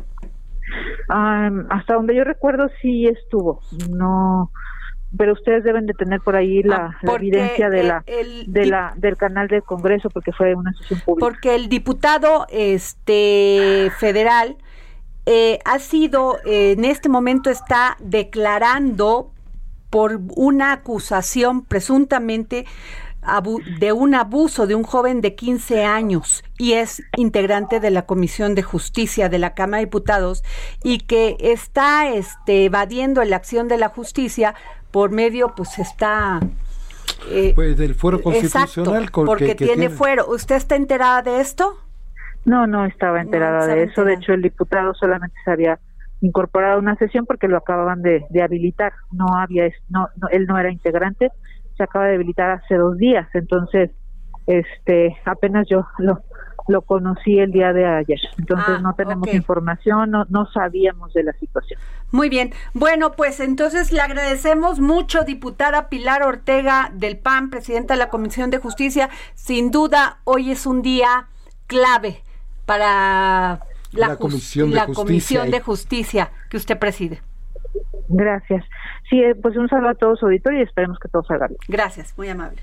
hasta 1.09 1.93
donde 1.93 2.15
yo 2.15 2.23
recuerdo 2.23 2.69
sí 2.81 3.07
estuvo. 3.07 3.59
No 3.89 4.51
pero 5.17 5.33
ustedes 5.33 5.63
deben 5.63 5.85
de 5.85 5.93
tener 5.93 6.21
por 6.21 6.35
ahí 6.35 6.63
la, 6.63 6.97
ah, 7.03 7.15
evidencia 7.15 7.69
de 7.69 7.83
la 7.83 8.03
de 8.47 8.65
la 8.65 8.93
del 8.95 9.17
canal 9.17 9.47
del 9.47 9.63
Congreso 9.63 10.09
porque 10.09 10.31
fue 10.31 10.55
una 10.55 10.71
sesión 10.73 11.01
pública. 11.01 11.27
Porque 11.27 11.55
el 11.55 11.67
diputado 11.67 12.45
este 12.49 13.91
federal 13.97 14.55
eh, 15.25 15.59
ha 15.65 15.79
sido 15.79 16.37
en 16.45 16.85
este 16.85 17.09
momento 17.09 17.49
está 17.49 17.97
declarando 17.99 19.30
por 19.91 20.21
una 20.35 20.71
acusación 20.71 21.63
presuntamente 21.63 22.65
de 23.79 23.91
un 23.91 24.15
abuso 24.15 24.65
de 24.65 24.73
un 24.73 24.83
joven 24.83 25.21
de 25.21 25.35
15 25.35 25.85
años 25.85 26.43
y 26.57 26.73
es 26.73 27.03
integrante 27.15 27.79
de 27.79 27.91
la 27.91 28.07
Comisión 28.07 28.55
de 28.55 28.63
Justicia 28.63 29.29
de 29.29 29.37
la 29.37 29.53
Cámara 29.53 29.77
de 29.77 29.85
Diputados 29.85 30.43
y 30.83 30.99
que 30.99 31.37
está 31.39 32.09
este, 32.09 32.65
evadiendo 32.65 33.23
la 33.23 33.35
acción 33.35 33.67
de 33.67 33.77
la 33.77 33.89
justicia 33.89 34.55
por 34.89 35.11
medio, 35.11 35.53
pues 35.55 35.77
está... 35.77 36.39
Eh, 37.29 37.51
pues 37.53 37.77
del 37.77 37.93
fuero 37.93 38.21
constitucional. 38.21 39.11
porque 39.11 39.53
tiene, 39.53 39.89
fuero. 39.89 40.25
¿Usted 40.27 40.55
está 40.55 40.75
enterada 40.75 41.21
de 41.21 41.41
esto? 41.41 41.77
No, 42.45 42.65
no 42.65 42.85
estaba 42.85 43.21
enterada 43.21 43.67
de 43.67 43.83
eso. 43.83 44.03
De 44.03 44.15
hecho, 44.15 44.33
el 44.33 44.41
diputado 44.41 44.95
solamente 44.95 45.35
se 45.45 45.51
había 45.51 45.79
incorporado 46.21 46.75
a 46.75 46.79
una 46.79 46.95
sesión 46.95 47.25
porque 47.25 47.47
lo 47.47 47.57
acababan 47.57 48.01
de, 48.01 48.25
habilitar. 48.41 48.93
No 49.11 49.35
había, 49.37 49.69
no, 49.89 50.07
él 50.31 50.45
no 50.45 50.57
era 50.57 50.71
integrante, 50.71 51.31
se 51.75 51.83
acaba 51.83 52.05
de 52.05 52.15
habilitar 52.15 52.51
hace 52.51 52.75
dos 52.75 52.97
días. 52.97 53.27
Entonces, 53.33 53.91
este, 54.47 55.17
apenas 55.25 55.67
yo 55.69 55.85
lo, 55.97 56.21
lo 56.67 56.81
conocí 56.83 57.39
el 57.39 57.51
día 57.51 57.73
de 57.73 57.85
ayer. 57.85 58.19
Entonces 58.37 58.75
ah, 58.77 58.81
no 58.81 58.93
tenemos 58.93 59.33
información, 59.33 60.11
no, 60.11 60.25
no 60.29 60.45
sabíamos 60.51 61.13
de 61.13 61.23
la 61.23 61.33
situación. 61.33 61.79
Muy 62.11 62.29
bien. 62.29 62.51
Bueno, 62.73 63.11
pues 63.13 63.39
entonces 63.39 63.91
le 63.91 64.01
agradecemos 64.01 64.79
mucho, 64.79 65.23
diputada 65.23 65.89
Pilar 65.89 66.23
Ortega 66.23 66.91
del 66.93 67.17
PAN, 67.17 67.49
presidenta 67.49 67.93
de 67.95 67.99
la 67.99 68.09
Comisión 68.09 68.49
de 68.49 68.59
Justicia. 68.59 69.09
Sin 69.33 69.71
duda, 69.71 70.19
hoy 70.23 70.51
es 70.51 70.65
un 70.65 70.81
día 70.81 71.27
clave 71.67 72.21
para 72.65 73.61
la, 73.91 74.15
comisión, 74.15 74.71
de 74.71 75.59
justicia. 75.61 76.31
que 76.49 76.57
usted 76.57 76.77
preside. 76.77 77.21
Gracias. 78.07 78.65
Sí, 79.09 79.21
eh, 79.21 79.35
pues 79.35 79.55
un 79.55 79.69
saludo 79.69 79.89
a 79.89 79.95
todos 79.95 80.21
auditores 80.23 80.59
y 80.59 80.63
esperemos 80.63 80.99
que 80.99 81.07
todo 81.09 81.23
salga 81.23 81.47
bien. 81.47 81.59
Gracias, 81.67 82.13
muy 82.17 82.29
amable. 82.29 82.61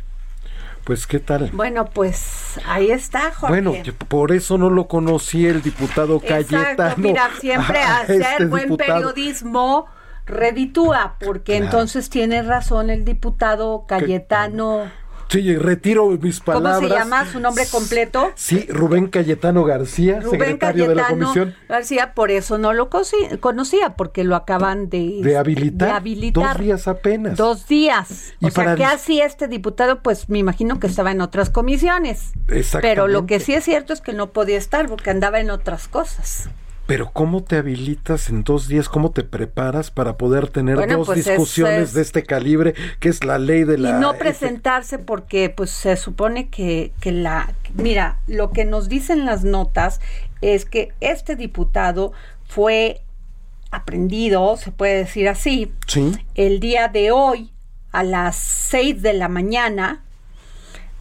Pues 0.84 1.06
qué 1.06 1.18
tal. 1.18 1.50
Bueno, 1.52 1.86
pues 1.86 2.58
ahí 2.66 2.90
está, 2.90 3.32
Jorge. 3.32 3.60
Bueno, 3.60 3.72
por 4.08 4.32
eso 4.32 4.56
no 4.56 4.70
lo 4.70 4.88
conocí 4.88 5.46
el 5.46 5.60
diputado 5.60 6.20
Cayetano. 6.20 6.94
Mira, 6.96 7.28
siempre 7.38 7.78
hacer 7.82 8.22
este 8.22 8.46
buen 8.46 8.76
periodismo 8.76 9.86
reditúa, 10.24 11.16
porque 11.20 11.56
entonces 11.56 12.10
tiene 12.10 12.42
razón 12.42 12.90
el 12.90 13.04
diputado 13.04 13.84
Cayetano 13.86 14.90
Sí, 15.28 15.56
retiro 15.56 16.06
mis 16.06 16.40
palabras. 16.40 16.76
¿Cómo 16.76 16.88
se 16.88 16.94
llama 16.94 17.30
su 17.30 17.40
nombre 17.40 17.64
completo? 17.70 18.32
Sí, 18.34 18.66
Rubén 18.68 19.08
Cayetano 19.08 19.64
García, 19.64 20.22
secretario 20.22 20.88
de 20.88 20.94
la 20.94 21.08
comisión. 21.08 21.54
García, 21.68 22.14
por 22.14 22.30
eso 22.30 22.56
no 22.56 22.72
lo 22.72 22.88
conocía, 23.40 23.94
porque 23.96 24.24
lo 24.24 24.36
acaban 24.36 24.88
de, 24.88 25.20
de, 25.22 25.36
habilitar, 25.36 26.02
Dos 26.32 26.58
días 26.58 26.88
apenas. 26.88 27.36
Dos 27.36 27.66
días. 27.66 28.34
o 28.42 28.50
sea, 28.50 28.74
¿qué 28.74 28.84
hacía 28.84 29.26
este 29.26 29.48
diputado? 29.48 30.02
Pues 30.02 30.28
me 30.28 30.38
imagino 30.38 30.80
que 30.80 30.86
estaba 30.86 31.12
en 31.12 31.20
otras 31.20 31.50
comisiones. 31.50 32.32
Pero 32.80 33.06
lo 33.06 33.26
que 33.26 33.40
sí 33.40 33.54
es 33.54 33.64
cierto 33.64 33.92
es 33.92 34.00
que 34.00 34.12
no 34.12 34.28
podía 34.30 34.56
estar 34.56 34.88
porque 34.88 35.10
andaba 35.10 35.40
en 35.40 35.50
otras 35.50 35.88
cosas. 35.88 36.48
Pero 36.88 37.10
¿cómo 37.12 37.42
te 37.42 37.56
habilitas 37.56 38.30
en 38.30 38.44
dos 38.44 38.66
días? 38.66 38.88
¿Cómo 38.88 39.10
te 39.10 39.22
preparas 39.22 39.90
para 39.90 40.16
poder 40.16 40.48
tener 40.48 40.88
dos 40.88 41.06
pues 41.06 41.22
discusiones 41.22 41.92
de 41.92 42.00
este 42.00 42.22
calibre, 42.22 42.72
que 42.98 43.10
es 43.10 43.24
la 43.24 43.36
ley 43.36 43.64
de 43.64 43.76
la... 43.76 43.90
Y 43.90 43.92
no 44.00 44.14
presentarse 44.14 44.98
porque 44.98 45.50
pues 45.50 45.68
se 45.68 45.98
supone 45.98 46.48
que, 46.48 46.92
que 46.98 47.12
la... 47.12 47.52
Mira, 47.74 48.20
lo 48.26 48.52
que 48.52 48.64
nos 48.64 48.88
dicen 48.88 49.26
las 49.26 49.44
notas 49.44 50.00
es 50.40 50.64
que 50.64 50.94
este 51.00 51.36
diputado 51.36 52.12
fue 52.46 53.02
aprendido, 53.70 54.56
se 54.56 54.72
puede 54.72 54.96
decir 54.96 55.28
así, 55.28 55.70
¿Sí? 55.86 56.16
el 56.36 56.58
día 56.58 56.88
de 56.88 57.10
hoy 57.12 57.52
a 57.92 58.02
las 58.02 58.36
seis 58.36 59.02
de 59.02 59.12
la 59.12 59.28
mañana 59.28 60.06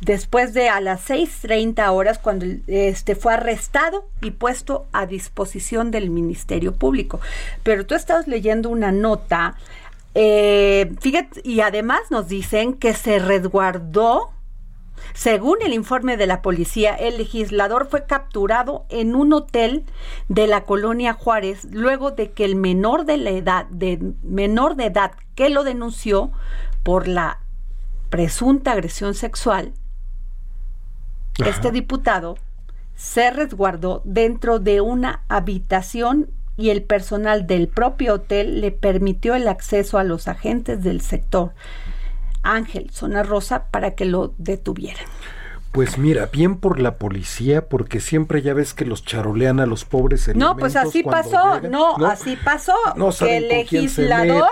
después 0.02 0.54
de 0.54 0.70
a 0.70 0.80
las 0.82 1.10
6.30 1.10 1.89
horas 1.91 2.20
cuando 2.20 2.45
este 2.68 3.16
fue 3.16 3.34
arrestado 3.34 4.08
y 4.22 4.32
puesto 4.32 4.86
a 4.91 5.06
disposición 5.06 5.91
del 5.91 6.10
Ministerio 6.10 6.76
Público. 6.76 7.20
Pero 7.64 7.86
tú 7.86 7.95
estás 7.95 8.28
leyendo 8.28 8.70
una 8.70 8.91
nota, 8.91 9.56
eh, 10.16 10.93
fíjate, 11.00 11.41
y 11.43 11.62
además 11.62 12.02
nos 12.10 12.28
dicen 12.28 12.74
que 12.74 12.93
se 12.93 13.20
resguardó 13.20 14.32
según 15.14 15.58
el 15.62 15.74
informe 15.74 16.18
de 16.18 16.28
la 16.28 16.41
policía, 16.41 16.93
el 16.93 17.18
legislador 17.18 17.88
fue 17.88 18.06
capturado 18.06 18.86
en 18.89 19.16
un 19.16 19.34
hotel 19.34 19.86
de 20.28 20.48
la 20.48 20.62
colonia 20.62 21.14
Juárez 21.14 21.66
luego 21.72 22.12
de 22.12 22.32
que 22.32 22.45
el 22.45 22.56
menor 22.56 23.06
de 23.06 23.18
la 23.18 23.32
edad, 23.32 23.66
de 23.68 24.00
menor 24.24 24.76
de 24.76 24.86
edad 24.86 25.12
que 25.36 25.50
lo 25.50 25.64
denunció 25.64 26.32
por 26.84 27.08
la 27.08 27.39
presunta 28.10 28.72
agresión 28.72 29.14
sexual, 29.14 29.74
este 31.46 31.72
diputado 31.72 32.38
se 32.96 33.30
resguardó 33.32 34.02
dentro 34.06 34.60
de 34.60 34.82
una 34.82 35.22
habitación 35.28 36.30
y 36.58 36.72
el 36.72 36.82
personal 36.82 37.46
del 37.46 37.68
propio 37.68 38.16
hotel 38.16 38.62
le 38.62 38.72
permitió 38.72 39.36
el 39.36 39.48
acceso 39.48 40.00
a 40.00 40.04
los 40.04 40.28
agentes 40.28 40.84
del 40.84 41.02
sector. 41.02 41.54
Ángel, 42.42 42.90
zona 42.90 43.24
rosa, 43.24 43.66
para 43.70 43.92
que 43.92 44.06
lo 44.06 44.34
detuvieran. 44.38 45.06
Pues 45.72 46.00
mira, 46.00 46.26
bien 46.28 46.58
por 46.58 46.80
la 46.80 46.96
policía, 46.96 47.70
porque 47.70 48.00
siempre 48.00 48.42
ya 48.42 48.56
ves 48.56 48.74
que 48.74 48.86
los 48.86 49.04
charolean 49.04 49.60
a 49.60 49.68
los 49.68 49.86
pobres 49.86 50.34
No, 50.36 50.58
pues 50.58 50.76
así 50.76 51.04
pasó, 51.04 51.62
no, 51.62 51.96
así 52.08 52.36
pasó, 52.44 52.74
que 53.20 53.38
el 53.38 53.48
legislador 53.48 54.50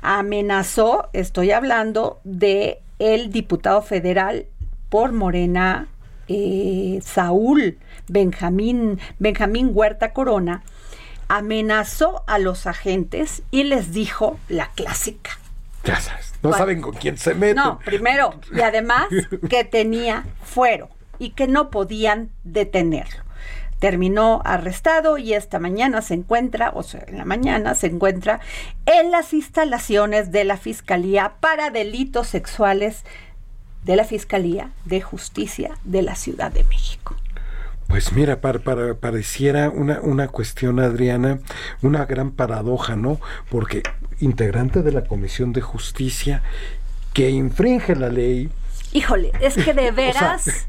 amenazó, 0.00 1.08
estoy 1.12 1.50
hablando 1.50 2.20
de 2.24 2.80
el 2.98 3.30
diputado 3.30 3.82
federal 3.82 4.46
por 4.88 5.12
Morena 5.12 5.88
eh, 6.28 7.00
Saúl 7.04 7.78
Benjamín, 8.08 9.00
Benjamín 9.18 9.70
Huerta 9.72 10.12
Corona 10.12 10.62
amenazó 11.28 12.22
a 12.26 12.38
los 12.38 12.66
agentes 12.66 13.42
y 13.50 13.64
les 13.64 13.92
dijo 13.92 14.38
la 14.48 14.70
clásica. 14.74 15.38
Ya 15.84 16.00
sabes, 16.00 16.32
no 16.42 16.52
saben 16.52 16.80
con 16.80 16.94
quién 16.94 17.18
se 17.18 17.34
meten. 17.34 17.56
No, 17.56 17.78
primero, 17.78 18.34
y 18.54 18.60
además 18.60 19.06
que 19.48 19.64
tenía 19.64 20.24
fuero 20.42 20.88
y 21.18 21.30
que 21.30 21.46
no 21.46 21.70
podían 21.70 22.30
detenerlo. 22.42 23.22
Terminó 23.78 24.40
arrestado 24.46 25.18
y 25.18 25.34
esta 25.34 25.58
mañana 25.58 26.00
se 26.00 26.14
encuentra, 26.14 26.70
o 26.74 26.82
sea, 26.82 27.04
en 27.06 27.18
la 27.18 27.26
mañana 27.26 27.74
se 27.74 27.88
encuentra 27.88 28.40
en 28.86 29.10
las 29.10 29.34
instalaciones 29.34 30.32
de 30.32 30.44
la 30.44 30.56
Fiscalía 30.56 31.34
para 31.40 31.68
Delitos 31.68 32.28
Sexuales 32.28 33.04
de 33.84 33.96
la 33.96 34.04
Fiscalía 34.04 34.70
de 34.84 35.00
Justicia 35.00 35.72
de 35.84 36.02
la 36.02 36.14
Ciudad 36.14 36.50
de 36.50 36.64
México. 36.64 37.16
Pues 37.86 38.12
mira, 38.12 38.40
para, 38.40 38.94
pareciera 38.94 39.68
una, 39.70 40.00
una 40.00 40.28
cuestión, 40.28 40.80
Adriana, 40.80 41.38
una 41.82 42.06
gran 42.06 42.30
paradoja, 42.30 42.96
¿no? 42.96 43.20
Porque 43.50 43.82
integrante 44.20 44.82
de 44.82 44.92
la 44.92 45.04
Comisión 45.04 45.52
de 45.52 45.60
Justicia 45.60 46.42
que 47.12 47.30
infringe 47.30 47.94
la 47.94 48.08
ley. 48.08 48.50
Híjole, 48.92 49.32
es 49.40 49.54
que 49.54 49.74
de 49.74 49.90
veras, 49.92 50.66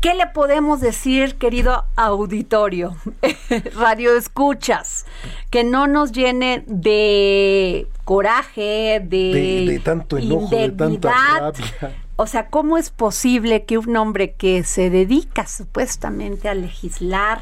¿qué 0.00 0.14
le 0.14 0.26
podemos 0.28 0.80
decir, 0.80 1.34
querido 1.34 1.84
auditorio? 1.96 2.96
Radio 3.76 4.16
escuchas, 4.16 5.06
que 5.50 5.64
no 5.64 5.88
nos 5.88 6.12
llene 6.12 6.62
de 6.66 7.88
coraje, 8.04 9.02
de, 9.04 9.66
de, 9.68 9.80
tanto 9.84 10.16
enojo, 10.16 10.54
de 10.54 10.70
tanta 10.70 11.10
rabia 11.10 11.94
o 12.20 12.26
sea, 12.26 12.48
¿cómo 12.48 12.76
es 12.76 12.90
posible 12.90 13.64
que 13.64 13.78
un 13.78 13.96
hombre 13.96 14.34
que 14.34 14.62
se 14.62 14.90
dedica 14.90 15.46
supuestamente 15.46 16.50
a 16.50 16.54
legislar 16.54 17.40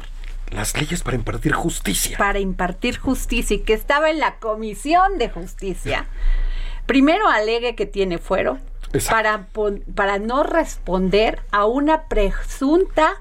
las 0.51 0.73
leyes 0.73 1.03
para 1.03 1.17
impartir 1.17 1.51
justicia. 1.51 2.17
Para 2.17 2.39
impartir 2.39 2.97
justicia 2.97 3.57
y 3.57 3.59
que 3.59 3.73
estaba 3.73 4.09
en 4.09 4.21
la 4.21 4.37
comisión 4.37 5.17
de 5.17 5.29
justicia. 5.29 6.07
Primero 6.85 7.27
alegue 7.27 7.75
que 7.75 7.87
tiene 7.87 8.19
fuero 8.19 8.57
para, 9.09 9.47
para 9.95 10.17
no 10.17 10.43
responder 10.43 11.41
a 11.51 11.65
una 11.65 12.07
presunta 12.07 13.17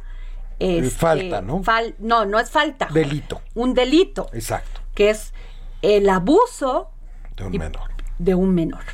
este, 0.61 0.91
falta, 0.91 1.43
¿no? 1.43 1.63
no, 1.99 2.25
no 2.25 2.39
es 2.39 2.51
falta. 2.51 2.87
Delito. 2.93 3.43
Un 3.57 3.75
delito. 3.75 4.31
Exacto. 4.33 4.81
Que 4.95 5.11
es 5.11 5.35
el 5.83 6.09
abuso 6.09 6.93
de 7.37 7.47
un 7.47 7.59
menor. 7.59 7.91
De 8.21 8.37
un 8.37 8.55
menor. 8.55 8.85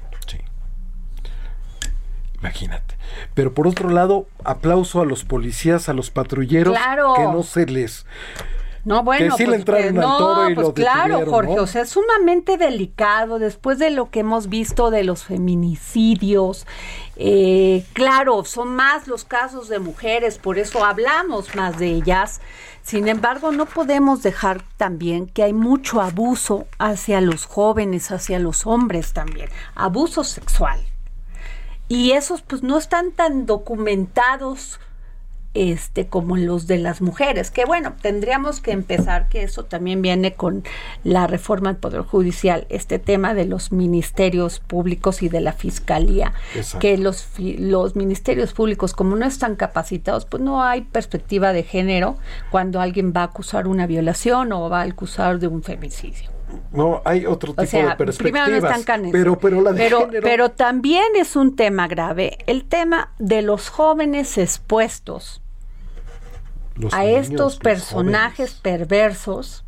Imagínate. 2.45 2.95
Pero 3.33 3.55
por 3.55 3.67
otro 3.67 3.89
lado, 3.89 4.27
aplauso 4.45 5.01
a 5.01 5.07
los 5.07 5.25
policías, 5.25 5.89
a 5.89 5.95
los 5.95 6.11
patrulleros 6.11 6.77
que 7.17 7.23
no 7.23 7.43
se 7.43 7.65
les 7.65 8.05
no, 8.85 9.03
bueno, 9.03 9.35
que 9.35 9.45
sí 9.45 9.51
le 9.51 9.61
pues, 9.61 9.95
no, 9.95 10.47
pues 10.55 10.69
claro, 10.75 11.25
Jorge, 11.25 11.59
o 11.59 11.67
sea, 11.67 11.83
es 11.83 11.89
sumamente 11.89 12.59
delicado 12.59 13.39
después 13.39 13.79
de 13.79 13.89
lo 13.89 14.11
que 14.11 14.21
hemos 14.21 14.51
visto 14.51 14.91
de 14.91 15.05
los 15.05 15.25
feminicidios. 15.25 16.67
Eh, 17.17 17.85
claro, 17.95 18.45
son 18.45 18.77
más 18.77 19.09
los 19.09 19.25
casos 19.25 19.69
de 19.69 19.79
mujeres, 19.79 20.37
por 20.37 20.59
eso 20.59 20.85
hablamos 20.85 21.55
más 21.55 21.79
de 21.79 21.87
ellas. 21.93 22.43
Sin 22.83 23.09
embargo, 23.09 23.53
no 23.53 23.65
podemos 23.65 24.23
dejar 24.23 24.63
también 24.77 25.29
que 25.29 25.43
hay 25.43 25.55
mucho 25.55 26.03
abuso 26.03 26.67
hacia 26.79 27.23
los 27.23 27.47
jóvenes, 27.47 28.11
hacia 28.11 28.39
los 28.39 28.67
hombres 28.67 29.15
también, 29.15 29.49
abuso 29.75 30.25
sexual 30.25 30.79
y 31.95 32.11
esos 32.11 32.43
pues 32.43 32.65
no 32.65 32.77
están 32.77 33.13
tan 33.13 33.47
documentados 33.47 34.81
este 35.55 36.09
como 36.09 36.37
los 36.37 36.67
de 36.67 36.79
las 36.79 37.01
mujeres, 37.01 37.53
que 37.53 37.65
bueno, 37.65 37.93
tendríamos 38.03 38.61
que 38.61 38.73
empezar 38.73 39.29
que 39.29 39.45
eso 39.45 39.65
también 39.65 40.03
viene 40.03 40.35
con 40.35 40.65
la 41.05 41.29
reforma 41.29 41.69
del 41.69 41.77
Poder 41.77 42.01
Judicial, 42.01 42.67
este 42.71 42.99
tema 42.99 43.35
de 43.35 43.45
los 43.45 43.71
ministerios 43.71 44.59
públicos 44.59 45.23
y 45.23 45.29
de 45.29 45.41
la 45.41 45.53
fiscalía, 45.53 46.35
que 46.81 46.99
los 46.99 47.29
los 47.39 47.95
ministerios 47.95 48.53
públicos 48.53 48.93
como 48.93 49.15
no 49.15 49.27
están 49.27 49.55
capacitados, 49.55 50.25
pues 50.25 50.43
no 50.43 50.65
hay 50.65 50.83
perspectiva 50.83 51.53
de 51.53 51.63
género 51.63 52.17
cuando 52.51 52.81
alguien 52.81 53.13
va 53.17 53.21
a 53.21 53.27
acusar 53.27 53.69
una 53.69 53.87
violación 53.87 54.53
o 54.53 54.69
va 54.69 54.81
a 54.81 54.85
acusar 54.85 55.39
de 55.39 55.47
un 55.47 55.63
femicidio. 55.63 56.34
No, 56.73 57.03
hay 57.05 57.27
otro 57.27 57.55
tipo 57.55 57.63
de 57.63 57.95
perspectivas. 57.97 58.85
pero, 59.13 59.39
pero, 59.39 59.61
la 59.61 59.73
pero 60.23 60.51
también 60.51 61.07
es 61.17 61.37
un 61.37 61.57
tema 61.57 61.89
grave, 61.89 62.39
el 62.47 62.65
tema 62.65 63.13
de 63.19 63.43
los 63.43 63.69
jóvenes 63.69 64.39
expuestos 64.39 65.43
a 66.93 67.05
estos 67.05 67.57
personajes 67.57 68.55
perversos 68.55 69.65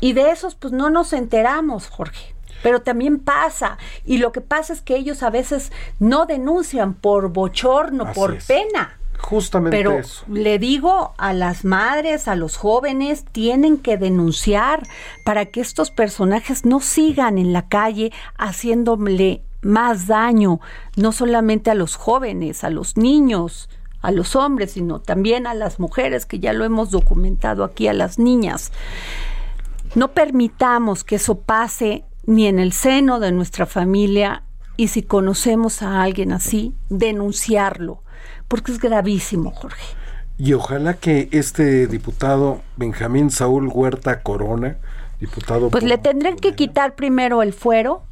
y 0.00 0.12
de 0.12 0.30
esos 0.30 0.54
pues 0.54 0.72
no 0.72 0.90
nos 0.90 1.12
enteramos, 1.12 1.88
Jorge. 1.88 2.34
Pero 2.62 2.82
también 2.82 3.18
pasa, 3.18 3.78
y 4.04 4.18
lo 4.18 4.32
que 4.32 4.42
pasa 4.42 4.74
es 4.74 4.82
que 4.82 4.96
ellos 4.96 5.22
a 5.22 5.30
veces 5.30 5.72
no 5.98 6.26
denuncian 6.26 6.92
por 6.92 7.32
bochorno, 7.32 8.12
por 8.12 8.36
pena. 8.44 8.99
Justamente 9.22 9.76
Pero 9.76 10.00
le 10.28 10.58
digo 10.58 11.14
a 11.18 11.32
las 11.32 11.64
madres, 11.64 12.26
a 12.28 12.34
los 12.34 12.56
jóvenes, 12.56 13.24
tienen 13.30 13.78
que 13.78 13.96
denunciar 13.96 14.82
para 15.24 15.46
que 15.46 15.60
estos 15.60 15.90
personajes 15.90 16.64
no 16.64 16.80
sigan 16.80 17.38
en 17.38 17.52
la 17.52 17.68
calle 17.68 18.12
haciéndole 18.36 19.42
más 19.62 20.06
daño, 20.06 20.60
no 20.96 21.12
solamente 21.12 21.70
a 21.70 21.74
los 21.74 21.96
jóvenes, 21.96 22.64
a 22.64 22.70
los 22.70 22.96
niños, 22.96 23.68
a 24.00 24.10
los 24.10 24.34
hombres, 24.36 24.72
sino 24.72 25.00
también 25.00 25.46
a 25.46 25.54
las 25.54 25.78
mujeres, 25.78 26.26
que 26.26 26.38
ya 26.38 26.52
lo 26.52 26.64
hemos 26.64 26.90
documentado 26.90 27.64
aquí, 27.64 27.86
a 27.86 27.92
las 27.92 28.18
niñas. 28.18 28.72
No 29.94 30.12
permitamos 30.12 31.04
que 31.04 31.16
eso 31.16 31.40
pase 31.40 32.04
ni 32.24 32.46
en 32.46 32.58
el 32.58 32.72
seno 32.72 33.20
de 33.20 33.32
nuestra 33.32 33.66
familia 33.66 34.44
y 34.76 34.88
si 34.88 35.02
conocemos 35.02 35.82
a 35.82 36.02
alguien 36.02 36.32
así, 36.32 36.74
denunciarlo, 36.88 37.99
porque 38.50 38.72
es 38.72 38.80
gravísimo, 38.80 39.52
Jorge. 39.52 39.94
Y 40.36 40.54
ojalá 40.54 40.94
que 40.94 41.28
este 41.30 41.86
diputado 41.86 42.62
Benjamín 42.76 43.30
Saúl 43.30 43.70
Huerta 43.72 44.22
Corona, 44.22 44.76
diputado... 45.20 45.70
Pues 45.70 45.84
le 45.84 45.98
tendrán 45.98 46.34
que 46.34 46.56
quitar 46.56 46.96
primero 46.96 47.44
el 47.44 47.52
fuero. 47.52 48.02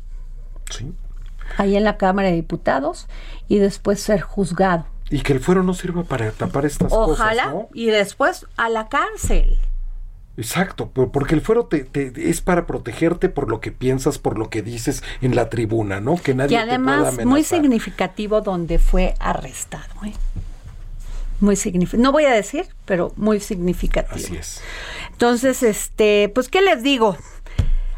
Sí. 0.70 0.94
Ahí 1.56 1.76
en 1.76 1.82
la 1.82 1.96
Cámara 1.96 2.28
de 2.28 2.34
Diputados 2.34 3.08
y 3.48 3.58
después 3.58 4.00
ser 4.00 4.20
juzgado. 4.20 4.86
Y 5.10 5.22
que 5.22 5.32
el 5.32 5.40
fuero 5.40 5.64
no 5.64 5.74
sirva 5.74 6.04
para 6.04 6.30
tapar 6.30 6.66
estas 6.66 6.92
Ojalá, 6.92 7.42
cosas. 7.42 7.54
Ojalá, 7.54 7.66
y 7.74 7.86
después 7.86 8.46
a 8.56 8.68
la 8.68 8.88
cárcel. 8.88 9.58
Exacto, 10.38 10.88
porque 10.92 11.34
el 11.34 11.40
fuero 11.40 11.66
te, 11.66 11.82
te, 11.82 12.12
es 12.30 12.40
para 12.40 12.64
protegerte 12.64 13.28
por 13.28 13.50
lo 13.50 13.60
que 13.60 13.72
piensas, 13.72 14.18
por 14.20 14.38
lo 14.38 14.50
que 14.50 14.62
dices 14.62 15.02
en 15.20 15.34
la 15.34 15.50
tribuna, 15.50 16.00
¿no? 16.00 16.14
Que 16.14 16.32
nadie 16.32 16.54
y 16.54 16.60
además 16.60 17.16
te 17.16 17.26
muy 17.26 17.42
significativo 17.42 18.40
donde 18.40 18.78
fue 18.78 19.14
arrestado. 19.18 19.92
¿eh? 20.04 20.12
Muy 21.40 21.56
significativo. 21.56 22.04
No 22.04 22.12
voy 22.12 22.26
a 22.26 22.32
decir, 22.32 22.68
pero 22.84 23.12
muy 23.16 23.40
significativo. 23.40 24.14
Así 24.14 24.36
es. 24.36 24.62
Entonces, 25.10 25.64
este, 25.64 26.30
pues, 26.32 26.48
¿qué 26.48 26.62
les 26.62 26.84
digo? 26.84 27.16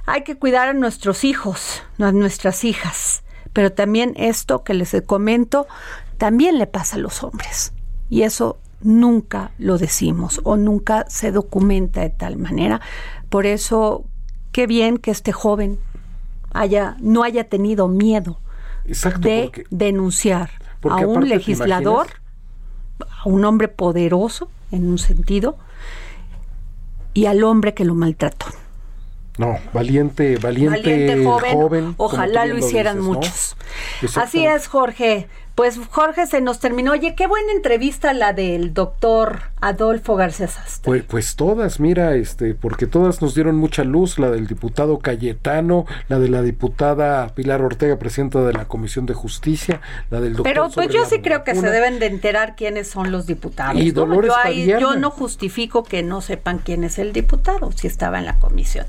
Hay 0.07 0.24
que 0.24 0.36
cuidar 0.36 0.68
a 0.68 0.72
nuestros 0.72 1.24
hijos, 1.24 1.82
a 1.99 2.11
nuestras 2.11 2.64
hijas. 2.64 3.22
Pero 3.53 3.70
también 3.70 4.14
esto 4.16 4.64
que 4.64 4.72
les 4.72 4.97
comento, 5.05 5.66
también 6.16 6.57
le 6.57 6.66
pasa 6.66 6.97
a 6.97 7.01
los 7.01 7.22
hombres. 7.22 7.74
Y 8.09 8.22
eso 8.22 8.59
nunca 8.82 9.52
lo 9.58 9.78
decimos 9.78 10.40
o 10.44 10.56
nunca 10.56 11.04
se 11.08 11.32
documenta 11.32 12.00
de 12.00 12.10
tal 12.10 12.36
manera. 12.36 12.80
Por 13.28 13.46
eso, 13.46 14.04
qué 14.52 14.66
bien 14.66 14.98
que 14.98 15.10
este 15.10 15.32
joven 15.32 15.78
haya, 16.52 16.96
no 17.00 17.22
haya 17.22 17.44
tenido 17.44 17.88
miedo 17.88 18.38
Exacto, 18.84 19.28
de 19.28 19.44
porque, 19.44 19.64
denunciar 19.70 20.50
porque 20.80 21.04
a 21.04 21.06
un 21.06 21.16
aparte, 21.16 21.28
¿te 21.28 21.34
legislador, 21.36 22.08
a 23.00 23.28
un 23.28 23.44
hombre 23.44 23.68
poderoso 23.68 24.50
en 24.72 24.88
un 24.88 24.98
sentido, 24.98 25.56
y 27.14 27.26
al 27.26 27.42
hombre 27.44 27.74
que 27.74 27.84
lo 27.84 27.94
maltrató. 27.94 28.46
No, 29.38 29.58
valiente, 29.72 30.36
valiente, 30.36 30.80
Valiente 30.80 31.24
joven, 31.52 31.94
ojalá 31.96 32.44
lo 32.44 32.58
hicieran 32.58 32.98
dices, 32.98 33.08
¿no? 33.08 33.14
muchos. 33.14 33.56
Así 34.16 34.44
es, 34.44 34.68
Jorge. 34.68 35.28
Pues 35.61 35.78
Jorge 35.90 36.26
se 36.26 36.40
nos 36.40 36.58
terminó. 36.58 36.92
Oye, 36.92 37.14
qué 37.14 37.26
buena 37.26 37.52
entrevista 37.52 38.14
la 38.14 38.32
del 38.32 38.72
doctor 38.72 39.40
Adolfo 39.61 40.16
García 40.16 40.48
Sastre. 40.48 40.86
Pues, 40.86 41.02
pues 41.02 41.36
todas, 41.36 41.80
mira, 41.80 42.14
este, 42.14 42.54
porque 42.54 42.86
todas 42.86 43.20
nos 43.20 43.34
dieron 43.34 43.56
mucha 43.56 43.84
luz, 43.84 44.18
la 44.18 44.30
del 44.30 44.46
diputado 44.46 45.00
Cayetano, 45.00 45.84
la 46.08 46.18
de 46.18 46.30
la 46.30 46.40
diputada 46.40 47.28
Pilar 47.34 47.61
Ortega, 47.61 47.98
presidenta 47.98 48.40
de 48.42 48.54
la 48.54 48.64
Comisión 48.68 49.04
de 49.04 49.12
Justicia, 49.12 49.82
la 50.08 50.22
del 50.22 50.32
doctor 50.32 50.50
Pero 50.50 50.70
pues 50.70 50.88
yo 50.88 51.04
sí 51.04 51.20
creo 51.20 51.44
que 51.44 51.54
se 51.54 51.68
deben 51.68 51.98
de 51.98 52.06
enterar 52.06 52.56
quiénes 52.56 52.88
son 52.88 53.12
los 53.12 53.26
diputados. 53.26 53.78
Y 53.82 53.88
¿no? 53.88 54.06
Dolores 54.06 54.30
yo, 54.30 54.36
ahí- 54.42 54.66
yo 54.66 54.96
no 54.96 55.11
justifico 55.11 55.82
que 55.84 56.02
no 56.02 56.22
sepan 56.22 56.56
quién 56.56 56.84
es 56.84 56.98
el 56.98 57.12
diputado, 57.12 57.70
si 57.72 57.86
estaba 57.86 58.18
en 58.18 58.24
la 58.24 58.38
comisión. 58.38 58.86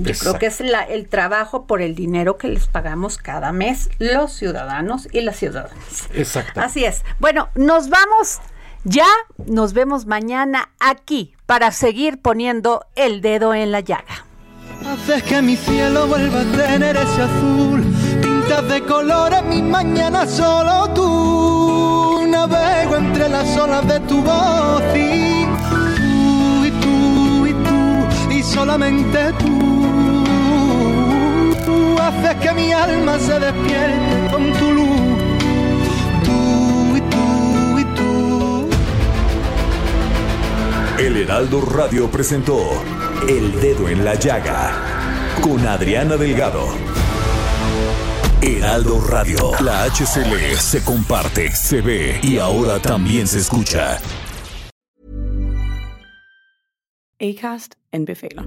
Yo 0.00 0.14
creo 0.18 0.38
que 0.38 0.46
es 0.46 0.60
la- 0.60 0.82
el 0.82 1.08
trabajo 1.08 1.66
por 1.66 1.82
el 1.82 1.94
dinero 1.94 2.36
que 2.38 2.48
les 2.48 2.66
pagamos 2.66 3.18
cada 3.18 3.52
mes 3.52 3.90
los 3.98 4.32
ciudadanos 4.32 5.08
y 5.12 5.20
las 5.22 5.36
ciudadanas. 5.36 6.08
Exacto. 6.14 6.60
Así 6.60 6.84
es. 6.84 7.02
Bueno, 7.18 7.48
nos 7.54 7.88
vamos 7.88 8.38
ya, 8.84 9.06
nos 9.46 9.72
vemos 9.72 10.06
mañana 10.06 10.70
aquí 10.78 11.34
para 11.46 11.72
seguir 11.72 12.20
poniendo 12.22 12.86
el 12.94 13.20
dedo 13.20 13.54
en 13.54 13.72
la 13.72 13.80
llaga. 13.80 14.24
Haces 14.86 15.22
que 15.24 15.42
mi 15.42 15.56
cielo 15.56 16.06
vuelva 16.06 16.40
a 16.40 16.44
tener 16.56 16.96
ese 16.96 17.22
azul. 17.22 17.82
Pintas 18.22 18.68
de 18.68 18.82
colores 18.84 19.42
mis 19.44 19.62
mañanas 19.62 20.30
solo 20.30 20.88
tú. 20.94 22.24
Navego 22.28 22.96
entre 22.96 23.28
las 23.28 23.56
olas 23.56 23.86
de 23.88 23.98
tu 24.00 24.22
voz 24.22 24.82
y 24.94 25.44
tú 25.96 26.64
y 26.64 26.70
tú 26.80 27.46
y 27.46 27.52
tú 27.52 28.32
y 28.32 28.42
solamente 28.42 29.32
tú. 29.38 29.77
Tú 31.78 31.96
haces 32.00 32.34
que 32.42 32.52
mi 32.54 32.72
alma 32.72 33.20
se 33.20 33.38
despierte 33.38 34.32
con 34.32 34.52
tu 34.54 34.72
luz. 34.72 35.00
Tú 36.24 36.96
y 36.96 37.00
tú 37.12 37.78
y 37.78 37.84
tú. 37.94 38.68
El 40.98 41.16
Heraldo 41.18 41.60
Radio 41.60 42.10
presentó 42.10 42.58
El 43.28 43.60
Dedo 43.60 43.88
en 43.88 44.04
la 44.04 44.16
Llaga 44.16 44.72
con 45.40 45.64
Adriana 45.68 46.16
Delgado. 46.16 46.66
Heraldo 48.42 49.00
Radio, 49.00 49.52
la 49.60 49.84
HCL 49.84 50.56
se 50.58 50.82
comparte, 50.82 51.52
se 51.52 51.80
ve 51.80 52.18
y 52.24 52.38
ahora 52.38 52.80
también 52.80 53.28
se 53.28 53.38
escucha. 53.38 54.00
Acast 57.20 57.74
anbefaler. 57.92 58.46